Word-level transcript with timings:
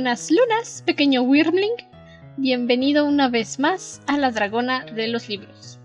buenas 0.00 0.30
lunas, 0.30 0.82
pequeño 0.86 1.20
Wyrmling. 1.20 1.74
Bienvenido 2.38 3.04
una 3.04 3.28
vez 3.28 3.58
más 3.58 4.00
a 4.06 4.16
La 4.16 4.30
Dragona 4.30 4.86
de 4.86 5.08
los 5.08 5.28
Libros. 5.28 5.78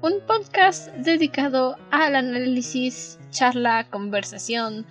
Un 0.00 0.20
podcast 0.24 0.94
dedicado 0.94 1.76
al 1.90 2.14
análisis, 2.14 3.18
charla, 3.30 3.90
conversación, 3.90 4.86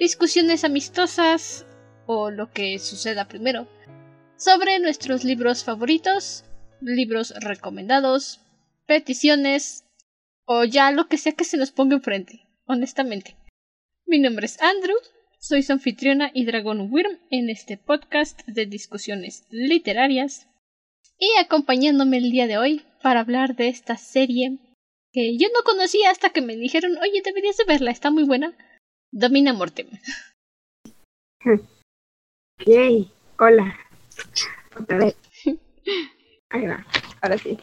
discusiones 0.00 0.64
amistosas 0.64 1.64
o 2.06 2.32
lo 2.32 2.50
que 2.50 2.80
suceda 2.80 3.28
primero 3.28 3.68
sobre 4.36 4.80
nuestros 4.80 5.22
libros 5.22 5.62
favoritos, 5.62 6.42
libros 6.80 7.32
recomendados, 7.38 8.40
peticiones 8.86 9.84
o 10.44 10.64
ya 10.64 10.90
lo 10.90 11.06
que 11.06 11.18
sea 11.18 11.34
que 11.34 11.44
se 11.44 11.56
nos 11.56 11.70
ponga 11.70 11.94
enfrente, 11.94 12.48
honestamente. 12.66 13.36
Mi 14.06 14.18
nombre 14.18 14.46
es 14.46 14.60
Andrew 14.60 14.96
soy 15.40 15.62
su 15.62 15.72
anfitriona 15.72 16.30
y 16.34 16.44
Dragón 16.44 16.88
Wyrm 16.90 17.18
en 17.30 17.48
este 17.48 17.76
podcast 17.76 18.40
de 18.46 18.66
discusiones 18.66 19.46
literarias 19.50 20.48
y 21.18 21.28
acompañándome 21.40 22.18
el 22.18 22.30
día 22.30 22.46
de 22.46 22.58
hoy 22.58 22.84
para 23.02 23.20
hablar 23.20 23.54
de 23.54 23.68
esta 23.68 23.96
serie 23.96 24.58
que 25.12 25.36
yo 25.38 25.48
no 25.54 25.62
conocía 25.64 26.10
hasta 26.10 26.30
que 26.30 26.42
me 26.42 26.56
dijeron, 26.56 26.98
oye, 26.98 27.22
deberías 27.24 27.56
de 27.56 27.64
verla, 27.64 27.90
está 27.90 28.10
muy 28.10 28.24
buena. 28.24 28.52
Domina 29.10 29.52
Mortem. 29.52 29.88
Yay, 32.66 33.10
hola. 33.38 33.78
Otra 34.78 34.98
vez. 34.98 35.16
Ahí 36.50 36.66
va, 36.66 36.84
ahora 37.22 37.38
sí. 37.38 37.58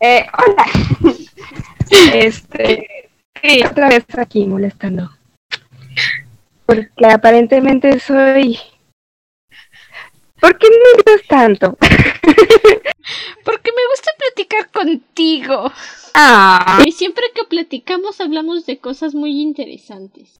Eh, 0.00 0.26
hola. 0.38 0.64
Este, 2.14 3.10
sí, 3.42 3.62
otra 3.68 3.88
vez 3.88 4.04
aquí 4.16 4.46
molestando 4.46 5.10
porque 6.70 7.06
aparentemente 7.06 7.98
soy... 7.98 8.58
¿Por 10.40 10.56
qué 10.56 10.68
me 10.70 10.92
gustas 10.94 11.26
tanto? 11.28 11.76
porque 13.44 13.72
me 13.72 13.86
gusta 13.90 14.10
platicar 14.18 14.70
contigo. 14.70 15.70
Ah. 16.14 16.82
Y 16.86 16.92
siempre 16.92 17.24
que 17.34 17.44
platicamos 17.44 18.20
hablamos 18.20 18.66
de 18.66 18.78
cosas 18.78 19.14
muy 19.14 19.40
interesantes. 19.42 20.38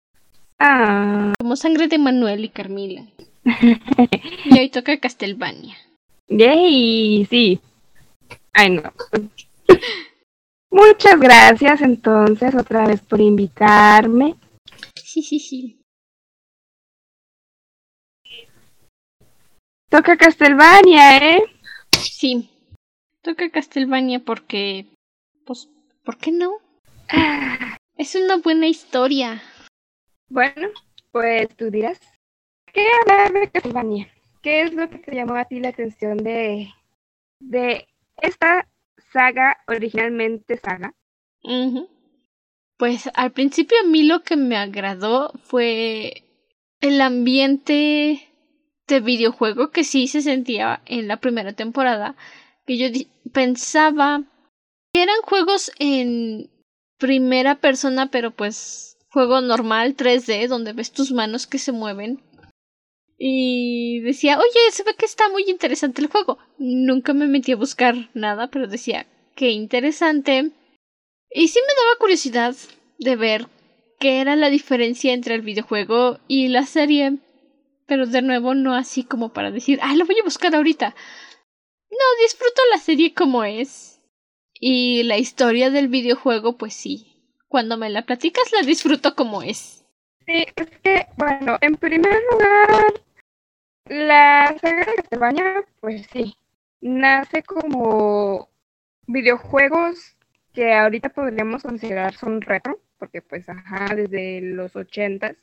Ah. 0.58 1.34
Como 1.38 1.56
Sangre 1.56 1.88
de 1.88 1.98
Manuel 1.98 2.44
y 2.44 2.48
Carmila. 2.48 3.04
y 4.44 4.58
hoy 4.58 4.70
toca 4.70 5.00
Castlevania. 5.00 5.76
Yay, 6.28 7.26
sí. 7.28 7.60
Ay, 8.52 8.70
no. 8.70 8.92
Muchas 10.70 11.18
gracias 11.18 11.82
entonces 11.82 12.54
otra 12.54 12.86
vez 12.86 13.00
por 13.00 13.20
invitarme. 13.20 14.36
Sí, 14.94 15.22
sí, 15.22 15.40
sí. 15.40 15.79
Toca 19.90 20.16
Castlevania, 20.16 21.18
¿eh? 21.18 21.42
Sí. 21.90 22.48
Toca 23.22 23.50
Castlevania 23.50 24.20
porque... 24.20 24.86
Pues, 25.44 25.68
¿por 26.04 26.16
qué 26.16 26.30
no? 26.30 26.52
Es 27.96 28.14
una 28.14 28.36
buena 28.36 28.68
historia. 28.68 29.42
Bueno, 30.28 30.68
pues 31.10 31.48
tú 31.56 31.72
dirás. 31.72 31.98
¿Qué 32.72 32.86
hablar 33.00 33.32
de 33.32 33.50
Castlevania? 33.50 34.08
¿Qué 34.42 34.62
es 34.62 34.72
lo 34.74 34.88
que 34.88 34.98
te 34.98 35.12
llamó 35.12 35.34
a 35.34 35.46
ti 35.46 35.58
la 35.58 35.70
atención 35.70 36.18
de, 36.18 36.72
de 37.40 37.88
esta 38.22 38.68
saga, 39.12 39.58
originalmente 39.66 40.56
saga? 40.56 40.94
Pues 42.76 43.10
al 43.14 43.32
principio 43.32 43.76
a 43.80 43.88
mí 43.88 44.04
lo 44.04 44.22
que 44.22 44.36
me 44.36 44.56
agradó 44.56 45.32
fue 45.42 46.22
el 46.80 47.00
ambiente 47.00 48.29
este 48.90 48.98
videojuego 48.98 49.70
que 49.70 49.84
sí 49.84 50.08
se 50.08 50.20
sentía 50.20 50.82
en 50.84 51.06
la 51.06 51.18
primera 51.18 51.52
temporada, 51.52 52.16
que 52.66 52.76
yo 52.76 52.88
pensaba 53.32 54.24
que 54.92 55.04
eran 55.04 55.22
juegos 55.22 55.70
en 55.78 56.50
primera 56.98 57.60
persona, 57.60 58.10
pero 58.10 58.32
pues 58.32 58.98
juego 59.10 59.40
normal 59.42 59.96
3D, 59.96 60.48
donde 60.48 60.72
ves 60.72 60.90
tus 60.90 61.12
manos 61.12 61.46
que 61.46 61.58
se 61.58 61.70
mueven. 61.70 62.20
Y 63.16 64.00
decía, 64.00 64.40
oye, 64.40 64.72
se 64.72 64.82
ve 64.82 64.96
que 64.98 65.06
está 65.06 65.28
muy 65.28 65.44
interesante 65.46 66.02
el 66.02 66.08
juego. 66.08 66.38
Nunca 66.58 67.12
me 67.12 67.28
metí 67.28 67.52
a 67.52 67.56
buscar 67.56 68.10
nada, 68.12 68.48
pero 68.48 68.66
decía, 68.66 69.06
qué 69.36 69.50
interesante. 69.50 70.50
Y 71.30 71.46
sí 71.46 71.60
me 71.60 71.74
daba 71.80 71.98
curiosidad 72.00 72.56
de 72.98 73.14
ver 73.14 73.46
qué 74.00 74.20
era 74.20 74.34
la 74.34 74.50
diferencia 74.50 75.12
entre 75.12 75.36
el 75.36 75.42
videojuego 75.42 76.18
y 76.26 76.48
la 76.48 76.66
serie 76.66 77.18
pero 77.90 78.06
de 78.06 78.22
nuevo 78.22 78.54
no 78.54 78.76
así 78.76 79.02
como 79.02 79.32
para 79.32 79.50
decir, 79.50 79.80
ah, 79.82 79.96
lo 79.96 80.06
voy 80.06 80.16
a 80.20 80.22
buscar 80.22 80.54
ahorita. 80.54 80.94
No, 81.90 82.22
disfruto 82.22 82.62
la 82.70 82.78
serie 82.78 83.14
como 83.14 83.42
es. 83.42 84.00
Y 84.60 85.02
la 85.02 85.18
historia 85.18 85.70
del 85.70 85.88
videojuego, 85.88 86.56
pues 86.56 86.72
sí. 86.72 87.20
Cuando 87.48 87.76
me 87.76 87.90
la 87.90 88.02
platicas, 88.02 88.52
la 88.52 88.64
disfruto 88.64 89.16
como 89.16 89.42
es. 89.42 89.84
Sí, 90.24 90.46
es 90.54 90.70
que, 90.84 91.08
bueno, 91.16 91.58
en 91.60 91.74
primer 91.74 92.14
lugar, 92.30 92.92
la 93.86 94.56
saga 94.62 94.84
de 94.84 94.94
Castlevania, 94.94 95.64
pues 95.80 96.06
sí, 96.12 96.36
nace 96.80 97.42
como 97.42 98.48
videojuegos 99.08 100.16
que 100.52 100.74
ahorita 100.74 101.08
podríamos 101.08 101.64
considerar 101.64 102.14
son 102.14 102.40
retro, 102.40 102.80
porque 103.00 103.20
pues, 103.20 103.48
ajá, 103.48 103.96
desde 103.96 104.42
los 104.42 104.76
ochentas. 104.76 105.34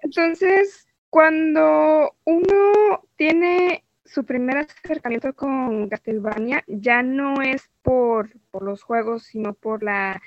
Entonces, 0.00 0.88
cuando 1.10 2.16
uno 2.24 3.02
tiene 3.16 3.84
su 4.04 4.24
primer 4.24 4.58
acercamiento 4.58 5.34
con 5.34 5.88
Castlevania, 5.88 6.64
ya 6.66 7.02
no 7.02 7.42
es 7.42 7.68
por, 7.82 8.30
por 8.50 8.62
los 8.62 8.82
juegos, 8.82 9.24
sino 9.24 9.54
por 9.54 9.82
la 9.82 10.20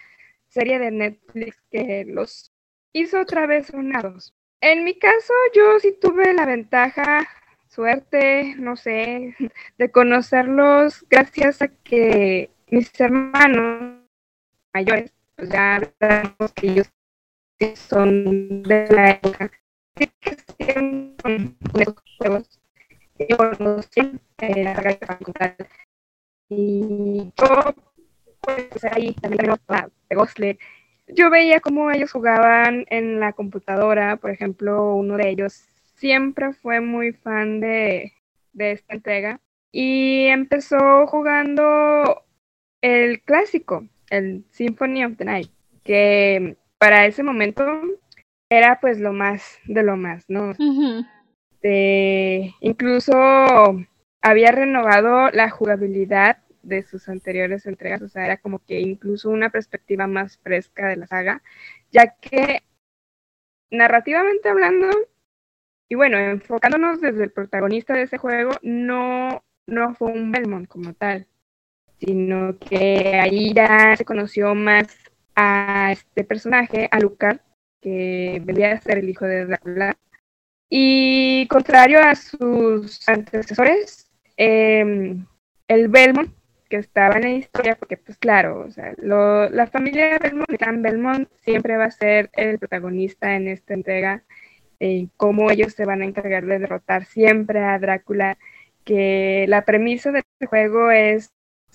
serie 0.48 0.80
de 0.80 0.92
Netflix 0.92 1.62
que 1.72 2.06
los 2.08 2.52
hizo 2.92 3.22
otra 3.22 3.48
vez 3.48 3.68
sonados. 3.68 4.34
En 4.62 4.84
mi 4.84 4.98
caso, 4.98 5.34
yo 5.54 5.80
sí 5.80 5.98
tuve 6.00 6.34
la 6.34 6.46
ventaja, 6.46 7.28
suerte, 7.68 8.56
no 8.58 8.76
sé, 8.76 9.36
de 9.78 9.92
conocerlos 9.92 11.06
gracias 11.10 11.62
a 11.62 11.70
que 11.70 12.52
mis 12.70 12.92
hermanos 13.00 14.02
mayores, 14.74 15.14
pues 15.36 15.50
ya 15.50 15.82
sabemos 16.00 16.54
que 16.56 16.68
ellos 16.68 16.90
son 17.76 18.64
de 18.64 18.88
la 18.90 19.12
época 19.12 19.52
y 26.50 27.32
yo 27.38 27.76
ahí 28.92 29.14
también 29.14 29.52
yo 31.08 31.30
veía 31.30 31.60
cómo 31.60 31.92
ellos 31.92 32.12
jugaban 32.12 32.86
en 32.90 33.20
la 33.20 33.34
computadora 33.34 34.18
por 34.18 34.32
ejemplo 34.32 34.96
uno 34.96 35.18
de 35.18 35.30
ellos 35.30 35.54
siempre 35.96 36.54
fue 36.54 36.82
muy 36.82 37.14
fan 37.14 37.60
de, 37.60 38.14
de 38.54 38.72
esta 38.72 38.96
entrega 38.96 39.40
y 39.72 40.26
empezó 40.26 41.08
jugando 41.08 42.24
el 42.82 43.22
clásico 43.22 43.88
el 44.10 44.46
Symphony 44.52 45.06
of 45.06 45.18
the 45.18 45.26
Night 45.26 45.52
que 45.84 46.58
para 46.78 47.06
ese 47.06 47.24
momento 47.24 47.64
era 48.50 48.80
pues 48.80 49.00
lo 49.00 49.14
más 49.14 49.60
de 49.66 49.84
lo 49.84 49.98
más, 49.98 50.26
¿no? 50.30 50.54
incluso 52.60 53.14
había 54.22 54.52
renovado 54.52 55.30
la 55.32 55.50
jugabilidad 55.50 56.38
de 56.62 56.84
sus 56.84 57.10
anteriores 57.10 57.66
entregas, 57.66 58.02
o 58.02 58.08
sea, 58.08 58.26
era 58.26 58.38
como 58.38 58.60
que 58.60 58.80
incluso 58.80 59.30
una 59.30 59.50
perspectiva 59.50 60.08
más 60.08 60.38
fresca 60.38 60.88
de 60.88 60.96
la 60.96 61.08
saga, 61.08 61.44
ya 61.92 62.16
que 62.20 62.64
narrativamente 63.70 64.50
hablando, 64.50 64.88
y 65.90 65.96
bueno, 65.96 66.18
enfocándonos 66.18 67.02
desde 67.02 67.26
el 67.26 67.32
protagonista 67.32 67.94
de 67.94 68.04
ese 68.04 68.18
juego, 68.18 68.52
no, 68.62 69.44
no 69.68 69.94
fue 69.96 70.12
un 70.12 70.32
Belmont 70.32 70.68
como 70.68 70.94
tal, 70.94 71.28
sino 72.00 72.58
que 72.58 73.20
ahí 73.22 73.54
ya 73.54 73.96
se 73.98 74.06
conoció 74.06 74.56
más 74.56 74.88
a 75.36 75.92
este 75.92 76.24
personaje, 76.24 76.88
a 76.92 77.00
Lucar, 77.00 77.42
que 77.84 78.42
debía 78.46 78.80
ser 78.82 79.00
el 79.00 79.10
hijo 79.10 79.26
de 79.26 79.46
Drácula. 79.46 79.98
Y 80.70 81.48
contrario 81.50 82.00
a 82.00 82.16
sus 82.16 83.08
antecesores, 83.08 84.10
em, 84.38 85.26
el 85.68 85.90
Belmont, 85.90 86.32
que 86.70 86.78
estaba 86.78 87.18
en 87.18 87.24
la 87.24 87.30
historia, 87.32 87.76
porque 87.76 87.98
pues 87.98 88.18
claro, 88.18 88.62
o 88.62 88.72
sea, 88.72 88.94
la 88.98 89.68
familia 89.68 90.18
Belmont, 90.18 90.50
el 90.50 90.58
clan 90.58 90.82
Belmont, 90.82 91.30
siempre 91.44 91.78
va 91.78 91.86
a 91.86 91.92
ser 91.92 92.32
el 92.34 92.58
protagonista 92.58 93.36
en 93.36 93.48
esta 93.48 93.74
entrega, 93.76 94.24
en 94.80 95.12
cómo 95.18 95.52
ellos 95.52 95.74
se 95.74 95.86
van 95.86 96.02
a 96.02 96.06
encargar 96.06 96.46
de 96.46 96.60
derrotar 96.60 97.06
siempre 97.06 97.60
a 97.60 97.78
Drácula, 97.80 98.38
que 98.86 99.46
la 99.48 99.66
premisa 99.66 100.12
de 100.12 100.20
este 100.20 100.48
juego 100.48 100.92
es 100.92 101.32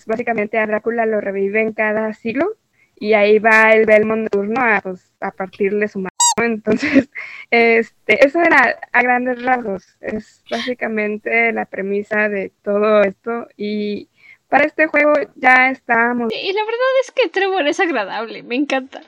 básicamente 0.07 0.57
a 0.57 0.67
Drácula 0.67 1.05
lo 1.05 1.21
revive 1.21 1.61
en 1.61 1.73
cada 1.73 2.13
siglo 2.13 2.57
y 2.99 3.13
ahí 3.13 3.39
va 3.39 3.71
el 3.71 3.85
Belmont 3.85 4.23
de 4.23 4.29
turno 4.29 4.61
a, 4.61 4.81
pues, 4.81 5.11
a 5.21 5.31
partirle 5.31 5.87
su 5.87 5.99
madre 5.99 6.13
Entonces, 6.37 7.09
este, 7.49 8.25
eso 8.25 8.41
era 8.41 8.79
a 8.91 9.01
grandes 9.01 9.41
rasgos. 9.41 9.97
Es 10.01 10.43
básicamente 10.49 11.51
la 11.53 11.65
premisa 11.65 12.27
de 12.29 12.51
todo 12.61 13.01
esto. 13.01 13.47
Y 13.55 14.09
para 14.49 14.65
este 14.65 14.87
juego 14.87 15.13
ya 15.35 15.69
estábamos. 15.69 16.31
Y 16.33 16.53
la 16.53 16.61
verdad 16.61 16.87
es 17.03 17.11
que 17.11 17.29
Trevor 17.29 17.67
es 17.67 17.79
agradable, 17.79 18.43
me 18.43 18.55
encanta. 18.55 19.01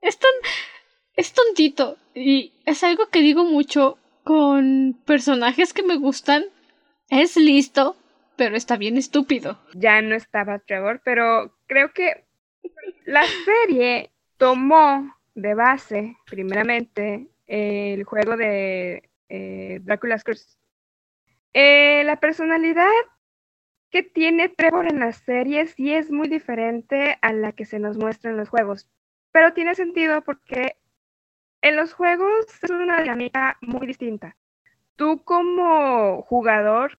Es 0.00 0.18
tan. 0.18 0.30
es 1.16 1.32
tontito. 1.32 1.98
Y 2.14 2.52
es 2.64 2.82
algo 2.82 3.08
que 3.08 3.20
digo 3.20 3.44
mucho 3.44 3.98
con 4.22 4.98
personajes 5.04 5.74
que 5.74 5.82
me 5.82 5.96
gustan. 5.96 6.44
Es 7.10 7.36
listo, 7.36 7.96
pero 8.36 8.56
está 8.56 8.76
bien 8.76 8.96
estúpido. 8.96 9.58
Ya 9.74 10.00
no 10.00 10.14
estaba 10.14 10.58
Trevor, 10.60 11.02
pero 11.04 11.54
creo 11.66 11.92
que 11.92 12.23
la 13.04 13.24
serie 13.44 14.10
tomó 14.36 15.16
de 15.34 15.54
base, 15.54 16.16
primeramente, 16.26 17.28
el 17.46 18.04
juego 18.04 18.36
de 18.36 19.10
eh, 19.28 19.80
Dracula's 19.82 20.24
Curse. 20.24 20.56
Eh, 21.52 22.02
la 22.04 22.18
personalidad 22.18 22.90
que 23.90 24.02
tiene 24.02 24.48
Trevor 24.48 24.86
en 24.90 25.00
las 25.00 25.18
series 25.18 25.72
sí 25.72 25.92
es 25.94 26.10
muy 26.10 26.28
diferente 26.28 27.18
a 27.22 27.32
la 27.32 27.52
que 27.52 27.64
se 27.64 27.78
nos 27.78 27.96
muestra 27.96 28.30
en 28.30 28.36
los 28.36 28.48
juegos, 28.48 28.88
pero 29.30 29.52
tiene 29.52 29.74
sentido 29.74 30.22
porque 30.22 30.76
en 31.62 31.76
los 31.76 31.92
juegos 31.92 32.46
es 32.62 32.70
una 32.70 33.02
dinámica 33.02 33.56
muy 33.60 33.86
distinta. 33.86 34.36
Tú 34.96 35.22
como 35.24 36.22
jugador 36.22 36.98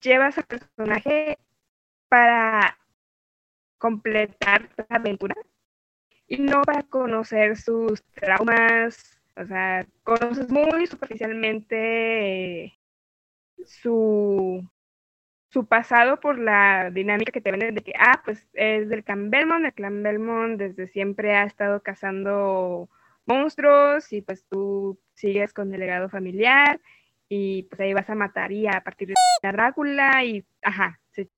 llevas 0.00 0.38
al 0.38 0.44
personaje 0.44 1.38
para 2.08 2.78
completar 3.86 4.68
la 4.76 4.96
aventura 4.96 5.36
y 6.26 6.38
no 6.38 6.62
para 6.62 6.82
conocer 6.82 7.56
sus 7.56 8.02
traumas, 8.14 9.20
o 9.36 9.46
sea, 9.46 9.86
conoces 10.02 10.50
muy 10.50 10.88
superficialmente 10.88 12.76
su, 13.64 14.68
su 15.50 15.66
pasado 15.66 16.18
por 16.18 16.36
la 16.36 16.90
dinámica 16.90 17.30
que 17.30 17.40
te 17.40 17.52
venden 17.52 17.76
de 17.76 17.82
que, 17.82 17.92
ah, 17.96 18.20
pues 18.24 18.44
es 18.54 18.88
del 18.88 19.04
clan 19.04 19.30
Belmont, 19.30 19.66
el 19.66 19.72
clan 19.72 20.02
Belmont 20.02 20.58
desde 20.58 20.88
siempre 20.88 21.36
ha 21.36 21.44
estado 21.44 21.80
cazando 21.80 22.88
monstruos 23.24 24.12
y 24.12 24.20
pues 24.20 24.44
tú 24.50 24.98
sigues 25.14 25.52
con 25.52 25.72
el 25.72 25.78
legado 25.78 26.08
familiar 26.08 26.80
y 27.28 27.62
pues 27.64 27.80
ahí 27.80 27.94
vas 27.94 28.10
a 28.10 28.16
matar 28.16 28.50
y 28.50 28.66
a 28.66 28.80
partir 28.80 29.08
de 29.08 29.14
la 29.44 29.52
Drácula 29.52 30.24
y, 30.24 30.44
ajá, 30.60 30.98
sí. 31.12 31.30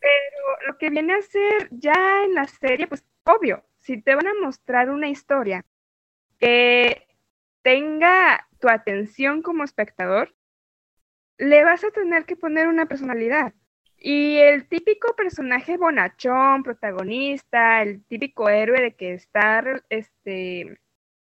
Pero 0.00 0.66
lo 0.66 0.78
que 0.78 0.90
viene 0.90 1.14
a 1.14 1.22
ser 1.22 1.68
ya 1.70 2.24
en 2.24 2.34
la 2.34 2.46
serie, 2.46 2.86
pues 2.86 3.04
obvio, 3.24 3.64
si 3.80 4.00
te 4.00 4.14
van 4.14 4.26
a 4.26 4.34
mostrar 4.42 4.90
una 4.90 5.08
historia 5.08 5.64
que 6.38 7.06
tenga 7.62 8.48
tu 8.60 8.68
atención 8.68 9.42
como 9.42 9.64
espectador, 9.64 10.34
le 11.38 11.64
vas 11.64 11.84
a 11.84 11.90
tener 11.90 12.24
que 12.24 12.36
poner 12.36 12.68
una 12.68 12.86
personalidad. 12.86 13.54
Y 13.96 14.36
el 14.38 14.68
típico 14.68 15.14
personaje 15.16 15.76
bonachón, 15.76 16.62
protagonista, 16.62 17.82
el 17.82 18.04
típico 18.04 18.48
héroe 18.48 18.80
de 18.80 18.94
que 18.94 19.14
está, 19.14 19.64
este, 19.88 20.80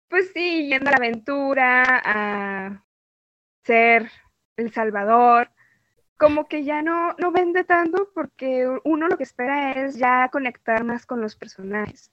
pues 0.09 0.33
sí, 0.33 0.69
yendo 0.69 0.89
a 0.89 0.93
la 0.93 0.97
aventura, 0.99 1.85
a 2.05 2.85
ser 3.65 4.11
el 4.57 4.73
salvador, 4.73 5.51
como 6.19 6.49
que 6.49 6.65
ya 6.65 6.83
no, 6.83 7.15
no 7.19 7.33
vende 7.33 7.65
tanto 7.65 8.11
porque 8.13 8.69
uno 8.85 9.09
lo 9.09 9.17
que 9.17 9.23
espera 9.23 9.73
es 9.73 9.97
ya 9.97 10.29
conectar 10.31 10.85
más 10.85 11.07
con 11.07 11.21
los 11.21 11.37
personajes. 11.37 12.13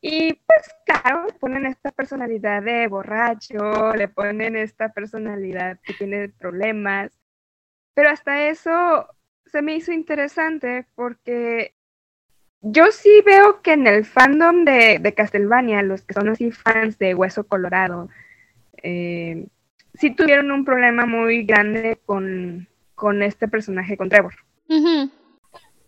Y 0.00 0.32
pues 0.34 0.70
claro, 0.86 1.26
ponen 1.40 1.66
esta 1.66 1.90
personalidad 1.92 2.62
de 2.62 2.86
borracho, 2.86 3.94
le 3.94 4.08
ponen 4.08 4.56
esta 4.56 4.92
personalidad 4.92 5.78
que 5.82 5.94
tiene 5.94 6.28
problemas, 6.28 7.12
pero 7.94 8.10
hasta 8.10 8.48
eso 8.48 9.08
se 9.46 9.60
me 9.62 9.74
hizo 9.74 9.92
interesante 9.92 10.86
porque 10.94 11.74
yo 12.60 12.92
sí 12.92 13.22
veo 13.26 13.60
que 13.60 13.72
en 13.72 13.86
el 13.86 14.04
fandom 14.04 14.64
de, 14.64 14.98
de 15.00 15.14
Castlevania, 15.14 15.82
los 15.82 16.02
que 16.02 16.14
son 16.14 16.28
así 16.28 16.52
fans 16.52 16.98
de 16.98 17.14
Hueso 17.14 17.46
Colorado, 17.46 18.08
eh, 18.82 19.46
sí 19.94 20.10
tuvieron 20.14 20.50
un 20.52 20.64
problema 20.64 21.06
muy 21.06 21.44
grande 21.44 22.00
con, 22.06 22.68
con 23.02 23.20
este 23.24 23.48
personaje, 23.48 23.96
con 23.96 24.08
Trevor 24.08 24.34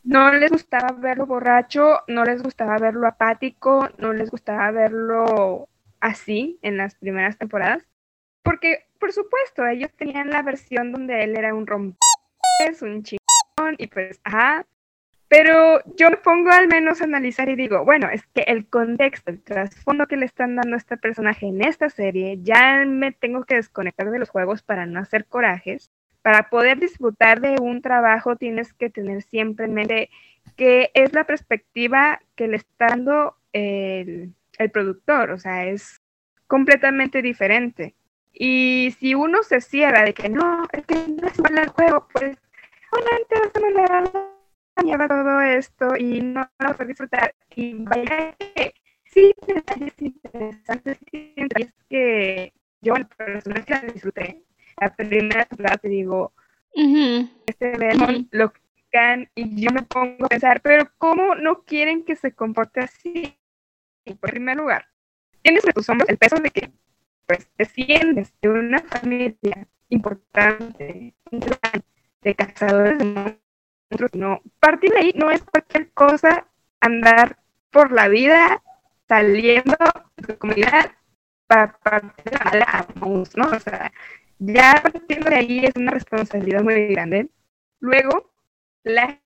no 0.02 0.32
les 0.32 0.50
gustaba 0.50 0.90
verlo 0.98 1.26
borracho, 1.26 2.00
no 2.08 2.24
les 2.24 2.42
gustaba 2.42 2.76
verlo 2.78 3.06
apático, 3.06 3.88
no 3.98 4.12
les 4.12 4.32
gustaba 4.32 4.68
verlo 4.72 5.68
así 6.00 6.58
en 6.62 6.76
las 6.76 6.96
primeras 6.96 7.38
temporadas. 7.38 7.86
Porque, 8.42 8.86
por 8.98 9.12
supuesto, 9.12 9.64
ellos 9.64 9.92
tenían 9.96 10.30
la 10.30 10.42
versión 10.42 10.90
donde 10.90 11.22
él 11.22 11.36
era 11.36 11.54
un 11.54 11.68
rompes, 11.68 12.82
un 12.82 13.04
chingón, 13.04 13.76
y 13.78 13.86
pues, 13.86 14.20
ajá. 14.24 14.66
Pero 15.28 15.80
yo 15.96 16.10
me 16.10 16.16
pongo 16.16 16.50
al 16.50 16.66
menos 16.66 17.00
a 17.00 17.04
analizar 17.04 17.48
y 17.48 17.54
digo, 17.54 17.84
bueno, 17.84 18.08
es 18.10 18.26
que 18.34 18.42
el 18.42 18.68
contexto, 18.68 19.30
el 19.30 19.40
trasfondo 19.40 20.08
que 20.08 20.16
le 20.16 20.26
están 20.26 20.56
dando 20.56 20.74
a 20.74 20.78
este 20.78 20.96
personaje 20.96 21.46
en 21.46 21.62
esta 21.62 21.90
serie, 21.90 22.40
ya 22.42 22.84
me 22.84 23.12
tengo 23.12 23.44
que 23.44 23.54
desconectar 23.54 24.10
de 24.10 24.18
los 24.18 24.30
juegos 24.30 24.64
para 24.64 24.84
no 24.84 24.98
hacer 24.98 25.26
corajes 25.26 25.92
para 26.24 26.48
poder 26.48 26.78
disfrutar 26.78 27.42
de 27.42 27.56
un 27.60 27.82
trabajo 27.82 28.36
tienes 28.36 28.72
que 28.72 28.88
tener 28.88 29.20
siempre 29.20 29.66
en 29.66 29.74
mente 29.74 30.08
que 30.56 30.90
es 30.94 31.12
la 31.12 31.24
perspectiva 31.24 32.18
que 32.34 32.48
le 32.48 32.56
está 32.56 32.86
dando 32.86 33.36
el, 33.52 34.32
productor, 34.72 35.32
o 35.32 35.38
sea, 35.38 35.66
es 35.66 36.00
completamente 36.46 37.20
diferente. 37.20 37.94
Y 38.32 38.94
si 38.98 39.14
uno 39.14 39.42
se 39.42 39.60
cierra 39.60 40.02
de 40.02 40.14
que 40.14 40.30
no, 40.30 40.66
es 40.72 40.86
que 40.86 40.94
no 40.94 41.28
es 41.28 41.38
igual 41.38 41.58
el 41.58 41.68
juego, 41.68 42.08
pues 42.10 42.38
obviamente 42.90 43.34
vas 43.40 43.54
a 43.54 43.60
mandar 43.60 44.12
la 44.76 44.82
mierda 44.82 45.08
todo 45.08 45.40
esto 45.42 45.94
y 45.98 46.22
no 46.22 46.48
lo 46.58 46.68
vas 46.70 46.80
a 46.80 46.84
disfrutar. 46.86 47.34
Y 47.54 47.74
vaya 47.84 48.34
que 48.38 48.72
sí, 49.04 49.34
detalles 49.46 49.92
interesantes, 49.98 50.98
es 51.12 51.74
que 51.90 52.54
yo 52.80 52.94
personalmente 53.14 53.72
la 53.74 53.92
disfruté 53.92 54.42
la 54.80 54.94
primera 54.94 55.44
temporada 55.44 55.76
te 55.78 55.88
digo, 55.88 56.32
este 57.46 57.72
lo 58.30 58.52
critican 58.52 59.30
y 59.34 59.62
yo 59.62 59.70
me 59.72 59.82
pongo 59.82 60.26
a 60.26 60.28
pensar, 60.28 60.60
pero 60.60 60.90
¿cómo 60.98 61.34
no 61.34 61.62
quieren 61.64 62.04
que 62.04 62.16
se 62.16 62.32
comporte 62.32 62.80
así? 62.80 63.38
En 64.04 64.16
primer 64.18 64.56
lugar, 64.56 64.86
tienes 65.42 65.64
en 65.64 65.72
tus 65.72 65.88
hombros 65.88 66.08
el 66.08 66.18
peso 66.18 66.36
de 66.36 66.50
que 66.50 66.72
pues 67.26 67.48
desciendes 67.56 68.34
de 68.42 68.48
una 68.50 68.80
familia 68.80 69.66
importante, 69.88 71.14
de 72.22 72.34
cazadores 72.34 72.98
de 72.98 73.04
monstruos, 73.04 74.14
no, 74.14 74.42
partir 74.60 74.90
de 74.90 74.98
ahí 74.98 75.12
no 75.14 75.30
es 75.30 75.42
cualquier 75.44 75.90
cosa 75.92 76.46
andar 76.80 77.38
por 77.70 77.92
la 77.92 78.08
vida 78.08 78.62
saliendo 79.08 79.76
de 80.16 80.26
tu 80.26 80.38
comunidad 80.38 80.92
para 81.46 81.78
partir 81.78 82.24
de 82.24 82.58
la 82.58 82.86
¿no? 82.96 83.48
O 83.48 83.60
sea, 83.60 83.92
ya 84.38 84.80
partiendo 84.82 85.30
de 85.30 85.36
ahí 85.36 85.64
es 85.64 85.72
una 85.76 85.92
responsabilidad 85.92 86.62
muy 86.62 86.88
grande. 86.88 87.28
Luego, 87.80 88.32
la 88.82 89.20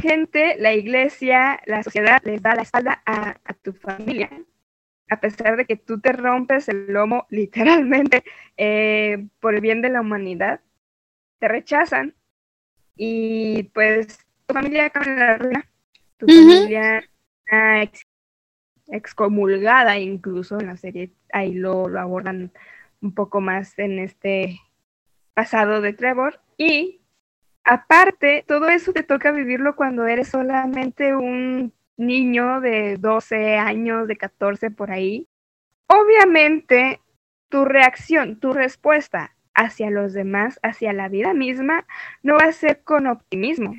gente, 0.00 0.56
la 0.58 0.74
iglesia, 0.74 1.60
la 1.66 1.82
sociedad 1.82 2.20
les 2.24 2.42
da 2.42 2.54
la 2.54 2.62
espalda 2.62 3.02
a, 3.06 3.36
tu 3.62 3.72
familia, 3.72 4.30
a 5.10 5.20
pesar 5.20 5.56
de 5.56 5.66
que 5.66 5.76
tú 5.76 6.00
te 6.00 6.12
rompes 6.12 6.68
el 6.68 6.92
lomo 6.92 7.26
literalmente 7.30 8.24
eh, 8.56 9.26
por 9.40 9.54
el 9.54 9.60
bien 9.60 9.82
de 9.82 9.90
la 9.90 10.00
humanidad, 10.00 10.60
te 11.38 11.48
rechazan 11.48 12.14
y 12.96 13.64
pues 13.74 14.18
tu 14.46 14.54
familia 14.54 14.90
cae 14.90 15.04
en 15.08 15.18
la 15.18 15.38
ruina, 15.38 15.70
tu 16.18 16.26
familia 16.26 17.02
excomulgada 18.88 19.98
incluso 19.98 20.60
en 20.60 20.66
la 20.66 20.76
serie, 20.76 21.12
ahí 21.32 21.54
lo, 21.54 21.88
lo 21.88 22.00
abordan 22.00 22.52
un 23.00 23.14
poco 23.14 23.40
más 23.40 23.78
en 23.78 23.98
este 23.98 24.60
pasado 25.34 25.80
de 25.80 25.92
Trevor. 25.92 26.40
Y 26.56 27.00
aparte, 27.64 28.44
todo 28.46 28.68
eso 28.68 28.92
te 28.92 29.02
toca 29.02 29.32
vivirlo 29.32 29.76
cuando 29.76 30.06
eres 30.06 30.28
solamente 30.28 31.14
un 31.14 31.72
niño 31.96 32.60
de 32.60 32.96
12 32.96 33.56
años, 33.56 34.08
de 34.08 34.16
14 34.16 34.70
por 34.70 34.90
ahí. 34.90 35.28
Obviamente, 35.86 37.00
tu 37.48 37.64
reacción, 37.64 38.38
tu 38.40 38.52
respuesta 38.52 39.36
hacia 39.54 39.90
los 39.90 40.12
demás, 40.12 40.58
hacia 40.62 40.92
la 40.92 41.08
vida 41.08 41.34
misma, 41.34 41.86
no 42.22 42.36
va 42.36 42.44
a 42.44 42.52
ser 42.52 42.82
con 42.82 43.06
optimismo. 43.06 43.74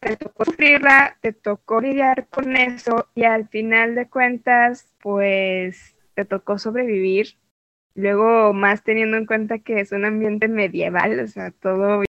Te 0.00 0.16
tocó 0.16 0.44
sufrirla, 0.44 1.16
te 1.20 1.32
tocó 1.32 1.80
lidiar 1.80 2.26
con 2.28 2.56
eso 2.56 3.08
y 3.14 3.24
al 3.24 3.48
final 3.48 3.94
de 3.94 4.08
cuentas, 4.08 4.92
pues 5.00 5.96
te 6.14 6.24
tocó 6.24 6.58
sobrevivir 6.58 7.36
Luego, 7.94 8.52
más 8.52 8.82
teniendo 8.82 9.16
en 9.16 9.26
cuenta 9.26 9.58
que 9.58 9.80
es 9.80 9.92
un 9.92 10.04
ambiente 10.04 10.48
medieval, 10.48 11.20
o 11.20 11.26
sea, 11.26 11.50
todo... 11.50 12.02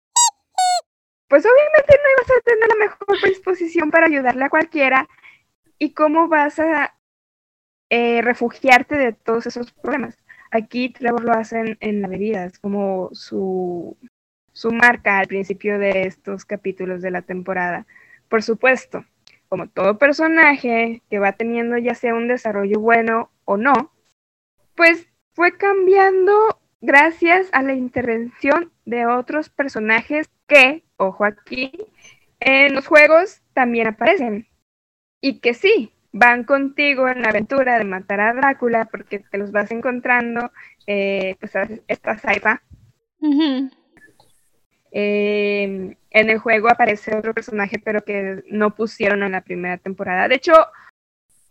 Pues 1.29 1.47
obviamente 1.47 1.95
no 1.95 2.11
ibas 2.17 2.31
a 2.31 2.41
tener 2.45 2.69
la 2.69 2.75
mejor 2.77 3.29
disposición 3.29 3.91
para 3.91 4.07
ayudarle 4.07 4.45
a 4.45 4.51
cualquiera. 4.51 5.09
¿Y 5.79 5.93
cómo 5.95 6.29
vas 6.29 6.59
a 6.59 6.95
eh, 7.93 8.23
refugiarte 8.23 8.97
de 8.97 9.13
todos 9.13 9.47
esos 9.49 9.73
problemas. 9.73 10.17
Aquí 10.53 10.91
Trevor 10.91 11.25
lo 11.25 11.33
hace 11.33 11.77
en, 11.81 12.03
la 12.03 12.09
bebida, 12.09 12.45
es 12.45 12.59
como 12.61 13.11
su, 13.13 13.97
su 14.53 14.71
marca 14.71 15.19
al 15.19 15.27
principio 15.27 15.77
de 15.79 16.03
estos 16.03 16.45
capítulos 16.45 17.03
de 17.03 17.11
la 17.11 17.23
temporada. 17.23 17.87
Por 18.29 18.45
supuesto, 18.45 19.05
como 19.49 19.69
todo 19.69 19.99
personaje 19.99 21.03
que 21.11 21.19
va 21.19 21.33
teniendo 21.33 21.79
ya 21.79 21.97
sea 21.97 22.15
un 22.15 22.29
desarrollo 22.29 22.79
bueno 22.79 23.33
o 23.45 23.57
no, 23.57 23.93
pues 24.77 25.09
fue 25.41 25.57
cambiando 25.57 26.61
gracias 26.83 27.49
a 27.53 27.63
la 27.63 27.73
intervención 27.73 28.71
de 28.85 29.07
otros 29.07 29.49
personajes 29.49 30.29
que, 30.47 30.85
ojo 30.99 31.25
aquí, 31.25 31.73
en 32.41 32.75
los 32.75 32.87
juegos 32.87 33.41
también 33.55 33.87
aparecen. 33.87 34.49
Y 35.23 35.41
que 35.41 35.55
sí, 35.55 35.95
van 36.13 36.45
contigo 36.45 37.09
en 37.09 37.23
la 37.23 37.31
aventura 37.31 37.79
de 37.79 37.85
matar 37.85 38.21
a 38.21 38.35
Drácula 38.35 38.85
porque 38.91 39.21
te 39.21 39.39
los 39.39 39.51
vas 39.51 39.71
encontrando, 39.71 40.53
eh, 40.87 41.37
pues 41.41 41.55
esta 41.89 42.19
Saifa. 42.19 42.63
Em, 44.93 45.97
en 46.11 46.31
el 46.31 46.39
juego 46.39 46.69
aparece 46.69 47.17
otro 47.17 47.33
personaje, 47.33 47.79
pero 47.83 48.05
que 48.05 48.43
no 48.51 48.75
pusieron 48.75 49.23
en 49.23 49.33
la 49.33 49.41
primera 49.41 49.79
temporada. 49.79 50.29
De 50.29 50.35
hecho, 50.35 50.53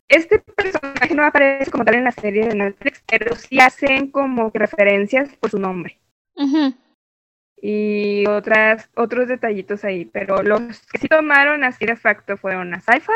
este 0.10 0.40
personaje 0.40 1.14
no 1.16 1.24
aparece 1.24 1.72
como 1.72 1.86
tal 1.86 1.96
en 1.96 2.04
la 2.04 2.12
serie 2.12 2.48
de 2.48 2.56
Netflix, 2.56 3.04
pero 3.08 3.36
sí 3.36 3.60
hacen 3.60 4.12
como 4.12 4.50
referencias 4.54 5.36
por 5.38 5.52
su 5.52 5.60
nombre. 5.60 6.00
Y 7.62 8.26
otras, 8.28 8.90
otros 8.96 9.28
detallitos 9.28 9.84
ahí, 9.84 10.06
pero 10.06 10.42
los 10.42 10.80
que 10.88 10.98
sí 10.98 11.08
tomaron 11.08 11.64
así 11.64 11.86
de 11.86 11.96
facto 11.96 12.38
fueron 12.38 12.74
a 12.74 12.80
Saifa 12.80 13.14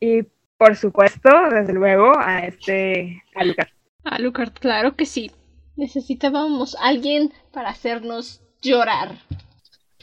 y 0.00 0.22
por 0.56 0.76
supuesto, 0.76 1.28
desde 1.50 1.72
luego, 1.72 2.16
a 2.18 2.46
este, 2.46 3.22
a 3.34 3.44
Lucas. 3.44 3.68
A 4.04 4.18
Lucas, 4.18 4.50
claro 4.50 4.94
que 4.96 5.04
sí. 5.04 5.30
Necesitábamos 5.76 6.76
alguien 6.80 7.32
para 7.52 7.70
hacernos 7.70 8.42
llorar. 8.62 9.18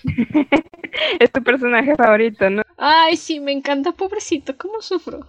es 1.20 1.32
tu 1.32 1.42
personaje 1.42 1.96
favorito, 1.96 2.50
¿no? 2.50 2.64
Ay, 2.78 3.16
sí, 3.16 3.40
me 3.40 3.54
encanta, 3.54 3.94
pobrecito, 3.94 4.58
¿cómo 4.58 4.82
sufro? 4.82 5.26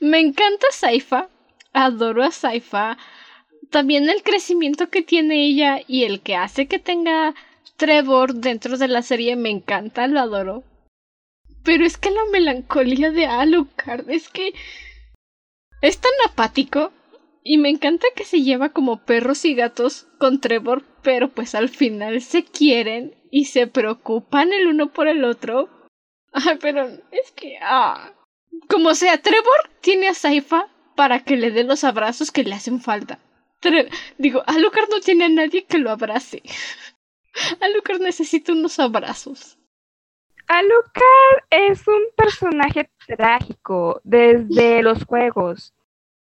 Me 0.00 0.20
encanta 0.20 0.66
Saifa, 0.70 1.28
adoro 1.72 2.22
a 2.22 2.30
Saifa. 2.30 2.98
También 3.70 4.08
el 4.08 4.22
crecimiento 4.22 4.88
que 4.88 5.02
tiene 5.02 5.46
ella 5.46 5.80
y 5.86 6.04
el 6.04 6.20
que 6.20 6.36
hace 6.36 6.66
que 6.66 6.78
tenga 6.78 7.34
Trevor 7.76 8.34
dentro 8.34 8.78
de 8.78 8.88
la 8.88 9.02
serie 9.02 9.36
me 9.36 9.50
encanta, 9.50 10.06
lo 10.06 10.20
adoro. 10.20 10.62
Pero 11.64 11.84
es 11.84 11.96
que 11.96 12.10
la 12.10 12.24
melancolía 12.30 13.10
de 13.10 13.26
Alucard 13.26 14.08
es 14.10 14.28
que 14.28 14.52
es 15.80 15.98
tan 15.98 16.12
apático 16.26 16.92
y 17.42 17.58
me 17.58 17.68
encanta 17.68 18.06
que 18.14 18.24
se 18.24 18.42
lleva 18.42 18.70
como 18.70 19.04
perros 19.04 19.44
y 19.44 19.54
gatos 19.54 20.06
con 20.18 20.40
Trevor, 20.40 20.84
pero 21.02 21.28
pues 21.28 21.54
al 21.54 21.68
final 21.68 22.20
se 22.22 22.44
quieren 22.44 23.14
y 23.30 23.46
se 23.46 23.66
preocupan 23.66 24.52
el 24.52 24.66
uno 24.66 24.92
por 24.92 25.08
el 25.08 25.24
otro. 25.24 25.68
Ay, 26.32 26.58
pero 26.60 26.86
es 27.10 27.32
que 27.32 27.58
ah, 27.60 28.12
como 28.68 28.94
sea, 28.94 29.20
Trevor 29.20 29.70
tiene 29.80 30.08
a 30.08 30.14
Saifa 30.14 30.68
para 30.94 31.20
que 31.20 31.36
le 31.36 31.50
dé 31.50 31.64
los 31.64 31.84
abrazos 31.84 32.30
que 32.30 32.44
le 32.44 32.54
hacen 32.54 32.80
falta. 32.80 33.18
Digo, 34.18 34.42
Alucard 34.46 34.90
no 34.90 35.00
tiene 35.00 35.24
a 35.24 35.28
nadie 35.28 35.64
que 35.64 35.78
lo 35.78 35.90
abrace. 35.90 36.42
Alucard 37.60 38.00
necesita 38.00 38.52
unos 38.52 38.78
abrazos. 38.78 39.58
Alucard 40.46 41.44
es 41.50 41.86
un 41.88 42.02
personaje 42.16 42.90
trágico 43.06 44.00
desde 44.04 44.82
los 44.82 45.04
juegos. 45.04 45.72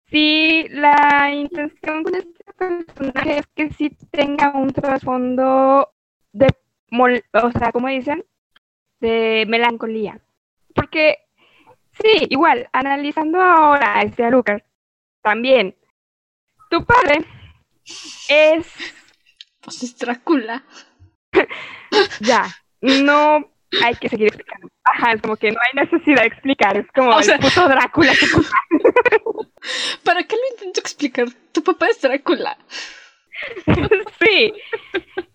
Si 0.08 0.68
la 0.70 1.32
intención 1.34 2.04
con 2.04 2.16
este 2.16 2.44
personaje 2.54 3.40
es 3.40 3.48
que 3.48 3.72
sí 3.72 3.90
tenga 4.12 4.52
un 4.54 4.72
trasfondo 4.72 5.92
de, 6.32 6.48
o 6.92 7.52
sea, 7.52 7.72
¿cómo 7.72 7.88
dicen? 7.90 8.24
De 9.00 9.46
melancolía. 9.48 10.22
Porque, 10.74 11.18
sí, 12.02 12.28
igual, 12.30 12.70
analizando 12.72 13.42
ahora 13.42 14.02
este 14.02 14.24
Alucard, 14.24 14.62
también, 15.22 15.76
tu 16.70 16.86
padre 16.86 17.26
es... 18.30 18.68
Pues 19.62 19.84
es 19.84 19.98
Drácula. 19.98 20.64
ya, 22.20 22.46
no 22.82 23.50
hay 23.82 23.96
que 23.96 24.10
seguir 24.10 24.28
explicando. 24.28 24.68
Ajá, 24.84 25.14
es 25.14 25.22
como 25.22 25.38
que 25.38 25.52
no 25.52 25.60
hay 25.62 25.86
necesidad 25.86 26.22
de 26.22 26.28
explicar, 26.28 26.78
es 26.78 26.86
como 26.94 27.18
el 27.18 27.40
puto 27.40 27.68
Drácula. 27.70 28.14
¿Para 30.04 30.24
qué 30.24 30.36
lo 30.36 30.56
intento 30.56 30.82
explicar? 30.82 31.28
Tu 31.52 31.64
papá 31.64 31.88
es 31.88 32.02
Drácula. 32.02 32.58
sí, 34.22 34.54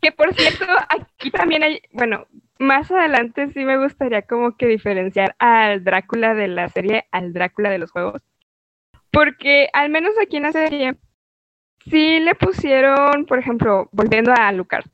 que 0.00 0.12
por 0.12 0.34
cierto, 0.34 0.66
aquí 0.88 1.30
también 1.30 1.62
hay, 1.62 1.82
bueno, 1.92 2.26
más 2.58 2.90
adelante 2.90 3.48
sí 3.48 3.64
me 3.64 3.78
gustaría 3.78 4.22
como 4.22 4.56
que 4.56 4.66
diferenciar 4.66 5.34
al 5.38 5.84
Drácula 5.84 6.34
de 6.34 6.48
la 6.48 6.68
serie 6.68 7.06
al 7.10 7.32
Drácula 7.32 7.70
de 7.70 7.78
los 7.78 7.90
juegos. 7.90 8.22
Porque 9.10 9.68
al 9.72 9.90
menos 9.90 10.14
aquí 10.20 10.36
en 10.36 10.42
la 10.44 10.52
serie 10.52 10.96
sí 11.88 12.20
le 12.20 12.34
pusieron, 12.34 13.26
por 13.26 13.38
ejemplo, 13.38 13.88
volviendo 13.92 14.32
a 14.32 14.52
Lucas, 14.52 14.84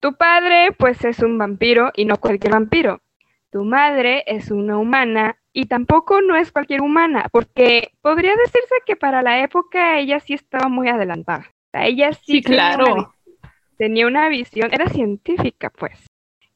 tu 0.00 0.14
padre, 0.14 0.72
pues, 0.72 1.04
es 1.04 1.20
un 1.20 1.38
vampiro 1.38 1.90
y 1.94 2.04
no 2.04 2.16
cualquier 2.16 2.52
vampiro. 2.52 3.00
Tu 3.50 3.64
madre 3.64 4.24
es 4.26 4.50
una 4.50 4.78
humana 4.78 5.38
y 5.52 5.66
tampoco 5.66 6.20
no 6.20 6.36
es 6.36 6.52
cualquier 6.52 6.82
humana, 6.82 7.28
porque 7.32 7.92
podría 8.02 8.36
decirse 8.36 8.74
que 8.84 8.96
para 8.96 9.22
la 9.22 9.42
época 9.42 9.98
ella 9.98 10.20
sí 10.20 10.34
estaba 10.34 10.68
muy 10.68 10.88
adelantada. 10.88 11.50
ella 11.72 12.12
sí, 12.12 12.42
claro. 12.42 13.14
Tenía 13.78 14.06
una, 14.06 14.28
visión, 14.28 14.72
era 14.72 14.88
científica, 14.88 15.70
pues. 15.70 16.06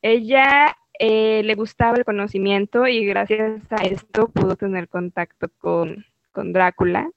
Ella 0.03 0.77
eh, 0.99 1.43
le 1.45 1.55
gustaba 1.55 1.97
el 1.97 2.05
conocimiento 2.05 2.87
y 2.87 3.05
gracias 3.07 3.63
a 3.71 3.85
esto 3.85 4.29
pudo 4.29 4.57
tener 4.57 4.89
contacto 4.89 5.49
con, 5.59 6.05
con 6.33 6.53
Drácula. 6.53 7.11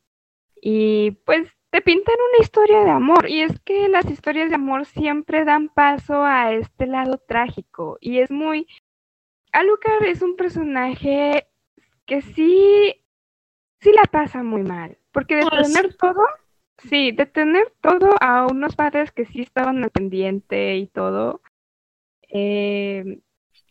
Y 0.62 1.12
pues 1.25 1.50
te 1.74 1.82
pintan 1.82 2.16
una 2.30 2.44
historia 2.44 2.84
de 2.84 2.92
amor 2.92 3.28
y 3.28 3.42
es 3.42 3.60
que 3.62 3.90
las 3.90 4.06
historias 4.06 4.50
de 4.50 4.56
amor 4.56 4.86
siempre 4.86 5.44
dan 5.44 5.70
paso 5.70 6.24
a 6.24 6.54
este 6.54 6.86
lado 6.86 7.18
trágico 7.18 7.98
y 8.00 8.20
es 8.20 8.30
muy... 8.30 8.68
Alucard 9.52 10.04
es 10.04 10.22
un 10.22 10.36
personaje 10.36 11.48
que 12.06 12.22
sí, 12.22 13.04
sí 13.82 13.92
la 13.92 14.04
pasa 14.04 14.44
muy 14.44 14.63
mal, 14.63 14.98
porque 15.12 15.36
de 15.36 15.46
pues 15.48 15.74
tener 15.74 15.96
todo, 15.96 16.22
sí, 16.78 17.12
de 17.12 17.25
tener 17.25 17.74
todo 17.82 18.16
a 18.22 18.46
unos 18.46 18.75
padres 18.75 19.12
que 19.12 19.25
sí 19.25 19.42
estaban 19.42 19.84
al 19.84 19.90
pendiente 19.90 20.78
y 20.78 20.88
todo, 20.88 21.42
eh, 22.34 23.20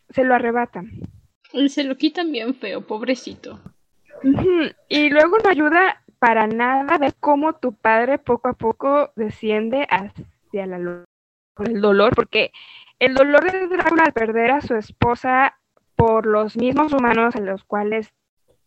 se 0.09 0.23
lo 0.23 0.33
arrebatan. 0.33 0.91
Se 1.67 1.83
lo 1.83 1.97
quitan 1.97 2.31
bien 2.31 2.55
feo, 2.55 2.87
pobrecito. 2.87 3.59
Y 4.87 5.09
luego 5.09 5.37
no 5.43 5.49
ayuda 5.49 6.01
para 6.17 6.47
nada 6.47 6.97
ver 6.97 7.13
cómo 7.19 7.53
tu 7.53 7.73
padre 7.73 8.17
poco 8.17 8.47
a 8.47 8.53
poco 8.53 9.11
desciende 9.15 9.85
hacia 9.89 10.65
la, 10.65 10.77
el 10.77 11.81
dolor, 11.81 12.15
porque 12.15 12.51
el 12.99 13.13
dolor 13.13 13.51
de 13.51 13.67
Drácula 13.67 14.03
al 14.05 14.13
perder 14.13 14.51
a 14.51 14.61
su 14.61 14.75
esposa 14.75 15.59
por 15.95 16.25
los 16.25 16.55
mismos 16.55 16.93
humanos 16.93 17.35
a 17.35 17.41
los 17.41 17.65
cuales 17.65 18.13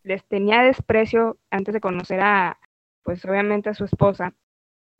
les 0.02 0.22
tenía 0.24 0.62
desprecio 0.62 1.38
antes 1.50 1.72
de 1.72 1.80
conocer 1.80 2.20
a, 2.20 2.58
pues 3.02 3.24
obviamente 3.24 3.70
a 3.70 3.74
su 3.74 3.84
esposa, 3.84 4.34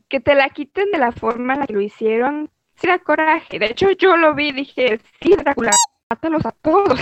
que 0.08 0.20
te 0.20 0.34
la 0.34 0.48
quiten 0.48 0.90
de 0.90 0.98
la 0.98 1.12
forma 1.12 1.52
en 1.54 1.60
la 1.60 1.66
que 1.66 1.74
lo 1.74 1.80
hicieron, 1.80 2.50
sí 2.80 2.88
coraje. 3.04 3.58
De 3.58 3.66
hecho, 3.66 3.90
yo 3.92 4.16
lo 4.16 4.34
vi 4.34 4.48
y 4.48 4.52
dije, 4.52 5.00
sí, 5.20 5.34
Drácula, 5.36 5.72
mátalos 6.10 6.44
a 6.46 6.52
todos. 6.52 7.00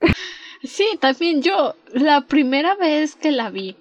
Sí, 0.62 0.86
también 1.00 1.40
yo, 1.40 1.74
la 1.94 2.26
primera 2.26 2.74
vez 2.74 3.16
que 3.16 3.30
la 3.30 3.48
vi, 3.48 3.76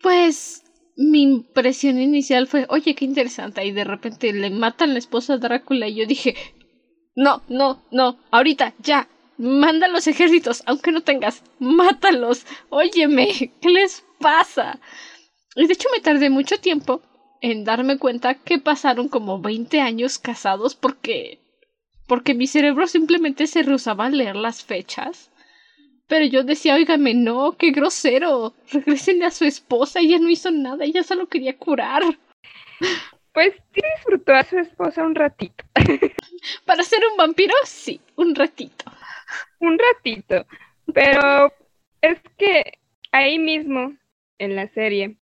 pues 0.00 0.62
mi 0.96 1.22
impresión 1.22 2.00
inicial 2.00 2.46
fue, 2.46 2.66
oye, 2.68 2.94
qué 2.94 3.04
interesante. 3.04 3.64
Y 3.64 3.72
de 3.72 3.82
repente 3.82 4.32
le 4.32 4.50
matan 4.50 4.92
la 4.92 5.00
esposa 5.00 5.34
a 5.34 5.38
Drácula 5.38 5.88
y 5.88 5.96
yo 5.96 6.06
dije, 6.06 6.36
no, 7.16 7.42
no, 7.48 7.82
no, 7.90 8.16
ahorita, 8.30 8.74
ya, 8.78 9.08
manda 9.38 9.88
los 9.88 10.06
ejércitos, 10.06 10.62
aunque 10.66 10.92
no 10.92 11.00
tengas, 11.02 11.42
mátalos. 11.58 12.46
Óyeme, 12.68 13.52
¿qué 13.60 13.68
les 13.68 14.04
pasa? 14.20 14.78
Y 15.56 15.66
de 15.66 15.72
hecho 15.72 15.88
me 15.92 16.00
tardé 16.00 16.30
mucho 16.30 16.60
tiempo 16.60 17.02
en 17.50 17.64
darme 17.64 17.96
cuenta 17.98 18.34
que 18.34 18.58
pasaron 18.58 19.08
como 19.08 19.40
20 19.40 19.80
años 19.80 20.18
casados 20.18 20.74
porque 20.74 21.38
porque 22.08 22.34
mi 22.34 22.46
cerebro 22.46 22.86
simplemente 22.88 23.46
se 23.46 23.62
rehusaba 23.62 24.06
a 24.06 24.10
leer 24.10 24.34
las 24.36 24.64
fechas 24.64 25.30
pero 26.08 26.24
yo 26.24 26.44
decía, 26.44 26.76
óigame, 26.76 27.14
no, 27.14 27.56
qué 27.58 27.72
grosero. 27.72 28.54
Regresen 28.70 29.24
a 29.24 29.32
su 29.32 29.44
esposa, 29.44 29.98
ella 29.98 30.20
no 30.20 30.30
hizo 30.30 30.52
nada, 30.52 30.84
ella 30.84 31.02
solo 31.02 31.26
quería 31.26 31.58
curar. 31.58 32.02
Pues 33.32 33.54
sí 33.74 33.80
disfrutó 33.96 34.32
a 34.32 34.44
su 34.44 34.56
esposa 34.58 35.04
un 35.04 35.16
ratito. 35.16 35.64
Para 36.64 36.84
ser 36.84 37.00
un 37.10 37.16
vampiro, 37.16 37.54
sí, 37.64 38.00
un 38.14 38.36
ratito. 38.36 38.84
Un 39.58 39.78
ratito. 39.78 40.46
Pero 40.94 41.52
es 42.00 42.20
que 42.38 42.78
ahí 43.10 43.40
mismo, 43.40 43.96
en 44.38 44.54
la 44.54 44.68
serie, 44.68 45.16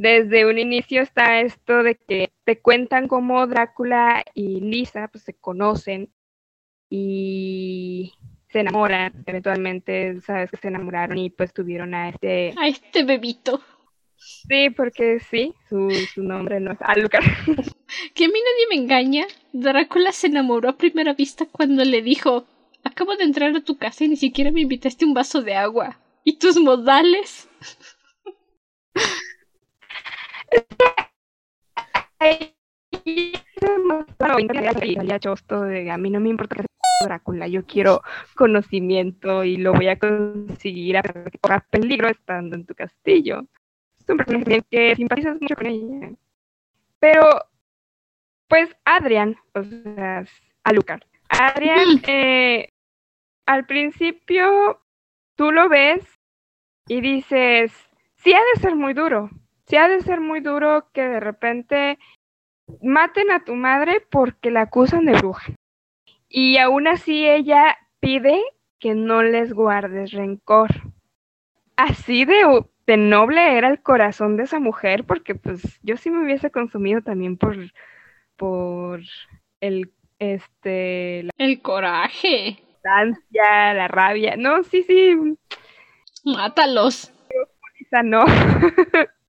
desde 0.00 0.46
un 0.46 0.58
inicio 0.58 1.02
está 1.02 1.40
esto 1.42 1.82
de 1.82 1.94
que 1.94 2.32
te 2.44 2.58
cuentan 2.58 3.06
cómo 3.06 3.46
Drácula 3.46 4.24
y 4.32 4.62
Lisa 4.62 5.08
pues, 5.08 5.24
se 5.24 5.34
conocen 5.34 6.10
y 6.88 8.14
se 8.48 8.60
enamoran. 8.60 9.22
Eventualmente, 9.26 10.18
sabes 10.22 10.50
que 10.50 10.56
se 10.56 10.68
enamoraron 10.68 11.18
y 11.18 11.28
pues 11.28 11.52
tuvieron 11.52 11.92
a 11.92 12.08
este... 12.08 12.54
A 12.56 12.66
este 12.66 13.04
bebito. 13.04 13.60
Sí, 14.16 14.70
porque 14.70 15.20
sí, 15.20 15.52
su, 15.68 15.90
su 16.14 16.22
nombre 16.22 16.60
no 16.60 16.72
es 16.72 16.78
Alucard. 16.80 17.24
que 18.14 18.24
a 18.24 18.28
mí 18.28 18.34
nadie 18.34 18.66
me 18.70 18.76
engaña. 18.76 19.26
Drácula 19.52 20.12
se 20.12 20.28
enamoró 20.28 20.70
a 20.70 20.78
primera 20.78 21.12
vista 21.12 21.44
cuando 21.44 21.84
le 21.84 22.00
dijo, 22.00 22.46
acabo 22.84 23.16
de 23.16 23.24
entrar 23.24 23.54
a 23.54 23.60
tu 23.60 23.76
casa 23.76 24.04
y 24.04 24.08
ni 24.08 24.16
siquiera 24.16 24.50
me 24.50 24.62
invitaste 24.62 25.04
un 25.04 25.12
vaso 25.12 25.42
de 25.42 25.56
agua. 25.56 26.00
¿Y 26.24 26.38
tus 26.38 26.58
modales? 26.58 27.50
A 35.90 35.96
mí 35.96 36.10
no 36.10 36.20
me 36.20 36.30
importa 36.30 36.56
que 36.56 36.62
sea 36.62 36.68
Drácula, 37.06 37.48
yo 37.48 37.64
quiero 37.64 38.02
conocimiento 38.34 39.42
y 39.42 39.56
lo 39.56 39.72
voy 39.72 39.88
a 39.88 39.98
conseguir 39.98 40.98
a 40.98 41.02
que 41.02 41.38
corra 41.40 41.66
peligro 41.70 42.08
estando 42.08 42.56
en 42.56 42.66
tu 42.66 42.74
castillo. 42.74 43.42
Es 43.98 44.08
un 44.08 44.18
personaje 44.18 44.62
que 44.70 44.94
simpatizas 44.96 45.40
mucho 45.40 45.56
con 45.56 45.66
ella. 45.66 46.10
Pero, 46.98 47.22
pues, 48.48 48.76
Adrian, 48.84 49.36
o 49.54 49.62
sea, 49.62 50.24
Alucard. 50.64 51.02
Adrian, 51.30 52.02
eh, 52.06 52.68
al 53.46 53.64
principio 53.64 54.80
tú 55.36 55.52
lo 55.52 55.68
ves 55.70 56.04
y 56.86 57.00
dices, 57.00 57.72
sí 58.16 58.34
ha 58.34 58.40
de 58.54 58.60
ser 58.60 58.76
muy 58.76 58.92
duro, 58.92 59.30
sí 59.70 59.76
ha 59.76 59.88
de 59.88 60.00
ser 60.00 60.20
muy 60.20 60.40
duro 60.40 60.88
que 60.92 61.02
de 61.02 61.20
repente 61.20 61.98
maten 62.82 63.30
a 63.30 63.44
tu 63.44 63.54
madre 63.54 64.04
porque 64.10 64.50
la 64.50 64.62
acusan 64.62 65.04
de 65.06 65.12
bruja. 65.12 65.54
Y 66.28 66.58
aún 66.58 66.88
así 66.88 67.26
ella 67.26 67.78
pide 68.00 68.42
que 68.80 68.94
no 68.94 69.22
les 69.22 69.52
guardes 69.52 70.10
rencor. 70.10 70.70
Así 71.76 72.24
de, 72.24 72.64
de 72.86 72.96
noble 72.96 73.56
era 73.56 73.68
el 73.68 73.80
corazón 73.80 74.36
de 74.36 74.44
esa 74.44 74.58
mujer, 74.58 75.04
porque 75.04 75.36
pues 75.36 75.62
yo 75.82 75.96
sí 75.96 76.10
me 76.10 76.24
hubiese 76.24 76.50
consumido 76.50 77.00
también 77.00 77.36
por, 77.36 77.56
por 78.36 79.00
el, 79.60 79.92
este... 80.18 81.28
El 81.38 81.62
coraje. 81.62 82.58
La 82.82 82.98
ansia, 82.98 83.74
la 83.74 83.88
rabia. 83.88 84.36
No, 84.36 84.64
sí, 84.64 84.82
sí. 84.82 85.16
Mátalos. 86.24 87.12
No. 88.04 88.24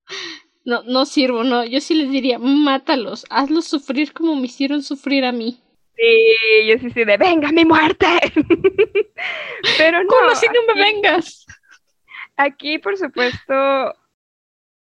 No, 0.63 0.83
no 0.83 1.05
sirvo, 1.05 1.43
no. 1.43 1.65
Yo 1.65 1.81
sí 1.81 1.95
les 1.95 2.11
diría, 2.11 2.37
mátalos, 2.39 3.25
hazlos 3.29 3.65
sufrir 3.65 4.13
como 4.13 4.35
me 4.35 4.45
hicieron 4.45 4.83
sufrir 4.83 5.25
a 5.25 5.31
mí. 5.31 5.59
Sí, 5.95 6.67
yo 6.67 6.77
sí 6.79 6.89
sí 6.91 7.03
de, 7.03 7.17
venga 7.17 7.51
mi 7.51 7.65
muerte. 7.65 8.05
Pero 9.77 10.03
no. 10.03 10.09
¿Cómo 10.09 10.35
si 10.35 10.47
no 10.47 10.73
me 10.73 10.81
vengas? 10.81 11.45
Aquí, 12.37 12.77
por 12.77 12.97
supuesto, 12.97 13.95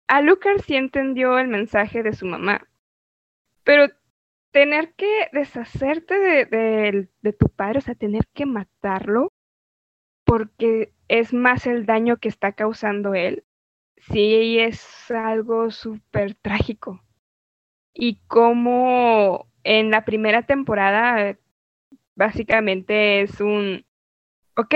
Alucard 0.06 0.60
sí 0.62 0.76
entendió 0.76 1.38
el 1.38 1.48
mensaje 1.48 2.02
de 2.02 2.12
su 2.12 2.26
mamá. 2.26 2.66
Pero 3.64 3.88
tener 4.50 4.94
que 4.94 5.28
deshacerte 5.32 6.18
de, 6.18 7.08
de 7.20 7.32
tu 7.32 7.48
padre, 7.48 7.78
o 7.78 7.82
sea, 7.82 7.94
tener 7.94 8.26
que 8.32 8.46
matarlo, 8.46 9.32
porque 10.24 10.92
es 11.08 11.32
más 11.32 11.66
el 11.66 11.86
daño 11.86 12.16
que 12.16 12.28
está 12.28 12.52
causando 12.52 13.14
él, 13.14 13.44
sí 14.10 14.58
es 14.58 15.10
algo 15.10 15.70
súper 15.70 16.34
trágico. 16.34 17.02
Y 17.92 18.16
como 18.26 19.48
en 19.62 19.90
la 19.90 20.04
primera 20.04 20.42
temporada 20.42 21.36
básicamente 22.16 23.22
es 23.22 23.40
un, 23.40 23.84
ok, 24.56 24.74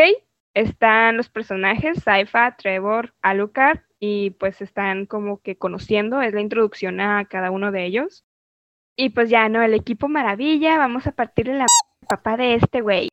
están 0.55 1.17
los 1.17 1.29
personajes, 1.29 2.03
Saifa, 2.03 2.57
Trevor, 2.57 3.15
Alucard, 3.23 3.81
y 4.01 4.31
pues 4.31 4.61
están 4.61 5.07
como 5.07 5.41
que 5.41 5.57
conociendo, 5.57 6.23
es 6.23 6.33
la 6.33 6.41
introducción 6.41 7.01
a 7.01 7.25
cada 7.25 7.51
uno 7.51 7.73
de 7.73 7.85
ellos. 7.85 8.25
Y 8.97 9.11
pues 9.11 9.31
ya, 9.31 9.49
¿no? 9.49 9.63
El 9.63 9.75
equipo 9.75 10.09
maravilla, 10.09 10.77
vamos 10.79 11.07
a 11.07 11.13
partirle 11.13 11.55
la 11.55 11.67
papá 12.09 12.37
de 12.37 12.55
este 12.55 12.81
güey. 12.81 13.09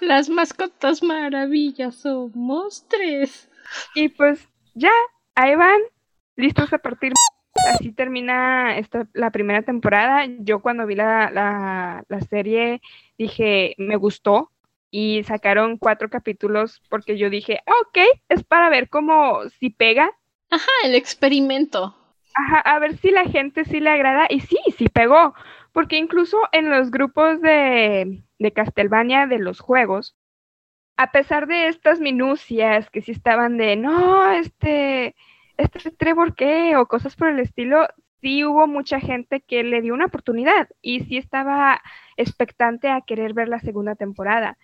Las 0.00 0.28
mascotas 0.28 1.02
maravillas 1.02 1.94
somos 1.94 2.86
tres. 2.88 3.48
Y 3.94 4.08
pues 4.08 4.48
ya, 4.74 4.92
ahí 5.34 5.54
van, 5.54 5.80
listos 6.36 6.72
a 6.72 6.78
partir. 6.78 7.12
Así 7.74 7.92
termina 7.92 8.78
esta, 8.78 9.08
la 9.12 9.30
primera 9.30 9.62
temporada. 9.62 10.26
Yo 10.38 10.60
cuando 10.60 10.86
vi 10.86 10.94
la, 10.94 11.30
la, 11.30 12.04
la 12.08 12.20
serie 12.20 12.80
dije, 13.18 13.74
me 13.76 13.96
gustó, 13.96 14.50
y 14.90 15.22
sacaron 15.24 15.78
cuatro 15.78 16.10
capítulos 16.10 16.82
porque 16.88 17.16
yo 17.16 17.30
dije, 17.30 17.60
ah, 17.66 17.72
ok, 17.86 17.98
es 18.28 18.44
para 18.44 18.68
ver 18.68 18.88
cómo 18.88 19.48
si 19.60 19.70
pega. 19.70 20.10
Ajá, 20.50 20.70
el 20.84 20.94
experimento. 20.94 21.96
Ajá, 22.34 22.60
a 22.60 22.78
ver 22.78 22.96
si 22.98 23.10
la 23.10 23.24
gente 23.24 23.64
sí 23.64 23.80
le 23.80 23.90
agrada 23.90 24.26
y 24.28 24.40
sí, 24.40 24.58
sí 24.76 24.88
pegó, 24.88 25.34
porque 25.72 25.96
incluso 25.96 26.38
en 26.52 26.70
los 26.70 26.90
grupos 26.90 27.40
de, 27.40 28.22
de 28.38 28.52
Castlevania 28.52 29.26
de 29.26 29.38
los 29.38 29.60
juegos, 29.60 30.16
a 30.96 31.12
pesar 31.12 31.46
de 31.46 31.68
estas 31.68 32.00
minucias 32.00 32.90
que 32.90 33.00
sí 33.00 33.12
estaban 33.12 33.56
de, 33.56 33.76
no, 33.76 34.30
este, 34.32 35.14
este 35.56 35.90
Trevor 35.90 36.34
qué 36.34 36.76
o 36.76 36.86
cosas 36.86 37.16
por 37.16 37.28
el 37.28 37.40
estilo, 37.40 37.88
sí 38.20 38.44
hubo 38.44 38.66
mucha 38.66 39.00
gente 39.00 39.40
que 39.40 39.62
le 39.62 39.80
dio 39.80 39.94
una 39.94 40.06
oportunidad 40.06 40.68
y 40.82 41.00
sí 41.04 41.16
estaba 41.16 41.80
expectante 42.16 42.88
a 42.88 43.00
querer 43.00 43.32
ver 43.32 43.48
la 43.48 43.60
segunda 43.60 43.94
temporada. 43.94 44.58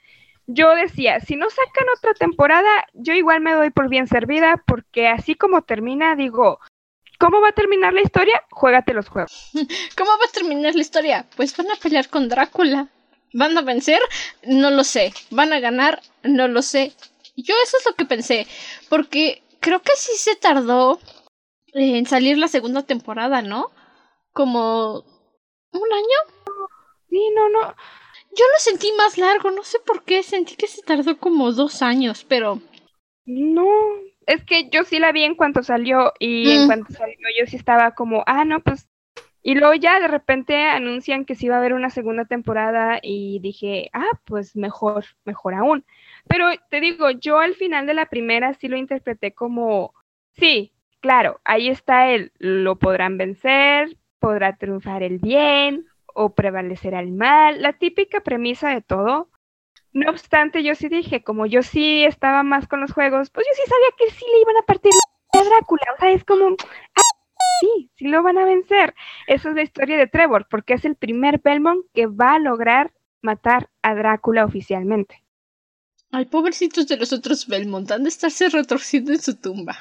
Yo 0.47 0.75
decía, 0.75 1.21
si 1.21 1.35
no 1.35 1.51
sacan 1.51 1.87
otra 1.97 2.15
temporada, 2.15 2.71
yo 2.93 3.15
igual 3.15 3.41
me 3.41 3.53
doy 3.53 3.71
por 3.71 3.89
bien 3.89 4.07
servida 4.07 4.63
porque 4.67 5.09
así 5.09 5.35
como 5.35 5.63
termina, 5.63 6.15
digo, 6.15 6.61
¿cómo 7.19 7.41
va 7.41 7.49
a 7.49 7.53
terminar 7.53 7.93
la 7.93 8.03
historia? 8.03 8.43
Juégate 8.51 8.95
los 8.95 9.09
juegos. 9.09 9.51
¿Cómo 9.97 10.11
va 10.11 10.27
a 10.29 10.33
terminar 10.33 10.75
la 10.75 10.81
historia? 10.81 11.27
Pues 11.37 11.57
van 11.57 11.71
a 11.71 11.77
pelear 11.77 12.09
con 12.09 12.29
Drácula. 12.29 12.89
¿Van 13.37 13.57
a 13.59 13.61
vencer? 13.61 14.01
No 14.45 14.71
lo 14.71 14.83
sé. 14.83 15.13
¿Van 15.31 15.53
a 15.53 15.61
ganar? 15.61 16.01
No 16.23 16.49
lo 16.49 16.63
sé. 16.63 16.93
Yo 17.37 17.55
eso 17.63 17.77
es 17.77 17.85
lo 17.85 17.95
que 17.95 18.07
pensé, 18.07 18.47
porque 18.89 19.43
creo 19.61 19.83
que 19.83 19.93
sí 19.95 20.17
se 20.17 20.37
tardó 20.37 20.99
en 21.75 22.07
salir 22.07 22.39
la 22.39 22.49
segunda 22.49 22.83
temporada, 22.85 23.43
¿no? 23.43 23.71
Como 24.33 25.05
un 25.73 25.93
año. 25.93 26.19
Sí, 27.11 27.21
no, 27.37 27.51
no. 27.51 27.75
Yo 28.31 28.45
lo 28.45 28.59
sentí 28.59 28.91
más 28.97 29.19
largo, 29.19 29.51
no 29.51 29.65
sé 29.65 29.81
por 29.81 30.05
qué, 30.05 30.23
sentí 30.23 30.57
que 30.57 30.67
se 30.67 30.81
tardó 30.81 31.19
como 31.19 31.53
dos 31.53 31.83
años, 31.83 32.25
pero... 32.27 32.63
No, 33.27 33.67
es 34.27 34.45
que 34.45 34.71
yo 34.71 34.85
sí 34.85 34.99
la 34.99 35.13
vi 35.13 35.25
en 35.25 35.35
cuanto 35.35 35.63
salió 35.63 36.15
y 36.19 36.53
en 36.53 36.65
mm. 36.65 36.67
cuanto 36.67 36.93
salió 36.95 37.17
yo 37.39 37.47
sí 37.47 37.57
estaba 37.57 37.95
como, 37.95 38.25
ah, 38.27 38.47
no, 38.47 38.61
pues... 38.61 38.89
Y 39.47 39.55
luego 39.55 39.75
ya 39.75 40.01
de 40.01 40.09
repente 40.09 40.65
anuncian 40.65 41.25
que 41.25 41.37
sí 41.37 41.47
va 41.49 41.55
a 41.55 41.59
haber 41.59 41.73
una 41.73 41.89
segunda 41.89 42.25
temporada 42.25 42.99
y 43.01 43.39
dije, 43.39 43.91
ah, 43.93 44.19
pues 44.25 44.57
mejor, 44.57 45.05
mejor 45.25 45.55
aún. 45.55 45.85
Pero 46.27 46.49
te 46.69 46.81
digo, 46.81 47.11
yo 47.11 47.39
al 47.39 47.55
final 47.55 47.87
de 47.87 47.95
la 47.95 48.07
primera 48.07 48.55
sí 48.55 48.67
lo 48.67 48.77
interpreté 48.77 49.35
como, 49.35 49.95
sí, 50.33 50.73
claro, 50.99 51.41
ahí 51.45 51.69
está 51.69 52.11
él, 52.11 52.33
lo 52.39 52.75
podrán 52.75 53.19
vencer, 53.19 53.97
podrá 54.19 54.57
triunfar 54.57 55.05
el 55.05 55.19
bien 55.19 55.87
o 56.13 56.35
prevalecerá 56.35 56.99
el 56.99 57.13
mal, 57.13 57.63
la 57.63 57.73
típica 57.75 58.23
premisa 58.23 58.71
de 58.71 58.83
todo. 58.83 59.29
No 59.93 60.11
obstante, 60.11 60.65
yo 60.65 60.75
sí 60.75 60.89
dije, 60.89 61.23
como 61.23 61.47
yo 61.47 61.63
sí 61.63 62.05
estaba 62.05 62.43
más 62.43 62.67
con 62.67 62.81
los 62.81 62.93
juegos, 62.93 63.31
pues 63.31 63.47
yo 63.47 63.63
sí 63.63 63.71
sabía 63.71 63.97
que 63.97 64.11
sí 64.11 64.25
le 64.29 64.41
iban 64.41 64.57
a 64.57 64.67
partir 64.67 64.91
a 65.35 65.45
Drácula, 65.45 65.87
o 65.97 66.01
sea, 66.01 66.11
es 66.11 66.25
como, 66.25 66.49
ah, 66.49 67.16
sí, 67.61 67.91
sí 67.97 68.09
lo 68.09 68.23
van 68.23 68.39
a 68.39 68.45
vencer. 68.45 68.95
Eso 69.27 69.51
es 69.51 69.55
la 69.55 69.63
historia 69.63 69.97
de 69.97 70.07
Trevor, 70.07 70.47
porque 70.51 70.75
es 70.75 70.85
el 70.85 70.97
primer 70.97 71.41
Belmont 71.41 71.85
que 71.93 72.07
va 72.07 72.35
a 72.35 72.39
lograr 72.39 72.93
matar 73.23 73.71
a 73.83 73.95
Drácula 73.95 74.45
oficialmente. 74.45 75.23
Ay, 76.11 76.27
pobrecitos 76.27 76.87
de 76.87 76.97
los 76.97 77.13
otros 77.13 77.47
Belmont, 77.47 77.91
han 77.91 78.05
de 78.05 78.09
estarse 78.09 78.49
retorciendo 78.49 79.13
en 79.13 79.21
su 79.21 79.37
tumba. 79.37 79.77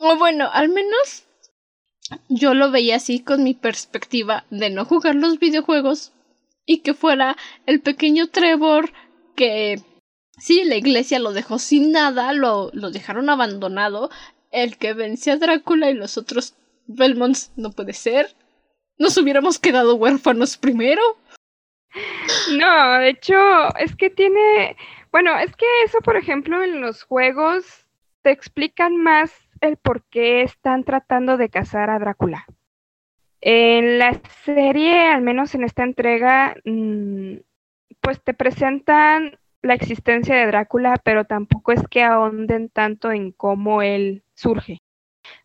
O 0.00 0.16
bueno, 0.16 0.50
al 0.52 0.68
menos 0.68 1.24
yo 2.28 2.54
lo 2.54 2.70
veía 2.70 2.96
así 2.96 3.20
con 3.20 3.44
mi 3.44 3.54
perspectiva 3.54 4.44
de 4.50 4.70
no 4.70 4.84
jugar 4.84 5.14
los 5.14 5.38
videojuegos 5.38 6.12
y 6.66 6.80
que 6.80 6.94
fuera 6.94 7.36
el 7.66 7.80
pequeño 7.80 8.28
Trevor 8.28 8.92
que 9.36 9.80
sí, 10.38 10.64
la 10.64 10.76
iglesia 10.76 11.18
lo 11.18 11.32
dejó 11.32 11.58
sin 11.58 11.92
nada, 11.92 12.32
lo, 12.32 12.70
lo 12.72 12.90
dejaron 12.90 13.30
abandonado, 13.30 14.10
el 14.52 14.76
que 14.76 14.94
vence 14.94 15.30
a 15.30 15.36
Drácula 15.36 15.90
y 15.90 15.94
los 15.94 16.16
otros 16.16 16.54
Belmonts 16.86 17.52
no 17.56 17.72
puede 17.72 17.92
ser. 17.92 18.34
Nos 18.98 19.16
hubiéramos 19.16 19.58
quedado 19.58 19.96
huérfanos 19.96 20.56
primero. 20.56 21.02
No, 22.56 22.98
de 22.98 23.10
hecho, 23.10 23.34
es 23.76 23.96
que 23.96 24.10
tiene, 24.10 24.76
bueno, 25.10 25.36
es 25.38 25.54
que 25.56 25.66
eso, 25.84 25.98
por 26.00 26.16
ejemplo, 26.16 26.62
en 26.62 26.80
los 26.80 27.02
juegos 27.02 27.86
te 28.22 28.30
explican 28.30 28.96
más 28.96 29.32
el 29.60 29.76
por 29.76 30.02
qué 30.04 30.42
están 30.42 30.84
tratando 30.84 31.36
de 31.36 31.48
cazar 31.48 31.90
a 31.90 31.98
Drácula. 31.98 32.46
En 33.40 33.98
la 33.98 34.20
serie, 34.44 35.08
al 35.08 35.22
menos 35.22 35.54
en 35.54 35.64
esta 35.64 35.82
entrega, 35.82 36.56
mm, 36.64 37.36
pues 38.00 38.22
te 38.22 38.34
presentan 38.34 39.38
la 39.62 39.74
existencia 39.74 40.34
de 40.34 40.46
Drácula, 40.46 41.00
pero 41.04 41.24
tampoco 41.24 41.72
es 41.72 41.86
que 41.88 42.02
ahonden 42.02 42.68
tanto 42.68 43.10
en 43.10 43.32
cómo 43.32 43.82
él 43.82 44.22
surge. 44.42 44.78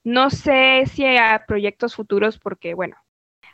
No 0.04 0.30
sé 0.30 0.84
si 0.88 1.06
a 1.06 1.46
proyectos 1.48 1.96
futuros, 1.96 2.40
porque 2.40 2.74
bueno, 2.74 2.96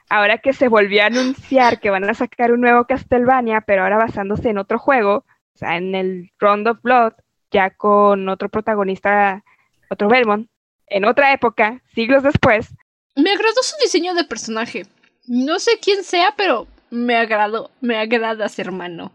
ahora 0.09 0.37
que 0.37 0.53
se 0.53 0.67
volvió 0.67 1.03
a 1.03 1.07
anunciar 1.07 1.79
que 1.79 1.89
van 1.89 2.09
a 2.09 2.13
sacar 2.13 2.51
un 2.51 2.61
nuevo 2.61 2.85
Castlevania, 2.85 3.61
pero 3.61 3.83
ahora 3.83 3.97
basándose 3.97 4.49
en 4.49 4.57
otro 4.57 4.79
juego, 4.79 5.25
o 5.53 5.57
sea, 5.57 5.77
en 5.77 5.95
el 5.95 6.31
Round 6.39 6.67
of 6.67 6.81
Blood, 6.81 7.13
ya 7.51 7.69
con 7.71 8.29
otro 8.29 8.49
protagonista, 8.49 9.43
otro 9.89 10.07
Belmont, 10.07 10.49
en 10.87 11.05
otra 11.05 11.33
época, 11.33 11.81
siglos 11.93 12.23
después, 12.23 12.73
me 13.15 13.31
agradó 13.31 13.61
su 13.61 13.75
diseño 13.81 14.13
de 14.15 14.23
personaje. 14.23 14.85
No 15.27 15.59
sé 15.59 15.79
quién 15.79 16.03
sea, 16.03 16.33
pero 16.35 16.67
me 16.89 17.15
agradó. 17.15 17.71
Me 17.79 17.97
agradas, 17.97 18.57
hermano. 18.59 19.11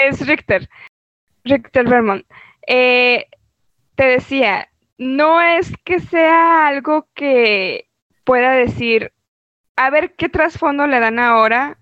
Es 0.00 0.26
Richter. 0.26 0.68
Richter 1.44 1.88
Vermont. 1.88 2.24
Eh, 2.66 3.26
te 3.96 4.04
decía, 4.04 4.69
no 5.00 5.40
es 5.40 5.72
que 5.82 5.98
sea 5.98 6.68
algo 6.68 7.08
que 7.14 7.88
pueda 8.24 8.52
decir, 8.52 9.12
a 9.74 9.88
ver 9.88 10.14
qué 10.14 10.28
trasfondo 10.28 10.86
le 10.86 11.00
dan 11.00 11.18
ahora, 11.18 11.78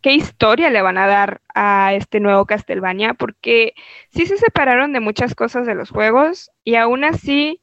qué 0.00 0.14
historia 0.14 0.70
le 0.70 0.80
van 0.80 0.96
a 0.96 1.06
dar 1.06 1.42
a 1.54 1.92
este 1.92 2.20
nuevo 2.20 2.46
Castlevania, 2.46 3.12
porque 3.12 3.74
sí 4.08 4.24
se 4.24 4.38
separaron 4.38 4.94
de 4.94 5.00
muchas 5.00 5.34
cosas 5.34 5.66
de 5.66 5.74
los 5.74 5.90
juegos 5.90 6.50
y 6.64 6.76
aún 6.76 7.04
así, 7.04 7.60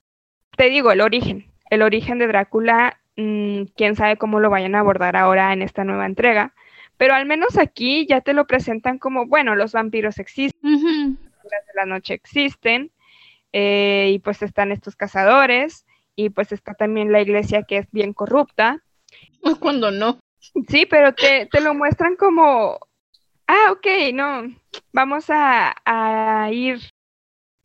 te 0.56 0.70
digo, 0.70 0.92
el 0.92 1.02
origen 1.02 1.50
el 1.72 1.82
origen 1.82 2.20
de 2.20 2.28
Drácula, 2.28 3.00
mm, 3.16 3.64
quién 3.76 3.96
sabe 3.96 4.18
cómo 4.18 4.40
lo 4.40 4.52
vayan 4.52 4.76
a 4.76 4.82
abordar 4.82 5.16
ahora 5.16 5.52
en 5.52 5.64
esta 5.64 5.84
nueva 5.84 6.06
entrega. 6.06 6.54
Pero 6.98 7.16
al 7.16 7.26
menos 7.26 7.58
aquí 7.58 8.06
ya 8.06 8.22
te 8.22 8.34
lo 8.34 8.46
presentan 8.46 9.00
como, 9.00 9.26
bueno, 9.26 9.56
los 9.56 9.72
vampiros 9.72 10.20
existen, 10.20 11.18
las 11.44 11.66
de 11.66 11.74
la 11.74 11.86
noche 11.86 12.14
existen, 12.14 12.92
eh, 13.54 14.12
y 14.14 14.20
pues 14.20 14.42
están 14.42 14.72
estos 14.72 14.96
cazadores, 14.96 15.86
y 16.16 16.30
pues 16.30 16.52
está 16.52 16.74
también 16.74 17.12
la 17.12 17.22
iglesia 17.22 17.64
que 17.64 17.78
es 17.78 17.88
bien 17.92 18.14
corrupta. 18.14 18.84
Cuando 19.60 19.90
no. 19.90 20.20
Sí, 20.68 20.86
pero 20.86 21.14
te, 21.14 21.48
te 21.52 21.62
lo 21.62 21.74
muestran 21.74 22.16
como, 22.16 22.80
ah, 23.48 23.72
ok, 23.72 23.88
no, 24.14 24.44
vamos 24.92 25.30
a, 25.30 25.76
a 25.86 26.52
ir 26.52 26.80